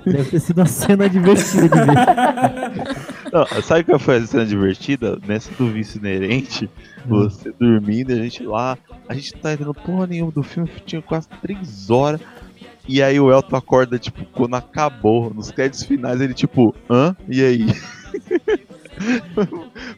Deve 0.05 0.31
ter 0.31 0.39
sido 0.39 0.59
uma 0.59 0.65
cena 0.65 1.09
divertida 1.09 1.69
de 1.69 1.85
ver. 1.85 3.11
Não, 3.31 3.61
sabe 3.61 3.85
qual 3.85 3.97
foi 3.97 4.17
a 4.17 4.27
cena 4.27 4.45
divertida? 4.45 5.17
Nessa 5.25 5.49
do 5.55 5.71
Vício 5.71 5.99
Inerente, 5.99 6.69
você 7.05 7.51
dormindo, 7.57 8.11
a 8.11 8.15
gente 8.15 8.43
lá, 8.43 8.77
a 9.07 9.13
gente 9.13 9.33
tá 9.33 9.53
entendendo 9.53 9.73
porra 9.73 10.07
nenhuma 10.07 10.31
do 10.31 10.43
filme, 10.43 10.69
tinha 10.85 11.01
quase 11.01 11.27
três 11.41 11.89
horas. 11.89 12.19
E 12.87 13.01
aí 13.01 13.19
o 13.19 13.31
Elton 13.31 13.55
acorda, 13.55 13.97
tipo, 13.97 14.25
quando 14.33 14.55
acabou, 14.55 15.33
nos 15.33 15.51
créditos 15.51 15.83
finais, 15.83 16.19
ele 16.19 16.33
tipo, 16.33 16.75
hã? 16.89 17.15
E 17.29 17.41
aí? 17.41 17.67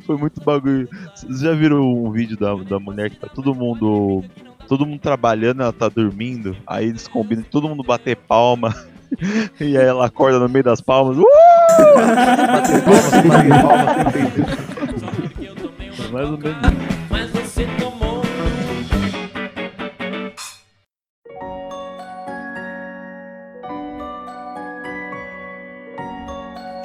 Foi 0.06 0.18
muito 0.18 0.44
bagulho. 0.44 0.88
Vocês 1.16 1.40
já 1.40 1.54
viram 1.54 1.82
um 1.82 2.12
vídeo 2.12 2.38
da, 2.38 2.54
da 2.56 2.80
mulher 2.80 3.10
que 3.10 3.18
tá 3.18 3.28
todo 3.28 3.54
mundo. 3.56 4.24
Todo 4.68 4.86
mundo 4.86 5.00
trabalhando, 5.00 5.62
ela 5.62 5.74
tá 5.74 5.90
dormindo. 5.90 6.56
Aí 6.66 6.88
eles 6.88 7.08
combinam 7.08 7.44
todo 7.44 7.68
mundo 7.70 7.84
bater 7.84 8.16
palma. 8.16 8.74
E 9.62 9.78
aí 9.78 9.86
ela 9.86 10.08
acorda 10.08 10.40
no 10.40 10.50
meio 10.50 10.64
das 10.64 10.82
palmas. 10.82 11.16
Uh! 11.16 11.24
Bater 12.48 12.84
palma, 12.84 13.12
bater 13.24 13.62
palma, 13.62 13.94
Mais 16.12 16.30
ou 16.32 16.38
menos 16.40 16.58
isso. 16.58 17.08
Mas 17.12 17.30
você 17.30 17.68
tomou. 17.80 18.24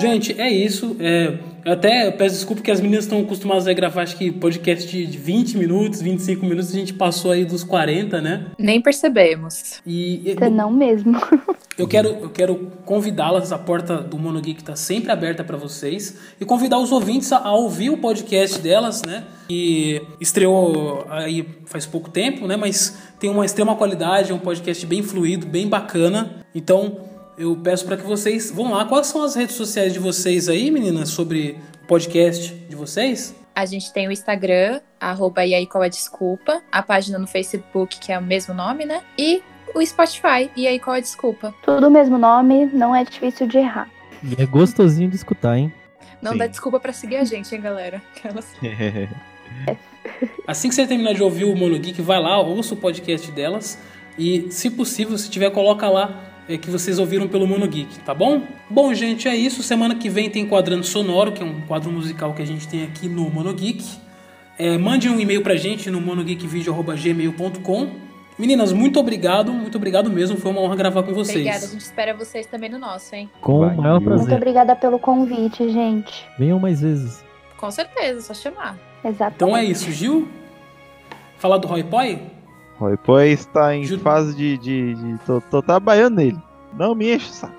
Gente, 0.00 0.40
é 0.40 0.48
isso. 0.48 0.96
É, 1.00 1.36
Eu 1.64 1.72
até 1.72 2.10
peço 2.10 2.36
desculpa 2.36 2.62
que 2.62 2.70
as 2.70 2.80
meninas 2.80 3.04
estão 3.04 3.20
acostumadas 3.20 3.66
a 3.66 3.72
gravar, 3.72 4.02
acho 4.02 4.16
que 4.16 4.30
podcast 4.30 4.88
de 4.88 5.18
20 5.18 5.58
minutos, 5.58 6.00
25 6.00 6.44
minutos, 6.44 6.70
a 6.70 6.74
gente 6.74 6.94
passou 6.94 7.30
aí 7.30 7.44
dos 7.44 7.64
40, 7.64 8.20
né? 8.20 8.46
Nem 8.58 8.80
percebemos. 8.80 9.80
E 9.86 10.34
Você 10.38 10.48
não 10.48 10.70
mesmo. 10.70 11.18
eu 11.76 11.86
quero, 11.86 12.08
eu 12.08 12.30
quero 12.30 12.70
convidá-las, 12.84 13.52
a 13.52 13.58
porta 13.58 13.98
do 13.98 14.18
Mono 14.18 14.40
Geek 14.40 14.60
está 14.60 14.76
sempre 14.76 15.10
aberta 15.10 15.44
para 15.44 15.56
vocês, 15.56 16.16
e 16.40 16.44
convidar 16.44 16.78
os 16.78 16.92
ouvintes 16.92 17.32
a, 17.32 17.38
a 17.38 17.52
ouvir 17.52 17.90
o 17.90 17.98
podcast 17.98 18.60
delas, 18.60 19.02
né? 19.02 19.24
Que 19.48 20.02
estreou 20.20 21.06
aí 21.08 21.46
faz 21.66 21.86
pouco 21.86 22.10
tempo, 22.10 22.46
né? 22.46 22.56
Mas 22.56 22.98
tem 23.18 23.30
uma 23.30 23.44
extrema 23.44 23.74
qualidade, 23.74 24.30
é 24.30 24.34
um 24.34 24.38
podcast 24.38 24.84
bem 24.86 25.02
fluido, 25.02 25.46
bem 25.46 25.66
bacana. 25.68 26.44
Então, 26.54 27.07
eu 27.38 27.56
peço 27.56 27.84
para 27.86 27.96
que 27.96 28.04
vocês 28.04 28.50
vão 28.50 28.72
lá. 28.72 28.84
Quais 28.84 29.06
são 29.06 29.22
as 29.22 29.34
redes 29.34 29.54
sociais 29.56 29.92
de 29.92 29.98
vocês 29.98 30.48
aí, 30.48 30.70
meninas, 30.70 31.08
sobre 31.10 31.58
o 31.82 31.86
podcast 31.86 32.52
de 32.52 32.74
vocês? 32.76 33.34
A 33.54 33.64
gente 33.64 33.92
tem 33.92 34.06
o 34.08 34.12
Instagram, 34.12 34.80
arroba 35.00 35.44
e 35.44 35.54
aí 35.54 35.66
qual 35.66 35.82
é 35.82 35.88
desculpa, 35.88 36.62
a 36.70 36.82
página 36.82 37.18
no 37.18 37.26
Facebook, 37.26 37.98
que 37.98 38.12
é 38.12 38.18
o 38.18 38.22
mesmo 38.22 38.54
nome, 38.54 38.84
né? 38.84 39.02
E 39.18 39.42
o 39.74 39.84
Spotify, 39.84 40.50
e 40.56 40.66
aí 40.66 40.78
qual 40.78 40.96
é 40.96 41.00
desculpa. 41.00 41.54
Tudo 41.62 41.88
o 41.88 41.90
mesmo 41.90 42.18
nome, 42.18 42.66
não 42.66 42.94
é 42.94 43.04
difícil 43.04 43.46
de 43.46 43.58
errar. 43.58 43.88
E 44.22 44.40
é 44.40 44.46
gostosinho 44.46 45.08
de 45.08 45.16
escutar, 45.16 45.56
hein? 45.58 45.72
Não 46.20 46.32
Sim. 46.32 46.38
dá 46.38 46.46
desculpa 46.46 46.80
pra 46.80 46.92
seguir 46.92 47.16
a 47.16 47.24
gente, 47.24 47.54
hein, 47.54 47.60
galera? 47.60 48.02
Aquelas- 48.16 48.46
Assim 50.46 50.68
que 50.68 50.74
você 50.74 50.86
terminar 50.86 51.14
de 51.14 51.22
ouvir 51.22 51.44
o 51.44 51.54
Mono 51.54 51.78
Geek, 51.78 52.00
vai 52.00 52.20
lá, 52.20 52.40
ouça 52.40 52.74
o 52.74 52.76
podcast 52.76 53.30
delas 53.30 53.78
e, 54.16 54.50
se 54.50 54.70
possível, 54.70 55.16
se 55.18 55.28
tiver, 55.30 55.50
coloca 55.50 55.88
lá 55.88 56.27
que 56.56 56.70
vocês 56.70 56.98
ouviram 56.98 57.28
pelo 57.28 57.46
Mono 57.46 57.66
Geek, 57.66 57.98
tá 58.00 58.14
bom? 58.14 58.42
Bom, 58.70 58.94
gente, 58.94 59.28
é 59.28 59.36
isso. 59.36 59.62
Semana 59.62 59.94
que 59.96 60.08
vem 60.08 60.30
tem 60.30 60.48
Quadrando 60.48 60.86
Sonoro, 60.86 61.32
que 61.32 61.42
é 61.42 61.44
um 61.44 61.60
quadro 61.62 61.92
musical 61.92 62.32
que 62.32 62.40
a 62.40 62.46
gente 62.46 62.66
tem 62.66 62.84
aqui 62.84 63.08
no 63.08 63.28
Mono 63.28 63.52
Geek. 63.52 63.84
É, 64.58 64.78
mande 64.78 65.08
um 65.08 65.20
e-mail 65.20 65.42
pra 65.42 65.56
gente 65.56 65.90
no 65.90 66.00
monogeekvideo.gmail.com 66.00 68.08
Meninas, 68.38 68.72
muito 68.72 69.00
obrigado, 69.00 69.52
muito 69.52 69.76
obrigado 69.76 70.08
mesmo. 70.08 70.36
Foi 70.36 70.52
uma 70.52 70.60
honra 70.60 70.76
gravar 70.76 71.02
com 71.02 71.12
vocês. 71.12 71.38
Obrigada, 71.38 71.64
a 71.64 71.68
gente 71.68 71.80
espera 71.80 72.14
vocês 72.14 72.46
também 72.46 72.70
no 72.70 72.78
nosso, 72.78 73.12
hein? 73.16 73.28
Com 73.40 73.66
o 73.66 73.76
maior 73.76 74.00
Muito 74.00 74.04
prazer. 74.04 74.36
obrigada 74.36 74.76
pelo 74.76 75.00
convite, 75.00 75.68
gente. 75.72 76.24
Venham 76.38 76.60
mais 76.60 76.80
vezes. 76.80 77.24
Com 77.56 77.68
certeza, 77.72 78.20
só 78.20 78.34
chamar. 78.34 78.78
Exatamente. 79.04 79.34
Então 79.34 79.56
é 79.56 79.64
isso, 79.64 79.90
Gil. 79.90 80.28
Falar 81.36 81.58
do 81.58 81.66
Roy 81.66 81.82
Poi? 81.82 82.22
Roy 82.78 82.96
Poi 82.96 83.28
está 83.30 83.74
em 83.74 83.84
fase 83.98 84.34
de. 84.36 84.56
de, 84.58 84.94
de- 84.94 85.18
tô, 85.26 85.40
tô 85.40 85.60
trabalhando 85.62 86.16
nele. 86.16 86.38
Não 86.78 86.94
me 86.94 87.14
enche 87.14 87.28
o 87.30 87.32
saco. 87.32 87.54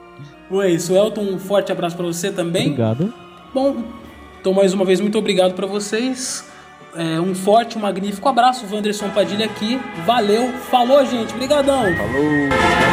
É. 0.95 0.95
Elton, 0.95 1.21
um 1.21 1.39
forte 1.39 1.71
abraço 1.71 1.95
pra 1.95 2.05
você 2.05 2.31
também. 2.31 2.67
Obrigado. 2.67 3.13
Bom, 3.53 3.83
então 4.39 4.53
mais 4.53 4.73
uma 4.73 4.85
vez, 4.85 4.99
muito 4.99 5.17
obrigado 5.17 5.53
pra 5.53 5.67
vocês. 5.67 6.47
É, 6.95 7.19
um 7.21 7.35
forte, 7.35 7.77
um 7.77 7.81
magnífico 7.81 8.27
abraço. 8.27 8.65
Wanderson 8.73 9.09
Padilha 9.09 9.45
aqui. 9.45 9.79
Valeu. 10.05 10.51
Falou, 10.71 11.05
gente. 11.05 11.33
Obrigadão. 11.33 11.83
Falou. 11.95 12.88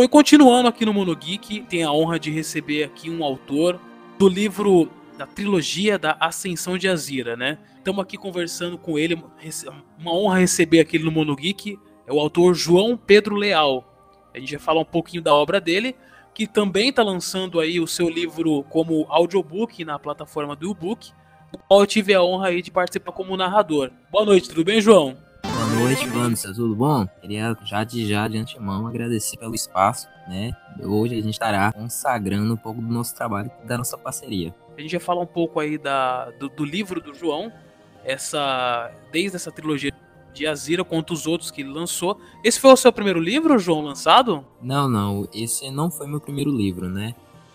Bom, 0.00 0.04
e 0.04 0.08
continuando 0.08 0.66
aqui 0.66 0.86
no 0.86 0.94
Mono 0.94 1.14
Geek, 1.14 1.60
tem 1.68 1.82
a 1.82 1.92
honra 1.92 2.18
de 2.18 2.30
receber 2.30 2.84
aqui 2.84 3.10
um 3.10 3.22
autor 3.22 3.78
do 4.18 4.30
livro 4.30 4.88
da 5.18 5.26
trilogia 5.26 5.98
da 5.98 6.16
Ascensão 6.18 6.78
de 6.78 6.88
Azira, 6.88 7.36
né? 7.36 7.58
Estamos 7.76 8.02
aqui 8.02 8.16
conversando 8.16 8.78
com 8.78 8.98
ele, 8.98 9.22
uma 9.98 10.14
honra 10.14 10.38
receber 10.38 10.80
aqui 10.80 10.98
no 10.98 11.12
Mono 11.12 11.36
Geek, 11.36 11.78
é 12.06 12.12
o 12.14 12.18
autor 12.18 12.54
João 12.54 12.96
Pedro 12.96 13.34
Leal. 13.34 13.84
A 14.32 14.38
gente 14.38 14.56
vai 14.56 14.64
falar 14.64 14.80
um 14.80 14.86
pouquinho 14.86 15.22
da 15.22 15.34
obra 15.34 15.60
dele, 15.60 15.94
que 16.32 16.46
também 16.46 16.88
está 16.88 17.02
lançando 17.02 17.60
aí 17.60 17.78
o 17.78 17.86
seu 17.86 18.08
livro 18.08 18.64
como 18.70 19.04
audiobook 19.10 19.84
na 19.84 19.98
plataforma 19.98 20.56
do 20.56 20.70
e-book, 20.70 21.12
eu 21.70 21.86
tive 21.86 22.14
a 22.14 22.22
honra 22.22 22.46
aí 22.46 22.62
de 22.62 22.70
participar 22.70 23.12
como 23.12 23.36
narrador. 23.36 23.90
Boa 24.10 24.24
noite, 24.24 24.48
tudo 24.48 24.64
bem, 24.64 24.80
João? 24.80 25.18
Boa 25.70 25.82
noite, 25.82 26.06
Vanessa, 26.08 26.52
tudo 26.52 26.74
bom? 26.74 27.06
Queria 27.20 27.56
já 27.64 27.84
de 27.84 28.06
já 28.06 28.26
de 28.26 28.36
antemão 28.36 28.88
agradecer 28.88 29.36
pelo 29.36 29.54
espaço, 29.54 30.08
né? 30.28 30.52
Hoje 30.82 31.14
a 31.14 31.22
gente 31.22 31.30
estará 31.30 31.72
consagrando 31.72 32.52
um 32.52 32.56
pouco 32.56 32.82
do 32.82 32.92
nosso 32.92 33.14
trabalho, 33.14 33.48
da 33.64 33.78
nossa 33.78 33.96
parceria. 33.96 34.52
A 34.76 34.80
gente 34.80 34.90
vai 34.90 35.00
falar 35.00 35.20
um 35.22 35.26
pouco 35.26 35.60
aí 35.60 35.78
da, 35.78 36.30
do, 36.32 36.48
do 36.48 36.64
livro 36.64 37.00
do 37.00 37.14
João, 37.14 37.52
essa 38.04 38.90
desde 39.12 39.36
essa 39.36 39.52
trilogia 39.52 39.92
de 40.34 40.46
Azira 40.46 40.84
quanto 40.84 41.12
os 41.14 41.26
outros 41.26 41.52
que 41.52 41.60
ele 41.60 41.70
lançou. 41.70 42.20
Esse 42.42 42.58
foi 42.58 42.72
o 42.72 42.76
seu 42.76 42.92
primeiro 42.92 43.20
livro, 43.20 43.56
João, 43.56 43.80
lançado? 43.80 44.44
Não, 44.60 44.88
não, 44.88 45.28
esse 45.32 45.70
não 45.70 45.88
foi 45.88 46.08
meu 46.08 46.20
primeiro 46.20 46.50
livro, 46.50 46.88
né? 46.88 47.14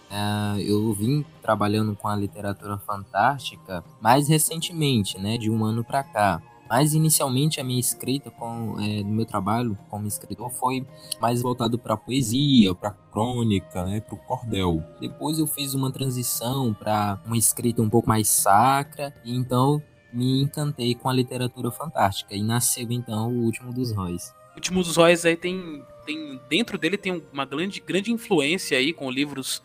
Ah, 0.09 0.55
eu 0.59 0.93
vim 0.93 1.25
trabalhando 1.41 1.95
com 1.95 2.07
a 2.07 2.15
literatura 2.15 2.77
fantástica 2.77 3.83
mais 3.99 4.29
recentemente, 4.29 5.19
né? 5.19 5.37
De 5.37 5.51
um 5.51 5.65
ano 5.65 5.83
pra 5.83 6.01
cá. 6.01 6.41
Mas 6.69 6.93
inicialmente 6.93 7.59
a 7.59 7.63
minha 7.63 7.79
escrita 7.79 8.31
com 8.31 8.79
é, 8.79 9.03
meu 9.03 9.25
trabalho 9.25 9.77
como 9.89 10.07
escritor 10.07 10.49
foi 10.49 10.85
mais 11.21 11.41
voltado 11.41 11.77
para 11.77 11.95
poesia, 11.95 12.73
para 12.73 12.91
crônica, 12.91 13.83
né, 13.85 14.01
para 14.01 14.15
o 14.15 14.17
cordel. 14.17 14.83
Depois 14.99 15.39
eu 15.39 15.47
fiz 15.47 15.73
uma 15.73 15.91
transição 15.91 16.73
para 16.73 17.19
uma 17.25 17.37
escrita 17.37 17.81
um 17.81 17.89
pouco 17.89 18.09
mais 18.09 18.27
sacra 18.29 19.13
e 19.23 19.35
então 19.35 19.81
me 20.11 20.41
encantei 20.41 20.95
com 20.95 21.09
a 21.09 21.13
literatura 21.13 21.69
fantástica 21.69 22.33
e 22.33 22.41
nasceu 22.41 22.87
então 22.89 23.29
o 23.29 23.43
último 23.43 23.73
dos 23.73 23.91
Róis. 23.91 24.33
O 24.53 24.55
Último 24.55 24.81
dos 24.81 24.95
Róis 24.95 25.25
aí 25.25 25.35
tem, 25.35 25.83
tem 26.05 26.39
dentro 26.49 26.77
dele 26.77 26.97
tem 26.97 27.21
uma 27.33 27.43
grande, 27.43 27.81
grande 27.81 28.11
influência 28.11 28.77
aí 28.77 28.93
com 28.93 29.11
livros 29.11 29.61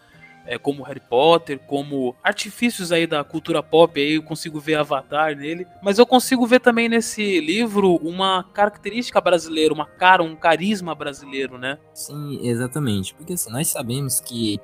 é, 0.50 0.58
como 0.58 0.82
Harry 0.82 1.00
Potter, 1.00 1.60
como 1.60 2.16
artifícios 2.24 2.90
aí 2.90 3.06
da 3.06 3.22
cultura 3.22 3.62
pop, 3.62 4.00
aí 4.00 4.14
eu 4.14 4.22
consigo 4.22 4.58
ver 4.58 4.74
Avatar 4.74 5.36
nele, 5.36 5.64
mas 5.80 5.96
eu 5.96 6.04
consigo 6.04 6.44
ver 6.44 6.58
também 6.58 6.88
nesse 6.88 7.38
livro 7.40 7.94
uma 8.02 8.42
característica 8.52 9.20
brasileira, 9.20 9.72
uma 9.72 9.86
cara, 9.86 10.24
um 10.24 10.34
carisma 10.34 10.92
brasileiro, 10.92 11.56
né? 11.56 11.78
Sim, 11.94 12.40
exatamente, 12.42 13.14
porque 13.14 13.34
assim, 13.34 13.48
nós 13.52 13.68
sabemos 13.68 14.18
que 14.18 14.58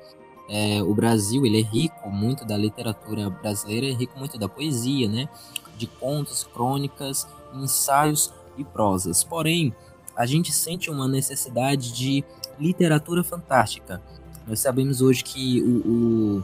é, 0.49 0.83
o 0.83 0.93
Brasil 0.93 1.45
ele 1.45 1.61
é 1.61 1.63
rico 1.63 2.09
muito 2.09 2.43
da 2.45 2.57
literatura 2.57 3.29
brasileira, 3.29 3.87
é 3.87 3.91
rico 3.91 4.19
muito 4.19 4.37
da 4.37 4.49
poesia, 4.49 5.07
né? 5.07 5.29
De 5.77 5.87
contos, 5.87 6.43
crônicas, 6.43 7.25
ensaios 7.53 8.33
e 8.57 8.63
prosas. 8.65 9.23
Porém, 9.23 9.73
a 10.17 10.25
gente 10.25 10.51
sente 10.51 10.89
uma 10.89 11.07
necessidade 11.07 11.93
de 11.93 12.25
literatura 12.59 13.23
fantástica. 13.23 14.01
Nós 14.47 14.59
sabemos 14.59 15.01
hoje 15.01 15.23
que 15.23 15.61
o, 15.61 16.37
o- 16.37 16.43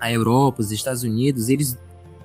a 0.00 0.10
Europa, 0.10 0.60
os 0.60 0.72
Estados 0.72 1.02
Unidos, 1.02 1.48
eles, 1.48 1.78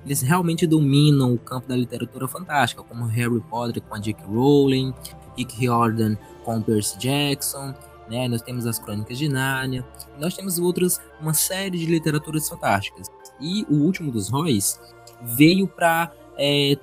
eles 0.04 0.20
realmente 0.22 0.66
dominam 0.66 1.32
o 1.34 1.38
campo 1.38 1.68
da 1.68 1.76
literatura 1.76 2.26
fantástica, 2.26 2.82
como 2.82 3.04
Harry 3.06 3.40
Potter 3.40 3.82
com 3.82 3.94
a 3.94 3.98
J.K. 3.98 4.24
Rowling, 4.26 4.92
Rick 5.36 5.56
Riordan 5.56 6.16
com 6.44 6.60
Percy 6.62 6.98
Jackson, 6.98 7.74
né? 8.10 8.26
Nós 8.26 8.42
temos 8.42 8.66
as 8.66 8.78
Crônicas 8.78 9.16
de 9.18 9.28
Nárnia, 9.28 9.84
nós 10.18 10.34
temos 10.34 10.58
outras, 10.58 11.00
uma 11.20 11.34
série 11.34 11.78
de 11.78 11.86
literaturas 11.86 12.48
fantásticas. 12.48 13.08
E 13.40 13.64
o 13.68 13.74
último 13.84 14.10
dos 14.10 14.28
Róis 14.28 14.80
veio 15.22 15.68
para 15.68 16.10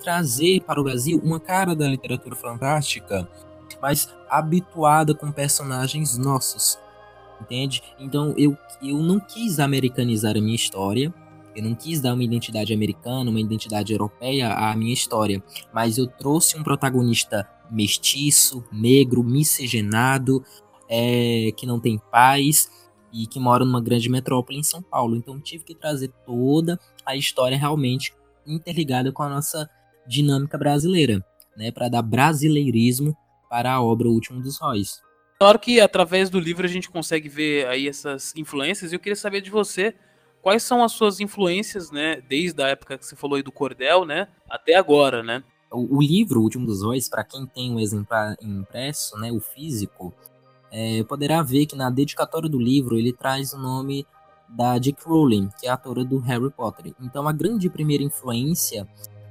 trazer 0.04 0.62
para 0.62 0.80
o 0.80 0.84
Brasil 0.84 1.20
uma 1.24 1.40
cara 1.40 1.74
da 1.76 1.88
literatura 1.88 2.36
fantástica, 2.36 3.28
mas 3.82 4.08
habituada 4.30 5.14
com 5.16 5.32
personagens 5.32 6.18
nossos, 6.18 6.78
entende? 7.42 7.82
Então 8.00 8.34
eu, 8.38 8.58
eu 8.82 8.98
não 9.00 9.20
quis 9.20 9.60
americanizar 9.60 10.38
a 10.38 10.42
minha 10.42 10.56
história, 10.56 11.14
eu 11.56 11.64
não 11.64 11.74
quis 11.74 12.02
dar 12.02 12.14
uma 12.14 12.24
identidade 12.24 12.74
americana, 12.74 13.30
uma 13.30 13.40
identidade 13.40 13.94
europeia 13.94 14.54
à 14.54 14.76
minha 14.76 14.94
história, 14.94 15.42
mas 15.74 15.98
eu 15.98 16.06
trouxe 16.06 16.58
um 16.58 16.64
protagonista 16.64 17.50
mestiço, 17.72 18.64
negro, 18.72 19.24
miscigenado, 19.24 20.44
é, 20.90 21.52
que 21.56 21.66
não 21.66 21.80
tem 21.80 21.98
pais 22.12 22.70
e 23.12 23.26
que 23.26 23.40
mora 23.40 23.64
numa 23.64 23.82
grande 23.82 24.10
metrópole 24.10 24.60
em 24.60 24.64
São 24.64 24.82
Paulo. 24.82 25.16
Então 25.16 25.40
tive 25.40 25.64
que 25.64 25.74
trazer 25.74 26.12
toda 26.26 26.80
a 27.06 27.16
história 27.16 27.58
realmente 27.58 28.14
interligada 28.46 29.12
com 29.12 29.24
a 29.24 29.30
nossa 29.30 29.70
dinâmica 30.06 30.58
brasileira, 30.58 31.26
né, 31.58 31.72
para 31.72 31.90
dar 31.90 32.02
brasileirismo 32.02 33.16
para 33.50 33.74
a 33.74 33.82
obra 33.82 34.08
O 34.08 34.12
Último 34.12 34.42
dos 34.42 34.60
Róis. 34.60 35.05
Claro 35.38 35.60
que 35.60 35.82
através 35.82 36.30
do 36.30 36.40
livro 36.40 36.66
a 36.66 36.70
gente 36.70 36.90
consegue 36.90 37.28
ver 37.28 37.68
aí 37.68 37.88
essas 37.88 38.34
influências. 38.36 38.92
E 38.92 38.96
eu 38.96 39.00
queria 39.00 39.16
saber 39.16 39.42
de 39.42 39.50
você 39.50 39.94
quais 40.42 40.64
são 40.64 40.84
as 40.84 40.94
suas 40.94 41.20
influências, 41.20 41.92
né? 41.92 42.22
Desde 42.22 42.62
a 42.62 42.68
época 42.68 42.98
que 42.98 43.06
você 43.06 43.16
falou 43.16 43.36
aí 43.36 43.44
do 43.44 43.52
cordel, 43.52 44.06
né? 44.06 44.28
Até 44.50 44.76
agora, 44.76 45.22
né? 45.22 45.44
O, 45.72 45.98
o 45.98 46.02
livro, 46.02 46.40
O 46.40 46.44
Último 46.44 46.66
dos 46.66 46.84
Olhos, 46.84 47.10
para 47.10 47.24
quem 47.24 47.46
tem 47.46 47.72
um 47.72 47.80
exemplar 47.80 48.36
impresso, 48.42 49.18
né? 49.18 49.32
O 49.32 49.42
físico, 49.42 50.14
é, 50.72 51.04
poderá 51.04 51.42
ver 51.42 51.66
que 51.66 51.76
na 51.76 51.90
dedicatória 51.90 52.50
do 52.50 52.60
livro 52.60 52.98
ele 52.98 53.12
traz 53.12 53.54
o 53.54 53.58
nome 53.58 54.06
da 54.48 54.78
J.K. 54.78 55.04
Rowling, 55.06 55.50
que 55.60 55.68
é 55.68 55.70
a 55.70 55.74
autora 55.74 56.06
do 56.06 56.20
Harry 56.20 56.50
Potter. 56.52 56.94
Então 57.02 57.28
a 57.28 57.34
grande 57.34 57.70
primeira 57.70 58.04
influência 58.04 58.88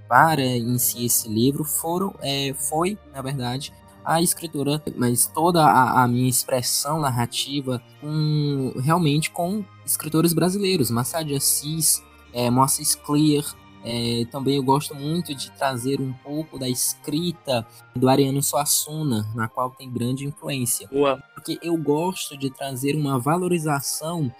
para 0.08 0.42
em 0.42 0.78
si 0.78 1.06
esse 1.06 1.28
livro 1.28 1.64
foram, 1.64 2.14
é, 2.20 2.52
foi, 2.54 2.98
na 3.12 3.22
verdade, 3.22 3.72
a 4.04 4.20
escritora, 4.20 4.82
mas 4.96 5.26
toda 5.26 5.64
a, 5.64 6.02
a, 6.02 6.08
minha 6.08 6.28
expressão 6.28 7.00
narrativa 7.00 7.82
com, 8.00 8.72
realmente 8.80 9.30
com 9.30 9.64
escritores 9.84 10.32
brasileiros, 10.32 10.90
Machado 10.90 11.26
de 11.26 11.34
Assis, 11.34 12.02
é, 12.32 12.50
Moacir 12.50 12.98
Clear, 12.98 13.44
é, 13.84 14.24
também 14.30 14.56
eu 14.56 14.62
gosto 14.62 14.94
muito 14.94 15.34
de 15.34 15.50
trazer 15.52 16.00
um 16.00 16.12
pouco 16.12 16.58
da 16.58 16.68
escrita 16.68 17.66
do 17.94 18.08
Ariano 18.08 18.42
Suassuna, 18.42 19.30
na 19.34 19.46
qual 19.46 19.70
tem 19.70 19.92
grande 19.92 20.26
influência. 20.26 20.88
Boa. 20.88 21.22
Porque 21.34 21.58
eu 21.62 21.76
gosto 21.76 22.36
de 22.36 22.50
trazer 22.50 22.96
uma 22.96 23.18
valorização 23.18 24.32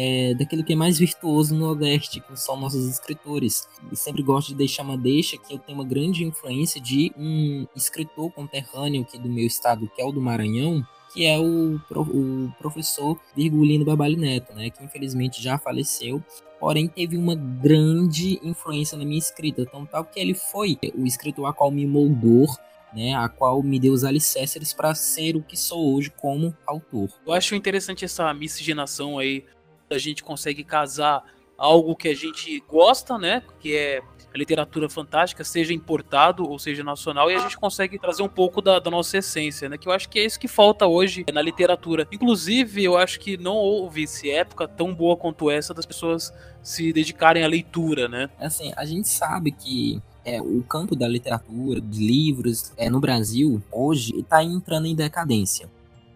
é, 0.00 0.32
daquilo 0.34 0.62
que 0.62 0.74
é 0.74 0.76
mais 0.76 0.96
virtuoso 0.96 1.52
no 1.52 1.66
Nordeste, 1.66 2.20
que 2.20 2.36
são 2.36 2.56
nossos 2.56 2.86
escritores. 2.86 3.68
E 3.90 3.96
sempre 3.96 4.22
gosto 4.22 4.50
de 4.50 4.54
deixar 4.54 4.84
uma 4.84 4.96
deixa 4.96 5.36
que 5.36 5.52
eu 5.52 5.58
tenho 5.58 5.76
uma 5.76 5.84
grande 5.84 6.22
influência 6.22 6.80
de 6.80 7.12
um 7.18 7.66
escritor 7.74 8.30
conterrâneo 8.30 9.02
aqui 9.02 9.18
do 9.18 9.28
meu 9.28 9.44
estado, 9.44 9.90
que 9.92 10.00
é 10.00 10.04
o 10.04 10.12
do 10.12 10.20
Maranhão, 10.20 10.86
que 11.12 11.26
é 11.26 11.36
o, 11.36 11.80
o 11.90 12.52
professor 12.60 13.18
Virgulino 13.34 13.84
Barbali 13.84 14.14
Neto, 14.14 14.54
né, 14.54 14.70
que 14.70 14.84
infelizmente 14.84 15.42
já 15.42 15.58
faleceu, 15.58 16.22
porém 16.60 16.86
teve 16.86 17.16
uma 17.16 17.34
grande 17.34 18.38
influência 18.40 18.96
na 18.96 19.04
minha 19.04 19.18
escrita, 19.18 19.62
então 19.62 19.84
tal 19.84 20.04
que 20.04 20.20
ele 20.20 20.34
foi 20.34 20.78
o 20.94 21.06
escritor 21.06 21.46
a 21.46 21.52
qual 21.52 21.72
me 21.72 21.84
moldou 21.86 22.46
né, 22.92 23.14
a 23.14 23.28
qual 23.28 23.62
me 23.62 23.78
deu 23.78 23.92
os 23.92 24.04
alicerces 24.04 24.72
para 24.72 24.94
ser 24.94 25.36
o 25.36 25.42
que 25.42 25.56
sou 25.56 25.94
hoje 25.94 26.10
como 26.10 26.56
autor. 26.66 27.10
Eu 27.26 27.34
acho 27.34 27.54
interessante 27.54 28.04
essa 28.04 28.32
miscigenação 28.32 29.18
aí 29.18 29.44
a 29.90 29.98
gente 29.98 30.22
consegue 30.22 30.64
casar 30.64 31.24
algo 31.56 31.96
que 31.96 32.08
a 32.08 32.14
gente 32.14 32.62
gosta, 32.68 33.18
né? 33.18 33.42
Que 33.60 33.76
é 33.76 34.02
literatura 34.38 34.88
fantástica, 34.88 35.42
seja 35.42 35.74
importado 35.74 36.48
ou 36.48 36.58
seja 36.58 36.84
nacional, 36.84 37.30
e 37.30 37.34
a 37.34 37.40
gente 37.40 37.58
consegue 37.58 37.98
trazer 37.98 38.22
um 38.22 38.28
pouco 38.28 38.62
da, 38.62 38.78
da, 38.78 38.90
nossa 38.90 39.18
essência, 39.18 39.68
né? 39.68 39.76
Que 39.76 39.88
eu 39.88 39.92
acho 39.92 40.08
que 40.08 40.18
é 40.18 40.24
isso 40.24 40.38
que 40.38 40.46
falta 40.46 40.86
hoje 40.86 41.26
na 41.32 41.42
literatura. 41.42 42.06
Inclusive, 42.12 42.84
eu 42.84 42.96
acho 42.96 43.18
que 43.18 43.36
não 43.36 43.56
houve 43.56 44.04
essa 44.04 44.28
época 44.28 44.68
tão 44.68 44.94
boa 44.94 45.16
quanto 45.16 45.50
essa 45.50 45.74
das 45.74 45.84
pessoas 45.84 46.32
se 46.62 46.92
dedicarem 46.92 47.44
à 47.44 47.48
leitura, 47.48 48.08
né? 48.08 48.30
Assim, 48.38 48.72
a 48.76 48.84
gente 48.84 49.08
sabe 49.08 49.50
que 49.50 50.00
é, 50.24 50.40
o 50.40 50.62
campo 50.62 50.94
da 50.94 51.08
literatura, 51.08 51.80
de 51.80 51.98
livros, 51.98 52.72
é, 52.76 52.88
no 52.88 53.00
Brasil, 53.00 53.60
hoje, 53.72 54.20
está 54.20 54.42
entrando 54.44 54.86
em 54.86 54.94
decadência 54.94 55.68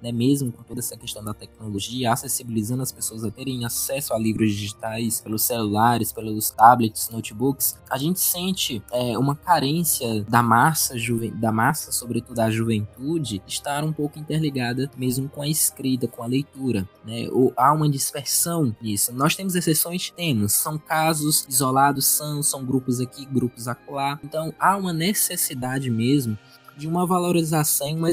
né, 0.03 0.11
mesmo 0.11 0.51
com 0.51 0.63
toda 0.63 0.81
essa 0.81 0.97
questão 0.97 1.23
da 1.23 1.33
tecnologia, 1.33 2.13
acessibilizando 2.13 2.83
as 2.83 2.91
pessoas 2.91 3.25
a 3.25 3.31
terem 3.31 3.65
acesso 3.65 4.13
a 4.13 4.19
livros 4.19 4.53
digitais 4.53 5.21
pelos 5.21 5.43
celulares, 5.43 6.13
pelos 6.13 6.51
tablets, 6.51 7.09
notebooks, 7.11 7.79
a 7.89 7.97
gente 7.97 8.19
sente 8.19 8.83
é, 8.91 9.17
uma 9.17 9.37
carência 9.37 10.25
da 10.25 10.43
massa, 10.43 10.95
da 11.35 11.53
massa, 11.53 11.93
sobretudo 11.93 12.37
da 12.37 12.51
juventude, 12.51 13.43
estar 13.47 13.85
um 13.85 13.93
pouco 13.93 14.19
interligada 14.19 14.91
mesmo 14.97 15.29
com 15.29 15.43
a 15.43 15.49
escrita, 15.49 16.09
com 16.09 16.23
a 16.23 16.27
leitura, 16.27 16.89
né? 17.05 17.29
Ou 17.31 17.53
há 17.57 17.73
uma 17.73 17.89
dispersão 17.89 18.75
nisso. 18.81 19.13
Nós 19.13 19.37
temos 19.37 19.55
exceções, 19.55 20.11
temos, 20.11 20.55
são 20.55 20.79
casos 20.79 21.47
isolados, 21.49 22.07
são, 22.07 22.43
são 22.43 22.65
grupos 22.65 23.01
aqui, 23.01 23.25
grupos 23.27 23.69
acolá. 23.69 24.19
Então 24.25 24.53
há 24.59 24.77
uma 24.77 24.93
necessidade 24.93 25.91
mesmo 25.91 26.37
de 26.77 26.89
uma 26.89 27.07
valorização 27.07 27.89
e 27.89 27.95
uma 27.95 28.11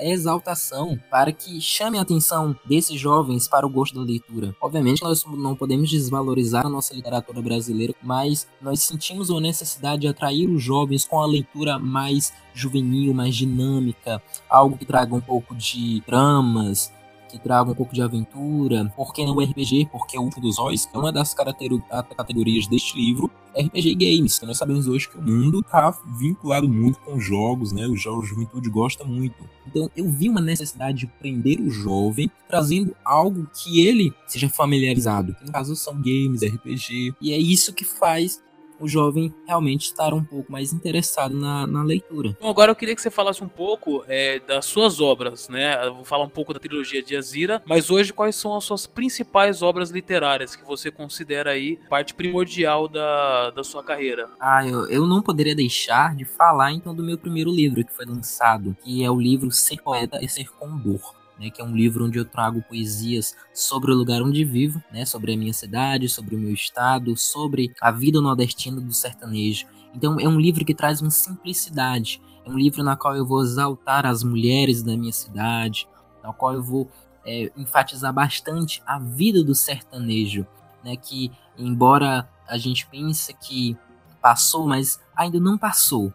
exaltação 0.00 0.98
para 1.10 1.32
que 1.32 1.60
chame 1.60 1.98
a 1.98 2.02
atenção 2.02 2.56
desses 2.64 2.98
jovens 2.98 3.48
para 3.48 3.66
o 3.66 3.70
gosto 3.70 3.94
da 3.94 4.02
leitura. 4.02 4.54
Obviamente, 4.60 5.02
nós 5.02 5.24
não 5.24 5.54
podemos 5.54 5.90
desvalorizar 5.90 6.66
a 6.66 6.70
nossa 6.70 6.94
literatura 6.94 7.42
brasileira, 7.42 7.94
mas 8.02 8.46
nós 8.60 8.82
sentimos 8.82 9.30
a 9.30 9.40
necessidade 9.40 10.02
de 10.02 10.08
atrair 10.08 10.48
os 10.48 10.62
jovens 10.62 11.04
com 11.04 11.20
a 11.20 11.26
leitura 11.26 11.78
mais 11.78 12.32
juvenil, 12.54 13.12
mais 13.12 13.36
dinâmica, 13.36 14.22
algo 14.48 14.78
que 14.78 14.86
traga 14.86 15.14
um 15.14 15.20
pouco 15.20 15.54
de 15.54 16.02
dramas, 16.06 16.92
que 17.36 17.42
traga 17.42 17.70
um 17.70 17.74
pouco 17.74 17.94
de 17.94 18.02
aventura. 18.02 18.92
Por 18.96 19.12
que 19.12 19.24
não 19.24 19.38
RPG? 19.38 19.88
Porque 19.92 20.18
o 20.18 20.22
Último 20.22 20.42
dos 20.42 20.58
Olhos 20.58 20.88
é 20.92 20.98
uma 20.98 21.12
das 21.12 21.34
categorias 21.34 22.66
deste 22.66 22.96
livro, 22.96 23.30
RPG 23.56 23.94
Games. 23.94 24.38
Que 24.38 24.46
nós 24.46 24.58
sabemos 24.58 24.86
hoje 24.86 25.08
que 25.08 25.18
o 25.18 25.22
mundo 25.22 25.60
está 25.60 25.96
vinculado 26.18 26.68
muito 26.68 26.98
com 27.00 27.18
jogos, 27.20 27.72
né? 27.72 27.86
O 27.86 27.96
jovem, 27.96 28.24
a 28.24 28.26
juventude 28.26 28.68
gosta 28.68 29.04
muito. 29.04 29.36
Então 29.66 29.90
eu 29.96 30.08
vi 30.08 30.28
uma 30.28 30.40
necessidade 30.40 30.98
de 30.98 31.06
prender 31.06 31.60
o 31.60 31.70
jovem, 31.70 32.30
trazendo 32.48 32.94
algo 33.04 33.48
que 33.54 33.86
ele 33.86 34.12
seja 34.26 34.48
familiarizado. 34.48 35.34
Que 35.34 35.44
no 35.44 35.52
caso 35.52 35.74
são 35.76 35.94
games, 35.94 36.42
RPG. 36.42 37.14
E 37.20 37.32
é 37.32 37.38
isso 37.38 37.72
que 37.72 37.84
faz 37.84 38.42
o 38.80 38.88
jovem 38.88 39.34
realmente 39.46 39.86
estar 39.86 40.12
um 40.12 40.24
pouco 40.24 40.50
mais 40.50 40.72
interessado 40.72 41.34
na, 41.34 41.66
na 41.66 41.82
leitura. 41.82 42.36
Bom, 42.40 42.48
agora 42.48 42.70
eu 42.70 42.76
queria 42.76 42.94
que 42.94 43.00
você 43.00 43.10
falasse 43.10 43.42
um 43.42 43.48
pouco 43.48 44.04
é, 44.08 44.40
das 44.40 44.66
suas 44.66 45.00
obras, 45.00 45.48
né? 45.48 45.86
Eu 45.86 45.94
vou 45.94 46.04
falar 46.04 46.24
um 46.24 46.28
pouco 46.28 46.52
da 46.52 46.60
trilogia 46.60 47.02
de 47.02 47.16
Azira, 47.16 47.62
mas 47.66 47.90
hoje 47.90 48.12
quais 48.12 48.36
são 48.36 48.56
as 48.56 48.64
suas 48.64 48.86
principais 48.86 49.62
obras 49.62 49.90
literárias 49.90 50.56
que 50.56 50.64
você 50.64 50.90
considera 50.90 51.50
aí 51.50 51.78
parte 51.88 52.14
primordial 52.14 52.88
da, 52.88 53.50
da 53.50 53.64
sua 53.64 53.82
carreira? 53.82 54.28
Ah, 54.40 54.66
eu, 54.66 54.88
eu 54.88 55.06
não 55.06 55.22
poderia 55.22 55.54
deixar 55.54 56.14
de 56.14 56.24
falar 56.24 56.72
então 56.72 56.94
do 56.94 57.02
meu 57.02 57.18
primeiro 57.18 57.50
livro 57.50 57.84
que 57.84 57.92
foi 57.92 58.06
lançado, 58.06 58.76
que 58.82 59.04
é 59.04 59.10
o 59.10 59.20
livro 59.20 59.50
Ser 59.50 59.80
Poeta 59.82 60.18
e 60.22 60.28
Ser 60.28 60.50
Condor 60.52 61.16
né, 61.38 61.50
que 61.50 61.60
é 61.60 61.64
um 61.64 61.74
livro 61.74 62.06
onde 62.06 62.18
eu 62.18 62.24
trago 62.24 62.62
poesias 62.62 63.34
sobre 63.52 63.92
o 63.92 63.94
lugar 63.94 64.22
onde 64.22 64.44
vivo, 64.44 64.82
né, 64.92 65.04
sobre 65.04 65.32
a 65.32 65.36
minha 65.36 65.52
cidade, 65.52 66.08
sobre 66.08 66.34
o 66.34 66.38
meu 66.38 66.52
estado, 66.52 67.16
sobre 67.16 67.72
a 67.80 67.90
vida 67.90 68.20
nordestina 68.20 68.80
do 68.80 68.92
sertanejo. 68.92 69.66
Então 69.94 70.18
é 70.18 70.28
um 70.28 70.40
livro 70.40 70.64
que 70.64 70.74
traz 70.74 71.00
uma 71.00 71.10
simplicidade, 71.10 72.20
é 72.44 72.50
um 72.50 72.58
livro 72.58 72.82
na 72.82 72.96
qual 72.96 73.16
eu 73.16 73.26
vou 73.26 73.42
exaltar 73.42 74.06
as 74.06 74.22
mulheres 74.22 74.82
da 74.82 74.96
minha 74.96 75.12
cidade, 75.12 75.88
na 76.22 76.32
qual 76.32 76.54
eu 76.54 76.62
vou 76.62 76.90
é, 77.24 77.50
enfatizar 77.56 78.12
bastante 78.12 78.82
a 78.86 78.98
vida 78.98 79.42
do 79.42 79.54
sertanejo, 79.54 80.46
né, 80.84 80.96
que 80.96 81.30
embora 81.58 82.28
a 82.46 82.56
gente 82.56 82.86
pense 82.86 83.32
que 83.34 83.76
passou, 84.20 84.66
mas 84.66 85.00
ainda 85.14 85.40
não 85.40 85.58
passou, 85.58 86.12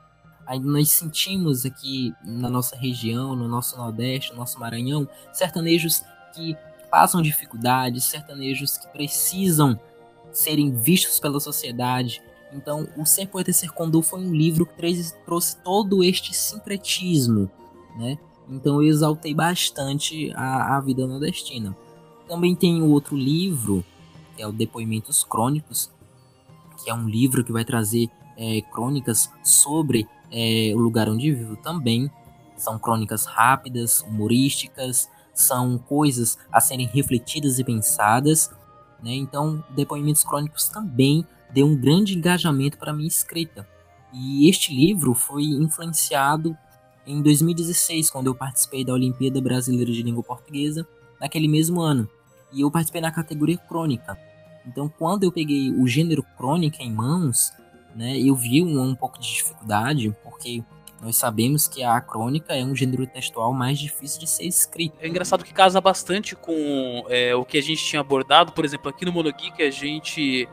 nós 0.61 0.91
sentimos 0.91 1.65
aqui 1.65 2.13
na 2.23 2.49
nossa 2.49 2.75
região, 2.75 3.35
no 3.35 3.47
nosso 3.47 3.77
Nordeste, 3.77 4.31
no 4.31 4.37
nosso 4.37 4.59
Maranhão, 4.59 5.07
sertanejos 5.31 6.03
que 6.33 6.55
passam 6.89 7.21
dificuldades, 7.21 8.03
sertanejos 8.03 8.77
que 8.77 8.87
precisam 8.89 9.79
serem 10.31 10.71
vistos 10.71 11.19
pela 11.19 11.39
sociedade. 11.39 12.21
Então, 12.53 12.87
o 12.97 13.05
Ser 13.05 13.27
Poeta 13.27 13.53
Ser 13.53 13.71
foi 14.03 14.19
um 14.19 14.33
livro 14.33 14.65
que 14.65 15.13
trouxe 15.25 15.57
todo 15.57 16.03
este 16.03 16.35
sincretismo, 16.35 17.49
né? 17.97 18.17
Então, 18.49 18.81
eu 18.81 18.89
exaltei 18.89 19.33
bastante 19.33 20.33
a, 20.35 20.75
a 20.75 20.81
vida 20.81 21.07
nordestina. 21.07 21.75
Também 22.27 22.53
tem 22.53 22.81
outro 22.81 23.15
livro, 23.15 23.85
que 24.35 24.41
é 24.41 24.47
o 24.47 24.51
Depoimentos 24.51 25.23
Crônicos, 25.23 25.89
que 26.83 26.89
é 26.89 26.93
um 26.93 27.07
livro 27.07 27.43
que 27.43 27.53
vai 27.53 27.63
trazer 27.63 28.09
é, 28.37 28.61
crônicas 28.61 29.29
sobre 29.43 30.07
é, 30.31 30.71
O 30.75 30.79
Lugar 30.79 31.09
Onde 31.09 31.31
Vivo 31.31 31.55
também. 31.57 32.09
São 32.55 32.77
crônicas 32.77 33.25
rápidas, 33.25 34.01
humorísticas, 34.01 35.09
são 35.33 35.77
coisas 35.77 36.37
a 36.51 36.59
serem 36.59 36.87
refletidas 36.87 37.59
e 37.59 37.63
pensadas. 37.63 38.49
Né? 39.01 39.13
Então, 39.13 39.63
Depoimentos 39.69 40.23
Crônicos 40.23 40.67
também 40.69 41.25
deu 41.51 41.65
um 41.65 41.75
grande 41.75 42.17
engajamento 42.17 42.77
para 42.77 42.93
minha 42.93 43.07
escrita. 43.07 43.67
E 44.13 44.49
este 44.49 44.73
livro 44.73 45.13
foi 45.13 45.43
influenciado 45.43 46.55
em 47.05 47.21
2016, 47.21 48.09
quando 48.09 48.27
eu 48.27 48.35
participei 48.35 48.85
da 48.85 48.93
Olimpíada 48.93 49.41
Brasileira 49.41 49.91
de 49.91 50.03
Língua 50.03 50.23
Portuguesa, 50.23 50.87
naquele 51.19 51.47
mesmo 51.47 51.81
ano. 51.81 52.07
E 52.51 52.61
eu 52.61 52.69
participei 52.69 53.01
na 53.01 53.11
categoria 53.11 53.57
crônica. 53.57 54.17
Então, 54.65 54.87
quando 54.87 55.23
eu 55.23 55.31
peguei 55.31 55.71
o 55.71 55.87
gênero 55.87 56.23
crônica 56.37 56.83
em 56.83 56.91
mãos, 56.91 57.51
né? 57.95 58.19
Eu 58.19 58.35
vi 58.35 58.63
um, 58.63 58.81
um 58.81 58.95
pouco 58.95 59.19
de 59.19 59.27
dificuldade, 59.27 60.15
porque 60.23 60.63
nós 61.01 61.17
sabemos 61.17 61.67
que 61.67 61.83
a 61.83 61.99
crônica 61.99 62.53
é 62.53 62.63
um 62.63 62.75
gênero 62.75 63.07
textual 63.07 63.51
mais 63.53 63.79
difícil 63.79 64.19
de 64.19 64.27
ser 64.27 64.45
escrito. 64.45 64.95
É 64.99 65.07
engraçado 65.07 65.43
que 65.43 65.53
casa 65.53 65.81
bastante 65.81 66.35
com 66.35 67.03
é, 67.09 67.35
o 67.35 67.43
que 67.43 67.57
a 67.57 67.61
gente 67.61 67.83
tinha 67.83 67.99
abordado, 67.99 68.51
por 68.51 68.63
exemplo, 68.63 68.89
aqui 68.89 69.03
no 69.03 69.11
Monogeek 69.11 69.63
a 69.63 69.71
gente 69.71 70.47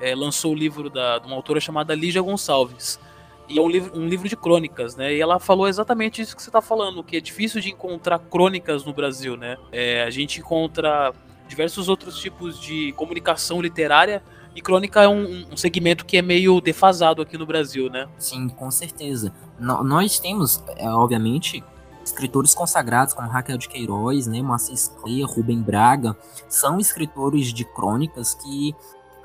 é, 0.00 0.14
lançou 0.14 0.52
o 0.52 0.54
livro 0.54 0.90
da, 0.90 1.18
de 1.18 1.26
uma 1.26 1.36
autora 1.36 1.58
chamada 1.58 1.94
Lígia 1.94 2.20
Gonçalves. 2.20 3.00
E 3.48 3.58
é 3.58 3.62
um 3.62 3.68
livro, 3.68 3.98
um 3.98 4.06
livro 4.06 4.28
de 4.28 4.36
crônicas, 4.36 4.96
né? 4.96 5.14
E 5.14 5.20
ela 5.20 5.38
falou 5.38 5.68
exatamente 5.68 6.20
isso 6.20 6.34
que 6.34 6.42
você 6.42 6.48
está 6.48 6.62
falando, 6.62 7.04
que 7.04 7.16
é 7.16 7.20
difícil 7.20 7.60
de 7.60 7.70
encontrar 7.70 8.18
crônicas 8.18 8.84
no 8.84 8.92
Brasil, 8.92 9.36
né? 9.36 9.56
É, 9.70 10.02
a 10.02 10.10
gente 10.10 10.40
encontra 10.40 11.12
diversos 11.46 11.88
outros 11.88 12.18
tipos 12.18 12.58
de 12.58 12.92
comunicação 12.92 13.60
literária 13.60 14.22
e 14.54 14.62
crônica 14.62 15.02
é 15.02 15.08
um, 15.08 15.44
um, 15.50 15.56
segmento 15.56 16.06
que 16.06 16.16
é 16.16 16.22
meio 16.22 16.60
defasado 16.60 17.20
aqui 17.20 17.36
no 17.36 17.44
Brasil, 17.44 17.90
né? 17.90 18.08
Sim, 18.18 18.48
com 18.48 18.70
certeza. 18.70 19.32
Nós 19.58 20.18
temos, 20.20 20.62
é, 20.76 20.88
obviamente, 20.88 21.62
escritores 22.04 22.54
consagrados 22.54 23.14
como 23.14 23.28
Raquel 23.28 23.58
de 23.58 23.68
Queiroz, 23.68 24.26
né, 24.26 24.40
Moacir 24.42 24.76
Clear, 25.02 25.28
Rubem 25.28 25.60
Braga, 25.60 26.16
são 26.48 26.78
escritores 26.78 27.52
de 27.52 27.64
crônicas 27.64 28.34
que 28.34 28.74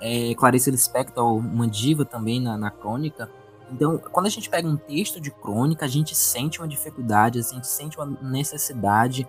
é, 0.02 0.34
Clarice 0.34 0.72
Lispector, 0.72 1.38
uma 1.38 1.68
diva 1.68 2.06
também 2.06 2.42
na, 2.42 2.58
na 2.58 2.72
crônica. 2.72 3.30
Então, 3.72 3.98
quando 3.98 4.26
a 4.26 4.30
gente 4.30 4.50
pega 4.50 4.68
um 4.68 4.78
texto 4.78 5.20
de 5.22 5.30
crônica, 5.30 5.86
a 5.86 5.90
gente 5.90 6.16
sente 6.16 6.60
uma 6.60 6.68
dificuldade, 6.68 7.40
a 7.40 7.44
gente 7.44 7.68
sente 7.68 7.98
uma 7.98 8.18
necessidade, 8.22 9.28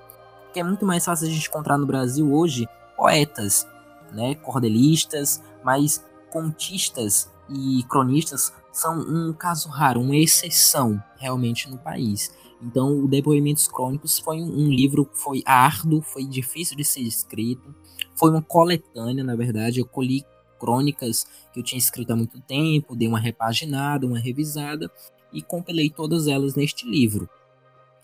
que 0.52 0.60
é 0.60 0.64
muito 0.64 0.86
mais 0.86 1.04
fácil 1.04 1.26
a 1.26 1.30
gente 1.30 1.46
encontrar 1.46 1.76
no 1.76 1.86
Brasil 1.86 2.32
hoje 2.32 2.66
poetas, 2.96 3.66
né, 4.12 4.34
cordelistas, 4.36 5.42
mas 5.64 6.04
contistas 6.30 7.30
e 7.48 7.82
cronistas 7.84 8.52
são 8.72 9.00
um 9.00 9.32
caso 9.32 9.68
raro, 9.68 10.00
uma 10.00 10.16
exceção 10.16 11.02
realmente 11.18 11.68
no 11.68 11.78
país. 11.78 12.32
Então, 12.62 13.04
o 13.04 13.08
Depoimentos 13.08 13.66
Crônicos 13.66 14.18
foi 14.18 14.40
um, 14.40 14.68
livro 14.68 15.06
que 15.06 15.18
foi 15.18 15.42
árduo, 15.46 16.02
foi 16.02 16.24
difícil 16.24 16.76
de 16.76 16.84
ser 16.84 17.00
escrito, 17.00 17.74
foi 18.14 18.30
uma 18.30 18.42
coletânea, 18.42 19.24
na 19.24 19.34
verdade. 19.34 19.80
Eu 19.80 19.86
colhi 19.86 20.24
crônicas 20.58 21.26
que 21.52 21.58
eu 21.58 21.64
tinha 21.64 21.78
escrito 21.78 22.12
há 22.12 22.16
muito 22.16 22.38
tempo, 22.40 22.94
dei 22.94 23.08
uma 23.08 23.18
repaginada, 23.18 24.06
uma 24.06 24.18
revisada 24.18 24.90
e 25.32 25.40
compilei 25.40 25.88
todas 25.88 26.26
elas 26.26 26.54
neste 26.54 26.86
livro. 26.86 27.28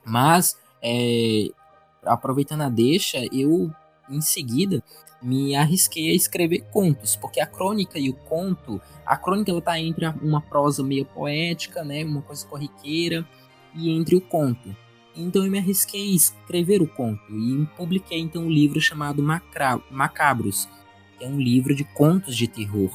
Mas, 0.04 0.56
é, 0.82 1.48
aproveitando 2.02 2.62
a 2.62 2.68
deixa, 2.68 3.26
eu 3.32 3.70
em 4.08 4.20
seguida 4.20 4.82
me 5.22 5.56
arrisquei 5.56 6.10
a 6.10 6.14
escrever 6.14 6.64
contos, 6.70 7.16
porque 7.16 7.40
a 7.40 7.46
crônica 7.46 7.98
e 7.98 8.10
o 8.10 8.14
conto, 8.14 8.80
a 9.04 9.16
crônica 9.16 9.50
ela 9.50 9.62
tá 9.62 9.78
entre 9.80 10.06
uma 10.22 10.40
prosa 10.40 10.82
meio 10.82 11.04
poética, 11.04 11.82
né, 11.82 12.04
uma 12.04 12.22
coisa 12.22 12.46
corriqueira, 12.46 13.26
e 13.74 13.90
entre 13.90 14.16
o 14.16 14.20
conto. 14.20 14.74
Então 15.16 15.44
eu 15.44 15.50
me 15.50 15.58
arrisquei 15.58 16.12
a 16.12 16.14
escrever 16.14 16.82
o 16.82 16.86
conto 16.86 17.22
e 17.30 17.66
publiquei 17.76 18.20
então 18.20 18.42
um 18.42 18.50
livro 18.50 18.80
chamado 18.80 19.22
Macra 19.22 19.80
Macabros, 19.90 20.68
que 21.18 21.24
é 21.24 21.28
um 21.28 21.40
livro 21.40 21.74
de 21.74 21.84
contos 21.84 22.36
de 22.36 22.46
terror. 22.46 22.90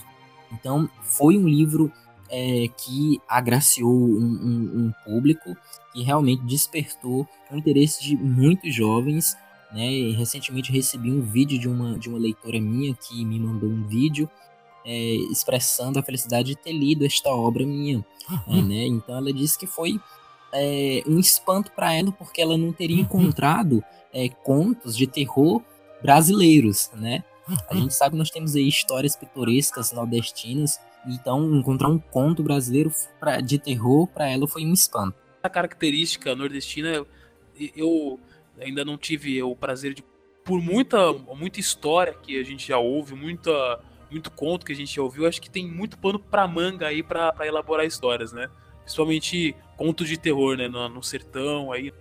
Então 0.52 0.90
foi 1.02 1.38
um 1.38 1.48
livro 1.48 1.92
é, 2.30 2.68
que 2.78 3.20
agraciou 3.28 3.92
um, 3.92 4.24
um, 4.24 4.86
um 4.86 4.94
público 5.04 5.56
que 5.92 6.04
realmente 6.04 6.44
despertou 6.44 7.28
o 7.52 7.58
interesse 7.58 8.04
de 8.04 8.16
muitos 8.16 8.74
jovens 8.74 9.36
né? 9.72 9.92
E 9.92 10.12
recentemente 10.12 10.72
recebi 10.72 11.12
um 11.12 11.22
vídeo 11.22 11.60
de 11.60 11.68
uma, 11.68 11.98
de 11.98 12.10
uma 12.10 12.20
leitora 12.20 12.60
minha 12.60 12.94
que 12.94 13.24
me 13.24 13.40
mandou 13.40 13.70
um 13.70 13.84
vídeo 13.88 14.30
é, 14.86 15.14
expressando 15.32 16.00
a 16.00 16.04
felicidade 16.04 16.50
de 16.50 16.56
ter 16.56 16.74
lido 16.74 17.06
esta 17.06 17.30
obra 17.30 17.66
minha, 17.66 18.04
uhum. 18.48 18.68
né? 18.68 18.86
Então 18.86 19.16
ela 19.16 19.32
disse 19.32 19.58
que 19.58 19.68
foi 19.68 20.00
é, 20.54 21.04
um 21.08 21.20
espanto 21.20 21.72
para 21.72 21.94
ela 21.94 22.12
porque 22.12 22.42
ela 22.42 22.58
não 22.58 22.74
teria 22.74 22.98
uhum. 22.98 23.04
encontrado 23.04 23.84
é, 24.14 24.28
contos 24.30 24.96
de 24.96 25.08
terror 25.08 25.62
brasileiros, 26.02 26.90
né? 26.94 27.24
A 27.70 27.76
gente 27.76 27.94
sabe 27.94 28.12
que 28.12 28.18
nós 28.18 28.30
temos 28.30 28.56
aí 28.56 28.68
histórias 28.68 29.16
pitorescas 29.16 29.92
nordestinas, 29.92 30.80
então 31.06 31.56
encontrar 31.56 31.90
um 31.90 32.00
conto 32.00 32.44
brasileiro 32.44 32.92
pra, 33.20 33.42
de 33.42 33.58
terror 33.58 34.08
para 34.08 34.30
ela 34.30 34.48
foi 34.48 34.66
um 34.66 34.74
espanto. 34.74 35.16
A 35.44 35.50
característica 35.50 36.36
nordestina, 36.36 37.06
eu 37.76 38.20
ainda 38.60 38.84
não 38.86 38.98
tive 38.98 39.42
o 39.42 39.56
prazer 39.56 39.94
de. 39.94 40.04
Por 40.44 40.60
muita, 40.60 41.14
muita 41.14 41.60
história 41.60 42.14
que 42.14 42.40
a 42.40 42.44
gente 42.44 42.68
já 42.68 42.78
ouve, 42.78 43.14
muita, 43.14 43.80
muito 44.10 44.32
conto 44.32 44.66
que 44.66 44.72
a 44.72 44.76
gente 44.76 44.96
já 44.96 45.02
ouviu, 45.02 45.28
acho 45.28 45.40
que 45.40 45.52
tem 45.52 45.68
muito 45.68 45.98
pano 45.98 46.18
pra 46.18 46.48
manga 46.48 46.88
aí 46.88 47.04
pra 47.04 47.36
elaborar 47.42 47.86
histórias, 47.86 48.34
né? 48.34 48.50
Principalmente 48.84 49.56
contos 49.78 50.08
de 50.08 50.18
terror, 50.18 50.58
né? 50.58 50.68
No, 50.68 50.90
no 50.90 51.04
sertão 51.04 51.72
aí. 51.72 51.94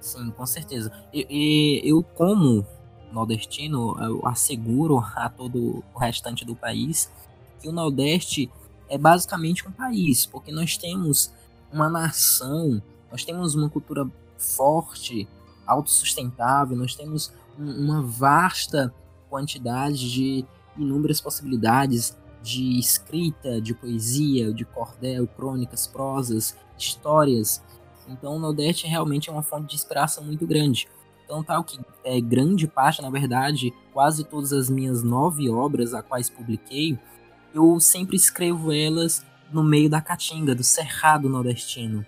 Sim, 0.00 0.30
com 0.30 0.46
certeza. 0.46 0.92
E, 1.12 1.26
e, 1.28 1.90
eu, 1.90 2.02
como 2.02 2.64
nordestino, 3.12 3.96
eu 4.00 4.26
asseguro 4.26 4.98
a 4.98 5.28
todo 5.28 5.82
o 5.94 5.98
restante 5.98 6.44
do 6.44 6.54
país 6.54 7.10
que 7.60 7.68
o 7.68 7.72
Nordeste 7.72 8.50
é 8.88 8.96
basicamente 8.96 9.66
um 9.66 9.72
país, 9.72 10.24
porque 10.24 10.52
nós 10.52 10.76
temos 10.76 11.32
uma 11.72 11.88
nação, 11.88 12.82
nós 13.10 13.24
temos 13.24 13.54
uma 13.54 13.68
cultura 13.68 14.08
forte, 14.36 15.28
autossustentável, 15.68 16.76
nós 16.76 16.94
temos 16.94 17.32
um, 17.58 17.70
uma 17.84 18.02
vasta 18.02 18.92
quantidade 19.28 20.10
de 20.10 20.44
inúmeras 20.76 21.20
possibilidades 21.20 22.16
de 22.42 22.78
escrita, 22.78 23.60
de 23.60 23.74
poesia, 23.74 24.52
de 24.52 24.64
cordel, 24.64 25.26
crônicas, 25.26 25.86
prosas, 25.86 26.56
histórias. 26.78 27.62
Então 28.08 28.36
o 28.36 28.38
Nordeste 28.38 28.86
realmente 28.86 29.28
é 29.28 29.32
uma 29.32 29.42
fonte 29.42 29.68
de 29.68 29.74
inspiração 29.74 30.24
muito 30.24 30.46
grande. 30.46 30.88
Então 31.24 31.42
tal 31.42 31.62
que 31.62 31.78
é 32.04 32.20
grande 32.20 32.66
parte, 32.66 33.02
na 33.02 33.10
verdade, 33.10 33.74
quase 33.92 34.24
todas 34.24 34.52
as 34.52 34.70
minhas 34.70 35.02
nove 35.02 35.50
obras 35.50 35.92
a 35.92 36.02
quais 36.02 36.30
publiquei, 36.30 36.98
eu 37.52 37.78
sempre 37.80 38.16
escrevo 38.16 38.72
elas 38.72 39.24
no 39.52 39.62
meio 39.62 39.90
da 39.90 40.00
caatinga, 40.00 40.54
do 40.54 40.62
cerrado 40.64 41.28
nordestino 41.28 42.06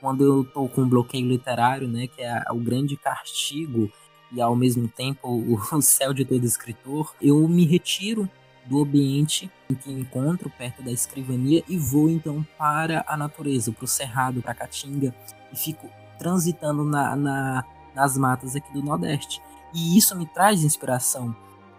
quando 0.00 0.24
eu 0.24 0.44
tô 0.44 0.68
com 0.68 0.88
bloqueio 0.88 1.28
literário, 1.28 1.86
né, 1.86 2.06
que 2.06 2.22
é 2.22 2.42
o 2.50 2.56
grande 2.56 2.96
castigo 2.96 3.90
e 4.32 4.40
ao 4.40 4.56
mesmo 4.56 4.88
tempo 4.88 5.28
o 5.28 5.58
céu 5.82 6.12
de 6.12 6.24
todo 6.24 6.44
escritor, 6.44 7.14
eu 7.20 7.46
me 7.48 7.66
retiro 7.66 8.28
do 8.64 8.82
ambiente 8.82 9.50
em 9.68 9.74
que 9.74 9.90
encontro 9.90 10.50
perto 10.50 10.82
da 10.82 10.92
escrivania 10.92 11.62
e 11.68 11.76
vou 11.76 12.08
então 12.08 12.46
para 12.56 13.04
a 13.06 13.16
natureza, 13.16 13.72
para 13.72 13.84
o 13.84 13.88
cerrado, 13.88 14.40
para 14.40 14.52
a 14.52 14.54
caatinga 14.54 15.14
e 15.52 15.56
fico 15.56 15.88
transitando 16.18 16.84
na, 16.84 17.16
na, 17.16 17.64
nas 17.94 18.16
matas 18.16 18.54
aqui 18.54 18.72
do 18.72 18.82
Nordeste. 18.82 19.42
E 19.74 19.96
isso 19.96 20.16
me 20.16 20.26
traz 20.26 20.62
inspiração. 20.62 21.34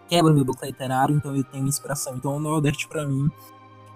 Quebra 0.08 0.32
meu 0.32 0.44
bloqueio 0.44 0.70
literário, 0.70 1.16
então 1.16 1.34
eu 1.34 1.44
tenho 1.44 1.66
inspiração. 1.66 2.16
Então 2.16 2.36
o 2.36 2.40
Nordeste 2.40 2.88
para 2.88 3.06
mim 3.06 3.30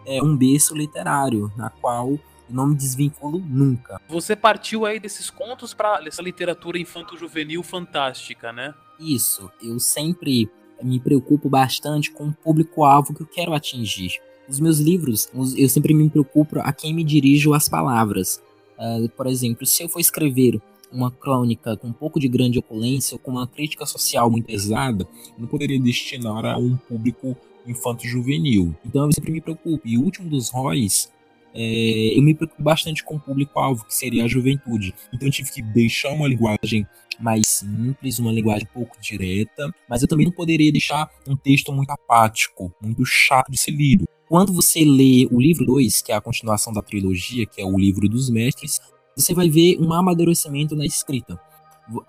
é 0.06 0.22
um 0.22 0.36
berço 0.36 0.74
literário, 0.74 1.52
na 1.56 1.68
qual 1.68 2.18
não 2.49 2.68
me 2.68 2.74
desvinculo 2.74 3.38
nunca. 3.38 4.01
Você 4.09 4.36
partiu 4.36 4.86
aí 4.86 4.99
desses 4.99 5.30
contos 5.30 5.74
para 5.74 6.03
essa 6.07 6.22
literatura 6.22 6.78
infanto-juvenil 6.78 7.62
fantástica, 7.62 8.53
né? 8.53 8.74
Isso. 8.99 9.51
Eu 9.62 9.78
sempre 9.78 10.51
me 10.82 11.01
preocupo 11.01 11.49
bastante 11.49 12.11
com 12.11 12.28
o 12.28 12.32
público-alvo 12.32 13.14
que 13.14 13.22
eu 13.22 13.26
quero 13.26 13.53
atingir. 13.53 14.20
Os 14.49 14.61
meus 14.61 14.78
livros, 14.78 15.28
eu 15.57 15.68
sempre 15.68 15.92
me 15.92 16.09
preocupo 16.09 16.61
a 16.61 16.72
quem 16.72 16.94
me 16.94 17.03
dirijo 17.03 17.53
as 17.53 17.68
palavras. 17.68 18.40
Uh, 18.78 19.09
por 19.11 19.26
exemplo, 19.26 19.66
se 19.66 19.82
eu 19.82 19.88
for 19.88 19.99
escrever 19.99 20.61
uma 20.92 21.11
crônica 21.11 21.76
com 21.76 21.88
um 21.88 21.92
pouco 21.92 22.20
de 22.20 22.28
grande 22.28 22.59
oculência 22.59 23.14
ou 23.14 23.18
com 23.18 23.32
uma 23.32 23.47
crítica 23.47 23.84
social 23.84 24.30
muito 24.30 24.47
pesada, 24.47 25.07
não 25.36 25.49
poderia 25.49 25.80
destinar 25.80 26.44
a 26.44 26.57
um 26.57 26.76
público 26.76 27.36
infanto-juvenil. 27.66 28.74
Então 28.84 29.07
eu 29.07 29.12
sempre 29.12 29.32
me 29.32 29.40
preocupo. 29.40 29.80
E 29.84 29.99
o 29.99 30.03
último 30.03 30.28
dos 30.28 30.51
Roy's 30.51 31.11
é, 31.59 32.18
eu 32.18 32.22
me 32.22 32.34
preocupo 32.34 32.62
bastante 32.62 33.02
com 33.02 33.16
o 33.16 33.20
público-alvo, 33.20 33.86
que 33.86 33.94
seria 33.94 34.24
a 34.24 34.28
juventude. 34.28 34.94
Então 35.12 35.26
eu 35.26 35.32
tive 35.32 35.50
que 35.50 35.62
deixar 35.62 36.11
uma 36.11 36.28
linguagem 36.28 36.86
mais 37.18 37.46
simples, 37.46 38.18
uma 38.18 38.30
linguagem 38.30 38.68
pouco 38.74 39.00
direta, 39.00 39.74
mas 39.88 40.02
eu 40.02 40.09
também 40.09 40.26
não 40.26 40.32
poderia 40.32 40.70
deixar 40.70 41.09
um 41.26 41.34
texto 41.34 41.72
muito 41.72 41.90
apático, 41.90 42.70
muito 42.82 43.02
chato 43.07 43.50
de 43.50 43.59
ser 43.59 43.70
lido. 43.70 44.04
Quando 44.28 44.52
você 44.52 44.84
lê 44.84 45.26
o 45.30 45.40
livro 45.40 45.64
2, 45.64 46.02
que 46.02 46.12
é 46.12 46.14
a 46.14 46.20
continuação 46.20 46.72
da 46.72 46.82
trilogia, 46.82 47.46
que 47.46 47.61
é 47.61 47.64
o 47.64 47.78
livro 47.78 48.07
dos 48.09 48.28
mestres, 48.28 48.78
você 49.16 49.32
vai 49.32 49.48
ver 49.48 49.78
um 49.80 49.92
amadurecimento 49.92 50.76
na 50.76 50.84
escrita. 50.84 51.40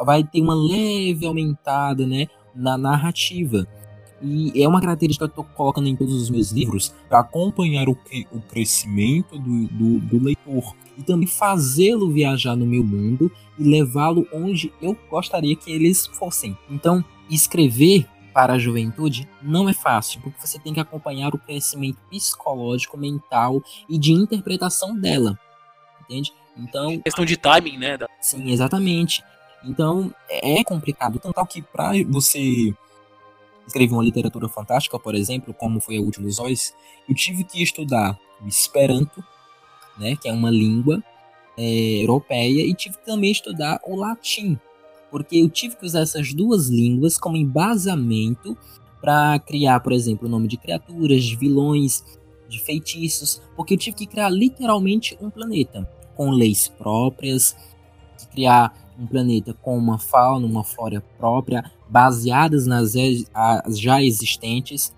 Vai 0.04 0.24
ter 0.24 0.42
uma 0.42 0.56
leve 0.56 1.26
aumentada 1.26 2.06
né, 2.06 2.28
na 2.54 2.78
narrativa. 2.78 3.66
E 4.22 4.62
é 4.62 4.68
uma 4.68 4.82
característica 4.82 5.28
que 5.28 5.40
eu 5.40 5.44
estou 5.44 5.56
colocando 5.56 5.88
em 5.88 5.96
todos 5.96 6.14
os 6.14 6.30
meus 6.30 6.52
livros 6.52 6.94
para 7.08 7.20
acompanhar 7.20 7.88
o, 7.88 7.98
o 8.32 8.42
crescimento 8.42 9.38
do, 9.38 9.68
do, 9.68 10.00
do 10.00 10.24
leitor 10.24 10.76
e 10.98 11.04
também 11.04 11.28
fazê-lo 11.28 12.12
viajar 12.12 12.56
no 12.56 12.66
meu 12.66 12.84
mundo 12.84 13.32
e 13.58 13.64
levá-lo 13.64 14.28
onde 14.34 14.74
eu 14.82 14.98
gostaria 15.10 15.56
que 15.56 15.72
eles 15.72 16.08
fossem. 16.08 16.58
Então, 16.70 17.04
escrever 17.30 18.08
para 18.34 18.54
a 18.54 18.60
juventude 18.60 19.28
não 19.42 19.68
é 19.68 19.74
fácil, 19.74 20.22
porque 20.22 20.40
você 20.40 20.60
tem 20.60 20.74
que 20.74 20.80
acompanhar 20.80 21.34
o 21.34 21.40
crescimento 21.40 21.98
psicológico, 22.10 22.98
mental 22.98 23.64
e 23.90 23.98
de 23.98 24.14
interpretação 24.14 24.96
dela. 24.96 25.40
Entende? 26.02 26.34
Então, 26.56 27.00
questão 27.00 27.26
de 27.26 27.38
timing, 27.38 27.78
né? 27.78 27.98
Sim, 28.22 28.50
exatamente. 28.50 29.24
Então, 29.64 30.14
é 30.30 30.64
complicado, 30.64 31.20
tanto 31.20 31.46
que 31.46 31.62
para 31.62 31.92
você 32.08 32.74
escrevi 33.68 33.94
uma 33.94 34.04
literatura 34.04 34.48
fantástica, 34.48 34.98
por 34.98 35.14
exemplo, 35.14 35.54
como 35.54 35.80
foi 35.80 35.98
a 35.98 36.02
Última 36.02 36.28
Olhos, 36.40 36.74
eu 37.08 37.14
tive 37.14 37.44
que 37.44 37.62
estudar 37.62 38.18
o 38.42 38.48
Esperanto, 38.48 39.24
né, 39.98 40.16
que 40.16 40.30
é 40.30 40.32
uma 40.34 40.50
língua 40.50 41.04
é, 41.58 42.02
europeia, 42.02 42.66
e 42.66 42.74
tive 42.74 42.98
que 42.98 43.06
também 43.06 43.32
estudar 43.32 43.80
o 43.86 43.96
latim, 43.96 44.58
porque 45.12 45.38
eu 45.38 45.50
tive 45.50 45.76
que 45.76 45.86
usar 45.86 46.02
essas 46.02 46.34
duas 46.34 46.68
línguas 46.68 47.18
como 47.18 47.36
embasamento 47.36 48.58
para 49.02 49.40
criar, 49.40 49.80
por 49.82 49.92
exemplo, 49.92 50.28
o 50.28 50.32
nome 50.32 50.48
de 50.48 50.58
criaturas, 50.58 51.24
de 51.24 51.36
vilões, 51.36 52.04
de 52.48 52.60
feitiços, 52.62 53.42
porque 53.56 53.74
eu 53.74 53.78
tive 53.78 53.98
que 53.98 54.08
criar 54.08 54.30
literalmente 54.30 55.18
um 55.22 55.30
planeta 55.30 55.90
com 56.16 56.32
leis 56.32 56.68
próprias, 56.68 57.56
criar 58.32 58.74
um 58.98 59.06
planeta 59.06 59.54
com 59.54 59.78
uma 59.78 60.00
fauna, 60.00 60.46
uma 60.46 60.64
flora 60.64 61.02
própria, 61.18 61.72
baseadas 61.90 62.66
nas 62.66 62.94
já 63.70 64.02
existentes. 64.02 64.94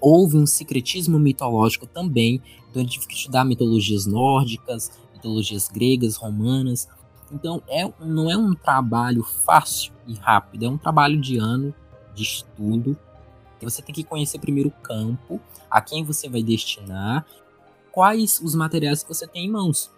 Houve 0.00 0.36
um 0.36 0.46
secretismo 0.46 1.18
mitológico 1.18 1.86
também, 1.86 2.40
então 2.70 2.82
eu 2.82 2.88
tive 2.88 3.06
que 3.06 3.14
estudar 3.14 3.44
mitologias 3.44 4.06
nórdicas, 4.06 4.90
mitologias 5.12 5.68
gregas, 5.68 6.16
romanas. 6.16 6.88
Então 7.32 7.62
é, 7.68 7.90
não 8.00 8.30
é 8.30 8.36
um 8.36 8.54
trabalho 8.54 9.22
fácil 9.22 9.92
e 10.06 10.14
rápido, 10.14 10.64
é 10.66 10.68
um 10.68 10.78
trabalho 10.78 11.20
de 11.20 11.38
ano 11.38 11.74
de 12.14 12.22
estudo. 12.22 12.96
Você 13.60 13.80
tem 13.82 13.94
que 13.94 14.04
conhecer 14.04 14.38
primeiro 14.38 14.68
o 14.68 14.82
campo, 14.82 15.40
a 15.70 15.80
quem 15.80 16.04
você 16.04 16.28
vai 16.28 16.42
destinar, 16.42 17.26
quais 17.90 18.38
os 18.40 18.54
materiais 18.54 19.02
que 19.02 19.08
você 19.08 19.26
tem 19.26 19.46
em 19.46 19.50
mãos 19.50 19.90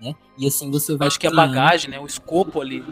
né? 0.00 0.14
E 0.38 0.46
assim 0.46 0.70
você 0.70 0.96
vai. 0.96 1.08
Acho 1.08 1.18
que 1.18 1.26
a 1.26 1.30
bagagem, 1.30 1.90
né? 1.90 1.98
O 1.98 2.06
escopo 2.06 2.60
ali. 2.60 2.84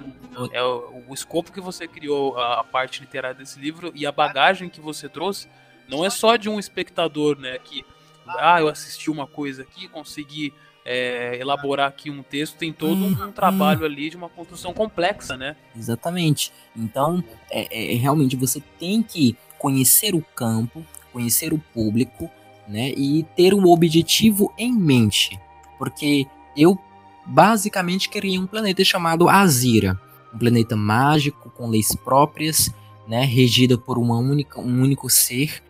É 0.52 0.62
o, 0.62 1.04
o 1.08 1.14
escopo 1.14 1.52
que 1.52 1.60
você 1.60 1.86
criou, 1.86 2.36
a, 2.36 2.60
a, 2.60 2.64
parte 2.64 3.00
literária 3.00 3.36
desse 3.36 3.58
livro, 3.60 3.92
e 3.94 4.06
a 4.06 4.12
bagagem 4.12 4.68
que 4.68 4.80
você 4.80 5.08
trouxe, 5.08 5.48
não 5.88 6.04
é 6.04 6.10
só 6.10 6.36
de 6.36 6.48
um 6.48 6.58
espectador, 6.58 7.38
né? 7.38 7.58
Que, 7.58 7.84
ah, 8.26 8.60
eu 8.60 8.68
assisti 8.68 9.10
uma 9.10 9.26
coisa 9.26 9.62
aqui, 9.62 9.86
consegui 9.86 10.52
é, 10.84 11.38
elaborar 11.40 11.88
aqui 11.88 12.10
um 12.10 12.22
texto, 12.22 12.56
tem 12.56 12.72
todo 12.72 12.96
um, 12.96 13.28
um 13.28 13.32
trabalho 13.32 13.84
ali 13.84 14.10
de 14.10 14.16
uma 14.16 14.28
construção 14.28 14.74
complexa, 14.74 15.36
né? 15.36 15.56
Exatamente. 15.76 16.52
Então, 16.76 17.22
é, 17.50 17.92
é, 17.92 17.96
realmente 17.96 18.36
você 18.36 18.60
tem 18.78 19.02
que 19.02 19.36
conhecer 19.58 20.14
o 20.14 20.22
campo, 20.34 20.84
conhecer 21.12 21.52
o 21.52 21.58
público, 21.58 22.30
né? 22.68 22.90
E 22.90 23.22
ter 23.36 23.54
um 23.54 23.66
objetivo 23.66 24.52
em 24.58 24.72
mente. 24.72 25.38
Porque 25.78 26.26
eu 26.56 26.78
basicamente 27.26 28.08
queria 28.08 28.40
um 28.40 28.46
planeta 28.46 28.84
chamado 28.84 29.28
Azira, 29.28 30.00
um 30.32 30.38
planeta 30.38 30.76
mágico 30.76 31.50
com 31.50 31.68
leis 31.68 31.94
próprias, 31.94 32.70
né, 33.06 33.24
regida 33.24 33.76
por 33.78 33.98
uma 33.98 34.18
única, 34.18 34.60
um 34.60 34.82
único 34.82 35.08
ser. 35.10 35.62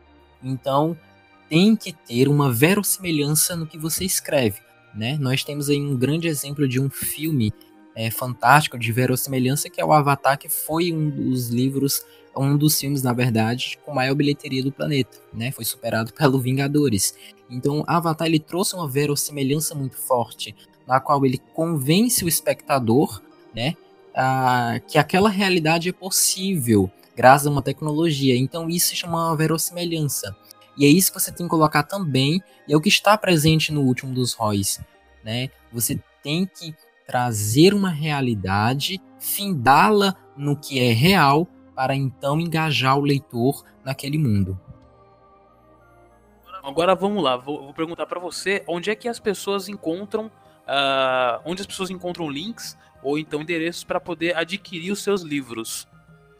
Então, 0.42 0.96
tem 1.48 1.76
que 1.76 1.92
ter 1.92 2.28
uma 2.28 2.52
verossimilhança 2.52 3.56
no 3.56 3.66
que 3.66 3.78
você 3.78 4.04
escreve, 4.04 4.60
né? 4.94 5.16
Nós 5.20 5.44
temos 5.44 5.68
aí 5.68 5.80
um 5.80 5.96
grande 5.96 6.26
exemplo 6.26 6.66
de 6.66 6.80
um 6.80 6.88
filme 6.88 7.52
é, 7.94 8.10
fantástico 8.10 8.78
de 8.78 8.90
verossimilhança 8.90 9.70
que 9.70 9.80
é 9.80 9.84
o 9.84 9.92
Avatar, 9.92 10.38
que 10.38 10.48
foi 10.48 10.92
um 10.92 11.08
dos 11.08 11.48
livros, 11.48 12.02
um 12.36 12.56
dos 12.56 12.78
filmes, 12.78 13.02
na 13.02 13.12
verdade, 13.12 13.78
com 13.84 13.94
maior 13.94 14.14
bilheteria 14.14 14.62
do 14.62 14.72
planeta, 14.72 15.18
né? 15.32 15.50
Foi 15.52 15.64
superado 15.64 16.12
pelo 16.18 16.40
Vingadores. 16.40 17.14
Então, 17.48 17.84
Avatar 17.86 18.26
ele 18.26 18.40
trouxe 18.40 18.74
uma 18.74 18.88
verossimilhança 18.88 19.74
muito 19.74 19.96
forte 19.96 20.54
na 20.86 21.00
qual 21.00 21.24
ele 21.24 21.38
convence 21.54 22.24
o 22.24 22.28
espectador, 22.28 23.22
né, 23.54 23.74
a, 24.14 24.80
que 24.86 24.98
aquela 24.98 25.28
realidade 25.28 25.88
é 25.88 25.92
possível 25.92 26.90
graças 27.16 27.46
a 27.46 27.50
uma 27.50 27.62
tecnologia. 27.62 28.36
Então 28.36 28.68
isso 28.68 28.88
se 28.88 28.96
chama 28.96 29.28
uma 29.28 29.36
verossimilhança. 29.36 30.36
E 30.76 30.84
é 30.84 30.88
isso 30.88 31.12
que 31.12 31.20
você 31.20 31.30
tem 31.30 31.46
que 31.46 31.50
colocar 31.50 31.84
também, 31.84 32.42
e 32.66 32.72
é 32.72 32.76
o 32.76 32.80
que 32.80 32.88
está 32.88 33.16
presente 33.16 33.72
no 33.72 33.82
último 33.82 34.12
dos 34.12 34.32
Roy's, 34.34 34.80
né? 35.22 35.48
Você 35.72 36.00
tem 36.22 36.46
que 36.46 36.74
trazer 37.06 37.72
uma 37.72 37.90
realidade, 37.90 39.00
findá-la 39.20 40.16
no 40.36 40.56
que 40.56 40.80
é 40.80 40.92
real, 40.92 41.46
para 41.76 41.94
então 41.94 42.40
engajar 42.40 42.98
o 42.98 43.02
leitor 43.02 43.64
naquele 43.84 44.18
mundo. 44.18 44.58
Agora 46.62 46.94
vamos 46.94 47.22
lá, 47.22 47.36
vou, 47.36 47.62
vou 47.62 47.74
perguntar 47.74 48.06
para 48.06 48.18
você 48.18 48.64
onde 48.66 48.90
é 48.90 48.94
que 48.94 49.06
as 49.06 49.20
pessoas 49.20 49.68
encontram 49.68 50.30
uh, 50.68 51.40
onde 51.44 51.60
as 51.62 51.66
pessoas 51.66 51.90
encontram 51.90 52.28
links 52.30 52.76
ou 53.02 53.18
então 53.18 53.42
endereços 53.42 53.84
para 53.84 54.00
poder 54.00 54.36
adquirir 54.36 54.90
os 54.90 55.02
seus 55.02 55.22
livros. 55.22 55.86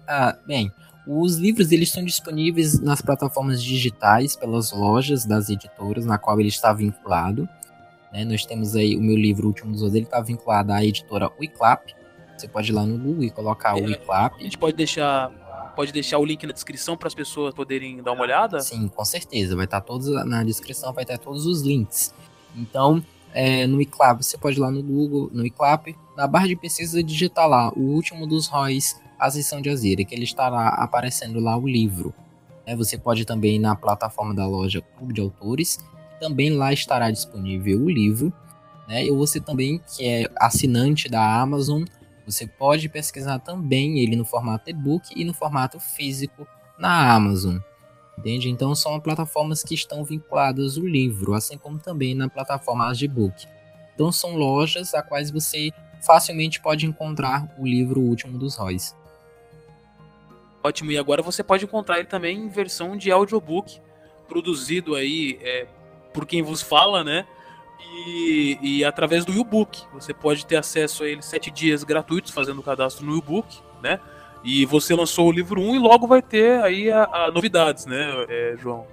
Ah, 0.09 0.37
bem, 0.47 0.73
os 1.07 1.37
livros 1.37 1.71
eles 1.73 1.89
estão 1.89 2.05
disponíveis 2.05 2.81
nas 2.81 3.03
plataformas 3.03 3.63
digitais 3.63 4.35
pelas 4.35 4.73
lojas 4.73 5.25
das 5.25 5.49
editoras 5.49 6.07
na 6.07 6.19
qual 6.19 6.41
ele 6.41 6.49
está 6.49 6.73
vinculado. 6.73 7.49
Né? 8.13 8.25
Nós 8.25 8.47
temos 8.47 8.75
aí 8.75 8.97
o 8.97 9.01
meu 9.01 9.17
livro 9.17 9.45
o 9.45 9.49
Último 9.49 9.73
dos 9.73 9.83
Outros, 9.83 9.97
ele 9.97 10.07
está 10.07 10.21
vinculado 10.21 10.73
à 10.73 10.85
editora 10.85 11.31
Wiclap. 11.39 11.93
Você 12.37 12.49
pode 12.49 12.71
ir 12.71 12.75
lá 12.75 12.85
no 12.85 12.99
Google 12.99 13.25
e 13.25 13.31
colocar 13.31 13.75
o 13.75 13.79
é, 13.79 13.83
Wiclap. 13.83 14.35
A 14.39 14.43
gente 14.43 14.59
pode 14.59 14.77
deixar 14.77 15.31
pode 15.75 15.93
deixar 15.93 16.19
o 16.19 16.25
link 16.25 16.47
na 16.47 16.53
descrição 16.53 16.97
para 16.97 17.09
as 17.09 17.15
pessoas 17.15 17.53
poderem 17.53 18.01
dar 18.01 18.13
uma 18.13 18.23
olhada? 18.23 18.61
Sim, 18.61 18.87
com 18.87 19.05
certeza. 19.05 19.57
Vai 19.57 19.65
estar 19.65 19.81
tá 19.81 19.87
todos 19.87 20.09
na 20.25 20.45
descrição, 20.45 20.93
vai 20.93 21.03
estar 21.03 21.19
todos 21.19 21.47
os 21.47 21.63
links. 21.63 22.15
Então, 22.55 23.05
é, 23.35 23.67
no 23.67 23.83
iClap, 23.83 24.23
você 24.23 24.39
pode 24.39 24.57
ir 24.57 24.61
lá 24.61 24.71
no 24.71 24.83
Google, 24.83 25.29
no 25.33 25.45
iClap, 25.45 25.95
na 26.17 26.27
barra 26.27 26.47
de 26.47 26.55
pesquisa 26.55 27.03
digitar 27.03 27.49
lá 27.49 27.73
o 27.75 27.81
último 27.81 28.27
dos 28.27 28.47
ROIs, 28.47 28.99
a 29.19 29.29
sessão 29.29 29.61
de 29.61 29.69
Azira, 29.69 30.05
que 30.05 30.15
ele 30.15 30.23
estará 30.23 30.69
aparecendo 30.69 31.41
lá 31.41 31.57
o 31.57 31.67
livro. 31.67 32.15
É, 32.65 32.77
você 32.77 32.97
pode 32.97 33.25
também 33.25 33.57
ir 33.57 33.59
na 33.59 33.75
plataforma 33.75 34.33
da 34.33 34.47
loja 34.47 34.81
Clube 34.97 35.13
de 35.13 35.21
Autores, 35.21 35.79
também 36.21 36.51
lá 36.51 36.73
estará 36.73 37.11
disponível 37.11 37.81
o 37.81 37.91
livro. 37.91 38.33
Né? 38.89 39.07
E 39.07 39.11
você 39.11 39.41
também, 39.41 39.81
que 39.95 40.07
é 40.07 40.31
assinante 40.37 41.09
da 41.09 41.41
Amazon, 41.41 41.83
você 42.25 42.47
pode 42.47 42.89
pesquisar 42.89 43.41
também 43.41 43.99
ele 43.99 44.17
no 44.17 44.25
formato 44.25 44.71
e-book 44.71 45.09
e 45.15 45.25
no 45.25 45.35
formato 45.35 45.81
físico 45.81 46.47
na 46.79 47.13
Amazon. 47.13 47.59
Entende? 48.19 48.49
Então 48.49 48.75
são 48.75 48.99
plataformas 49.01 49.63
que 49.63 49.75
estão 49.75 50.05
vinculadas 50.05 50.79
ao 50.79 50.85
livro, 50.85 51.35
assim 51.35 51.59
como 51.59 51.79
também 51.79 52.15
na 52.15 52.29
plataforma 52.29 52.89
Agibook. 52.89 53.47
Então 53.95 54.11
são 54.11 54.37
lojas 54.37 54.95
a 54.95 55.03
quais 55.03 55.31
você 55.31 55.71
facilmente 56.05 56.61
pode 56.61 56.87
encontrar 56.87 57.49
o 57.59 57.67
livro 57.67 58.01
Último 58.01 58.39
dos 58.39 58.57
Róis. 58.57 58.95
Ótimo, 60.63 60.93
e 60.93 60.99
agora 60.99 61.23
você 61.23 61.43
pode 61.43 61.65
encontrar 61.65 61.99
ele 61.99 62.09
também 62.09 62.39
em 62.39 62.49
versão 62.49 62.97
de 62.97 63.11
audiobook, 63.11 63.81
produzido 64.27 64.95
aí 64.95 65.39
é, 65.43 65.67
por 66.13 66.25
quem 66.25 66.43
vos 66.43 66.63
fala, 66.63 67.05
né? 67.05 67.27
E, 68.07 68.59
e 68.63 68.85
através 68.85 69.25
do 69.25 69.33
e-book. 69.33 69.83
Você 69.93 70.15
pode 70.15 70.47
ter 70.47 70.57
acesso 70.57 71.05
a 71.05 71.09
ele 71.09 71.21
sete 71.21 71.51
dias 71.51 71.85
gratuitos 71.85 72.33
fazendo 72.33 72.61
o 72.61 72.63
cadastro 72.63 73.05
no 73.05 73.17
e-book, 73.17 73.59
né? 73.83 74.01
E 74.45 74.67
você 74.67 74.95
lançou 74.95 75.29
o 75.29 75.33
livro 75.33 75.61
1 75.61 75.75
e 75.75 75.79
logo 75.79 76.07
vai 76.07 76.21
ter 76.21 76.63
aí 76.63 76.91
a, 76.91 77.05
a 77.05 77.31
novidades, 77.31 77.87
né, 77.87 78.27
é, 78.29 78.55
João? 78.59 78.87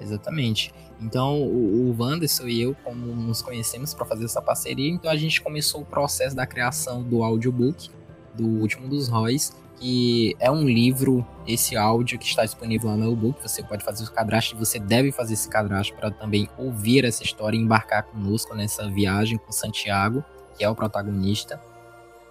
Exatamente. 0.00 0.72
Então, 1.00 1.42
o, 1.42 1.94
Wanderson 1.98 2.46
e 2.46 2.62
eu, 2.62 2.74
como 2.82 3.14
nos 3.14 3.42
conhecemos 3.42 3.92
para 3.92 4.06
fazer 4.06 4.24
essa 4.24 4.40
parceria, 4.40 4.90
então 4.90 5.10
a 5.10 5.16
gente 5.16 5.42
começou 5.42 5.82
o 5.82 5.84
processo 5.84 6.34
da 6.34 6.46
criação 6.46 7.02
do 7.02 7.22
audiobook, 7.22 7.90
do 8.34 8.46
Último 8.46 8.88
dos 8.88 9.08
Róis, 9.08 9.52
que 9.76 10.34
é 10.40 10.50
um 10.50 10.66
livro, 10.66 11.26
esse 11.46 11.76
áudio 11.76 12.18
que 12.18 12.26
está 12.26 12.44
disponível 12.44 12.88
lá 12.88 12.96
no 12.96 13.12
e-book. 13.12 13.42
Você 13.42 13.62
pode 13.62 13.84
fazer 13.84 14.04
o 14.04 14.10
cadastro, 14.10 14.56
você 14.56 14.78
deve 14.78 15.12
fazer 15.12 15.34
esse 15.34 15.48
cadastro 15.48 15.96
para 15.96 16.10
também 16.10 16.48
ouvir 16.56 17.04
essa 17.04 17.22
história 17.22 17.56
e 17.56 17.60
embarcar 17.60 18.04
conosco 18.04 18.54
nessa 18.54 18.88
viagem 18.88 19.36
com 19.36 19.52
Santiago, 19.52 20.24
que 20.56 20.64
é 20.64 20.68
o 20.68 20.74
protagonista 20.74 21.60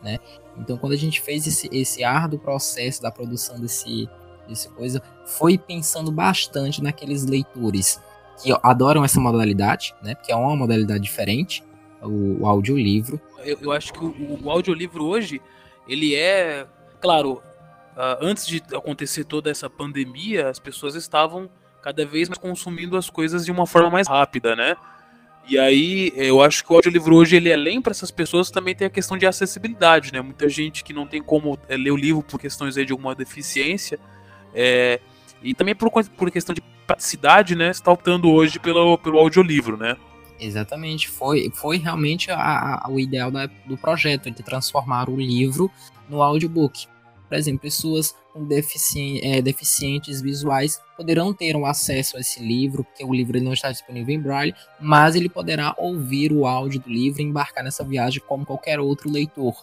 né? 0.03 0.19
Então, 0.58 0.78
quando 0.78 0.93
a 0.93 0.97
gente 0.97 1.22
fez 1.22 1.47
esse, 1.47 1.70
esse 1.72 2.04
árduo 2.04 2.39
processo 2.39 3.01
da 3.01 3.12
produção 3.12 3.60
desse, 3.60 4.10
desse 4.47 4.70
coisa, 4.70 5.01
foi 5.26 5.58
pensando 5.58 6.12
bastante 6.12 6.82
naqueles 6.82 7.26
leitores 7.26 7.99
que 8.41 8.56
adoram 8.64 9.04
essa 9.04 9.20
modalidade, 9.20 9.95
né? 10.01 10.16
Porque 10.16 10.32
é 10.32 10.36
uma 10.36 10.56
modalidade 10.56 11.04
diferente, 11.04 11.64
o, 12.01 12.41
o 12.41 12.47
audiolivro. 12.47 13.20
Eu, 13.39 13.58
eu 13.62 13.72
acho 13.72 13.93
que 13.93 14.04
o, 14.04 14.39
o 14.43 14.49
audiolivro 14.49 15.06
hoje, 15.06 15.41
ele 15.88 16.16
é, 16.16 16.68
claro, 16.99 17.41
uh, 17.95 18.18
antes 18.22 18.45
de 18.45 18.62
acontecer 18.74 19.24
toda 19.24 19.49
essa 19.49 19.70
pandemia, 19.70 20.49
as 20.49 20.60
pessoas 20.60 20.95
estavam 20.95 21.49
cada 21.82 22.06
vez 22.06 22.30
mais 22.30 22.38
consumindo 22.38 22.95
as 22.97 23.10
coisas 23.10 23.45
de 23.45 23.51
uma 23.51 23.68
forma 23.68 23.89
mais 23.89 24.08
rápida, 24.08 24.56
né? 24.56 24.76
E 25.48 25.60
aí, 25.60 26.14
eu 26.16 26.41
acho 26.41 26.64
que 26.64 26.72
o 26.72 26.76
audiolivro 26.76 27.16
hoje, 27.16 27.36
ele 27.36 27.52
além 27.52 27.82
para 27.82 27.91
essas 27.91 28.12
pessoas, 28.12 28.50
também 28.50 28.74
tem 28.74 28.88
a 28.88 28.89
questão 28.89 29.18
de 29.18 29.26
acessibilidade, 29.26 30.14
né? 30.14 30.22
Muita 30.22 30.48
gente 30.48 30.84
que 30.84 30.94
não 30.94 31.06
tem 31.06 31.22
como 31.22 31.58
é, 31.68 31.76
ler 31.76 31.91
o 31.91 31.98
livro 31.98 32.24
por 32.24 32.39
questões 32.39 32.78
aí 32.78 32.86
de 32.86 32.94
alguma 32.94 33.14
deficiência, 33.14 34.00
é, 34.54 35.02
e 35.41 35.54
também 35.54 35.76
por, 35.76 35.91
por 35.91 36.32
questão 36.32 36.56
de 36.56 36.62
praticidade, 36.88 37.56
né? 37.56 37.72
Está 37.72 37.91
optando 37.91 38.32
hoje 38.32 38.58
pelo, 38.58 38.98
pelo 38.98 39.20
audiolivro, 39.20 39.76
né? 39.76 39.98
Exatamente, 40.39 41.10
foi, 41.10 41.52
foi 41.54 41.78
realmente 41.78 42.32
a, 42.32 42.82
a, 42.84 42.89
o 42.89 43.00
ideal 43.00 43.30
da, 43.30 43.46
do 43.66 43.78
projeto, 43.78 44.32
de 44.32 44.44
transformar 44.44 45.10
o 45.10 45.16
livro 45.16 45.70
no 46.10 46.22
audiobook. 46.22 46.88
Por 47.34 47.40
exemplo, 47.40 47.62
pessoas 47.62 48.16
com 48.32 48.46
defici 48.46 49.20
é, 49.24 49.42
deficientes 49.42 50.22
visuais 50.22 50.80
poderão 50.96 51.34
ter 51.34 51.56
um 51.56 51.66
acesso 51.66 52.16
a 52.16 52.20
esse 52.20 52.40
livro, 52.40 52.84
porque 52.84 53.04
o 53.04 53.12
livro 53.12 53.42
não 53.42 53.54
está 53.54 53.72
disponível 53.72 54.14
em 54.14 54.20
braille, 54.20 54.54
mas 54.80 55.16
ele 55.16 55.28
poderá 55.28 55.74
ouvir 55.80 56.32
o 56.32 56.46
áudio 56.46 56.80
do 56.82 56.90
livro 56.90 57.24
e 57.24 57.26
embarcar 57.26 57.64
nessa 57.64 57.84
viagem 57.84 58.22
como 58.28 58.46
qualquer 58.46 58.80
outro 58.80 59.10
leitor. 59.10 59.56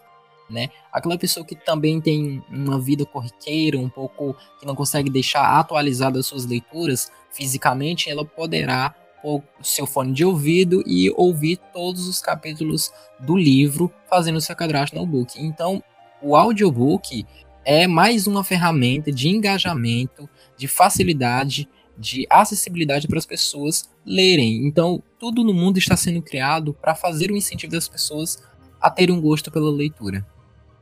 Né? 0.50 0.68
Aquela 0.92 1.16
pessoa 1.16 1.46
que 1.46 1.54
também 1.54 2.00
tem 2.00 2.42
uma 2.50 2.80
vida 2.80 3.06
corriqueira, 3.06 3.78
um 3.78 3.88
pouco 3.88 4.36
que 4.58 4.66
não 4.66 4.74
consegue 4.74 5.08
deixar 5.08 5.60
atualizadas 5.60 6.26
suas 6.26 6.44
leituras 6.44 7.08
fisicamente, 7.30 8.10
ela 8.10 8.24
poderá 8.24 8.92
pôr 9.22 9.44
seu 9.62 9.86
fone 9.86 10.12
de 10.12 10.24
ouvido 10.24 10.82
e 10.84 11.08
ouvir 11.12 11.56
todos 11.72 12.08
os 12.08 12.20
capítulos 12.20 12.90
do 13.20 13.36
livro 13.36 13.92
fazendo 14.08 14.40
seu 14.40 14.56
cadastro 14.56 14.98
no 14.98 15.06
book. 15.06 15.40
Então, 15.40 15.80
o 16.20 16.36
audiobook 16.36 17.24
é 17.72 17.86
mais 17.86 18.26
uma 18.26 18.42
ferramenta 18.42 19.12
de 19.12 19.28
engajamento, 19.28 20.28
de 20.56 20.66
facilidade, 20.66 21.68
de 21.96 22.26
acessibilidade 22.28 23.06
para 23.06 23.16
as 23.16 23.24
pessoas 23.24 23.88
lerem. 24.04 24.66
Então, 24.66 25.00
tudo 25.20 25.44
no 25.44 25.54
mundo 25.54 25.78
está 25.78 25.96
sendo 25.96 26.20
criado 26.20 26.74
para 26.74 26.96
fazer 26.96 27.30
o 27.30 27.36
incentivo 27.36 27.70
das 27.70 27.86
pessoas 27.86 28.42
a 28.80 28.90
terem 28.90 29.14
um 29.14 29.20
gosto 29.20 29.52
pela 29.52 29.70
leitura. 29.70 30.26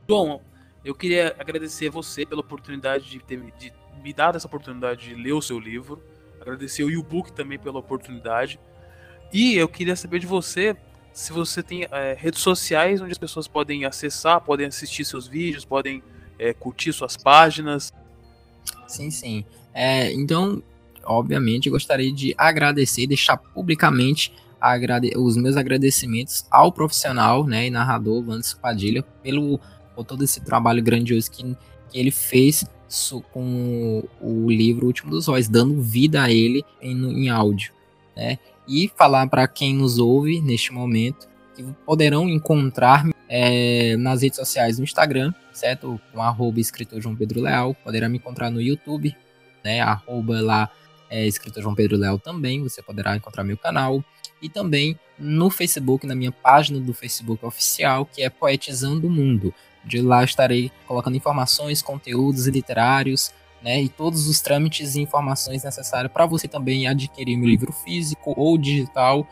Bom, 0.07 0.41
eu 0.83 0.95
queria 0.95 1.35
agradecer 1.37 1.91
você 1.91 2.25
pela 2.25 2.41
oportunidade 2.41 3.07
de, 3.07 3.19
ter, 3.19 3.39
de 3.59 3.71
me 4.03 4.11
dar 4.11 4.35
essa 4.35 4.47
oportunidade 4.47 5.09
de 5.09 5.13
ler 5.13 5.33
o 5.33 5.43
seu 5.43 5.59
livro. 5.59 6.01
Agradecer 6.41 6.83
o 6.83 6.89
YouBook 6.89 7.33
também 7.33 7.59
pela 7.59 7.77
oportunidade. 7.77 8.59
E 9.31 9.55
eu 9.55 9.67
queria 9.67 9.95
saber 9.95 10.17
de 10.17 10.25
você 10.25 10.75
se 11.13 11.31
você 11.31 11.61
tem 11.61 11.87
é, 11.91 12.17
redes 12.17 12.41
sociais 12.41 12.99
onde 12.99 13.11
as 13.11 13.17
pessoas 13.19 13.47
podem 13.47 13.85
acessar, 13.85 14.41
podem 14.41 14.65
assistir 14.65 15.05
seus 15.05 15.27
vídeos, 15.27 15.63
podem 15.63 16.01
é, 16.39 16.53
curtir 16.53 16.93
suas 16.93 17.17
páginas. 17.17 17.93
Sim, 18.87 19.11
sim. 19.11 19.45
É, 19.73 20.11
então, 20.13 20.63
obviamente, 21.03 21.69
gostaria 21.69 22.11
de 22.11 22.33
agradecer, 22.37 23.05
deixar 23.05 23.37
publicamente 23.37 24.33
agrade 24.59 25.11
os 25.15 25.37
meus 25.37 25.55
agradecimentos 25.55 26.45
ao 26.51 26.71
profissional 26.71 27.45
né, 27.45 27.67
e 27.67 27.69
narrador 27.69 28.23
Vandes 28.23 28.53
Padilha 28.53 29.03
pelo 29.23 29.59
por 29.95 30.03
todo 30.05 30.23
esse 30.23 30.41
trabalho 30.41 30.81
grandioso 30.81 31.29
que, 31.29 31.43
que 31.89 31.99
ele 31.99 32.11
fez 32.11 32.65
com 33.31 34.03
o 34.21 34.49
livro 34.49 34.87
Último 34.87 35.11
dos 35.11 35.27
Róis, 35.27 35.47
dando 35.47 35.81
vida 35.81 36.23
a 36.23 36.31
ele 36.31 36.63
em, 36.81 37.25
em 37.25 37.29
áudio. 37.29 37.73
Né? 38.15 38.39
E 38.67 38.89
falar 38.95 39.27
para 39.27 39.47
quem 39.47 39.75
nos 39.75 39.99
ouve 39.99 40.41
neste 40.41 40.71
momento 40.73 41.27
poderão 41.85 42.27
encontrar 42.27 43.05
é, 43.27 43.95
nas 43.97 44.21
redes 44.21 44.37
sociais 44.37 44.77
no 44.77 44.83
Instagram, 44.83 45.33
certo? 45.51 45.99
Com 46.11 46.21
arroba 46.21 46.59
escritor 46.59 47.01
João 47.01 47.15
Pedro 47.15 47.41
Leal. 47.41 47.75
Poderá 47.75 48.09
me 48.09 48.17
encontrar 48.17 48.49
no 48.49 48.61
YouTube, 48.61 49.15
né? 49.63 49.81
Arroba 49.81 50.41
lá 50.41 50.69
é, 51.09 51.25
escritor 51.25 51.63
João 51.63 51.75
Pedro 51.75 51.97
Leal 51.97 52.19
também. 52.19 52.61
Você 52.63 52.81
poderá 52.81 53.15
encontrar 53.15 53.43
meu 53.43 53.57
canal. 53.57 54.03
E 54.41 54.47
também 54.49 54.97
no 55.17 55.49
Facebook, 55.49 56.07
na 56.07 56.15
minha 56.15 56.31
página 56.31 56.79
do 56.79 56.93
Facebook 56.93 57.45
oficial, 57.45 58.05
que 58.05 58.21
é 58.21 58.29
Poetizando 58.29 59.07
o 59.07 59.11
Mundo. 59.11 59.53
De 59.83 60.01
lá 60.01 60.23
estarei 60.23 60.71
colocando 60.87 61.17
informações, 61.17 61.81
conteúdos 61.81 62.47
literários, 62.47 63.31
né, 63.61 63.81
e 63.81 63.89
todos 63.89 64.27
os 64.27 64.39
trâmites 64.39 64.95
e 64.95 65.01
informações 65.01 65.63
necessárias 65.63 66.11
para 66.11 66.25
você 66.25 66.47
também 66.47 66.87
adquirir 66.87 67.35
meu 67.35 67.49
livro 67.49 67.73
físico 67.73 68.33
ou 68.37 68.57
digital. 68.57 69.27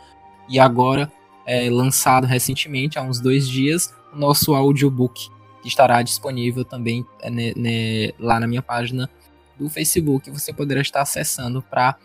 E 0.49 0.59
agora, 0.59 1.11
é, 1.47 1.69
lançado 1.69 2.27
recentemente, 2.27 2.99
há 2.99 3.01
uns 3.01 3.21
dois 3.21 3.47
dias, 3.47 3.95
o 4.13 4.17
nosso 4.17 4.53
audiobook, 4.53 5.29
que 5.61 5.67
estará 5.69 6.01
disponível 6.01 6.65
também 6.65 7.05
é, 7.21 7.29
né, 7.29 7.53
né, 7.55 8.11
lá 8.19 8.37
na 8.37 8.45
minha 8.45 8.61
página 8.61 9.09
do 9.57 9.69
Facebook. 9.69 10.29
Você 10.29 10.51
poderá 10.51 10.81
estar 10.81 11.01
acessando 11.01 11.61
para 11.61 11.95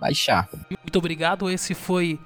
baixar. 0.00 0.48
Muito 0.70 0.96
obrigado. 0.96 1.50
Esse 1.50 1.74
foi 1.74 2.18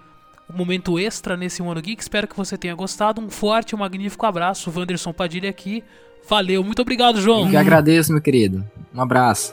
um 0.53 0.57
momento 0.57 0.99
extra 0.99 1.37
nesse 1.37 1.63
One 1.63 1.81
Geek. 1.81 2.03
Espero 2.03 2.29
que 2.29 2.37
você 2.37 2.59
tenha 2.59 2.75
gostado. 2.75 3.21
Um 3.21 3.31
forte 3.31 3.71
e 3.71 3.75
um 3.75 3.79
magnífico 3.79 4.27
abraço. 4.27 4.71
Wanderson 4.71 5.13
Padilha 5.13 5.49
aqui. 5.49 5.83
Valeu, 6.29 6.63
muito 6.63 6.83
obrigado, 6.83 7.21
João. 7.21 7.45
Eu 7.45 7.51
que 7.51 7.57
agradeço, 7.57 8.13
meu 8.13 8.21
querido. 8.21 8.65
Um 8.93 9.01
abraço. 9.01 9.53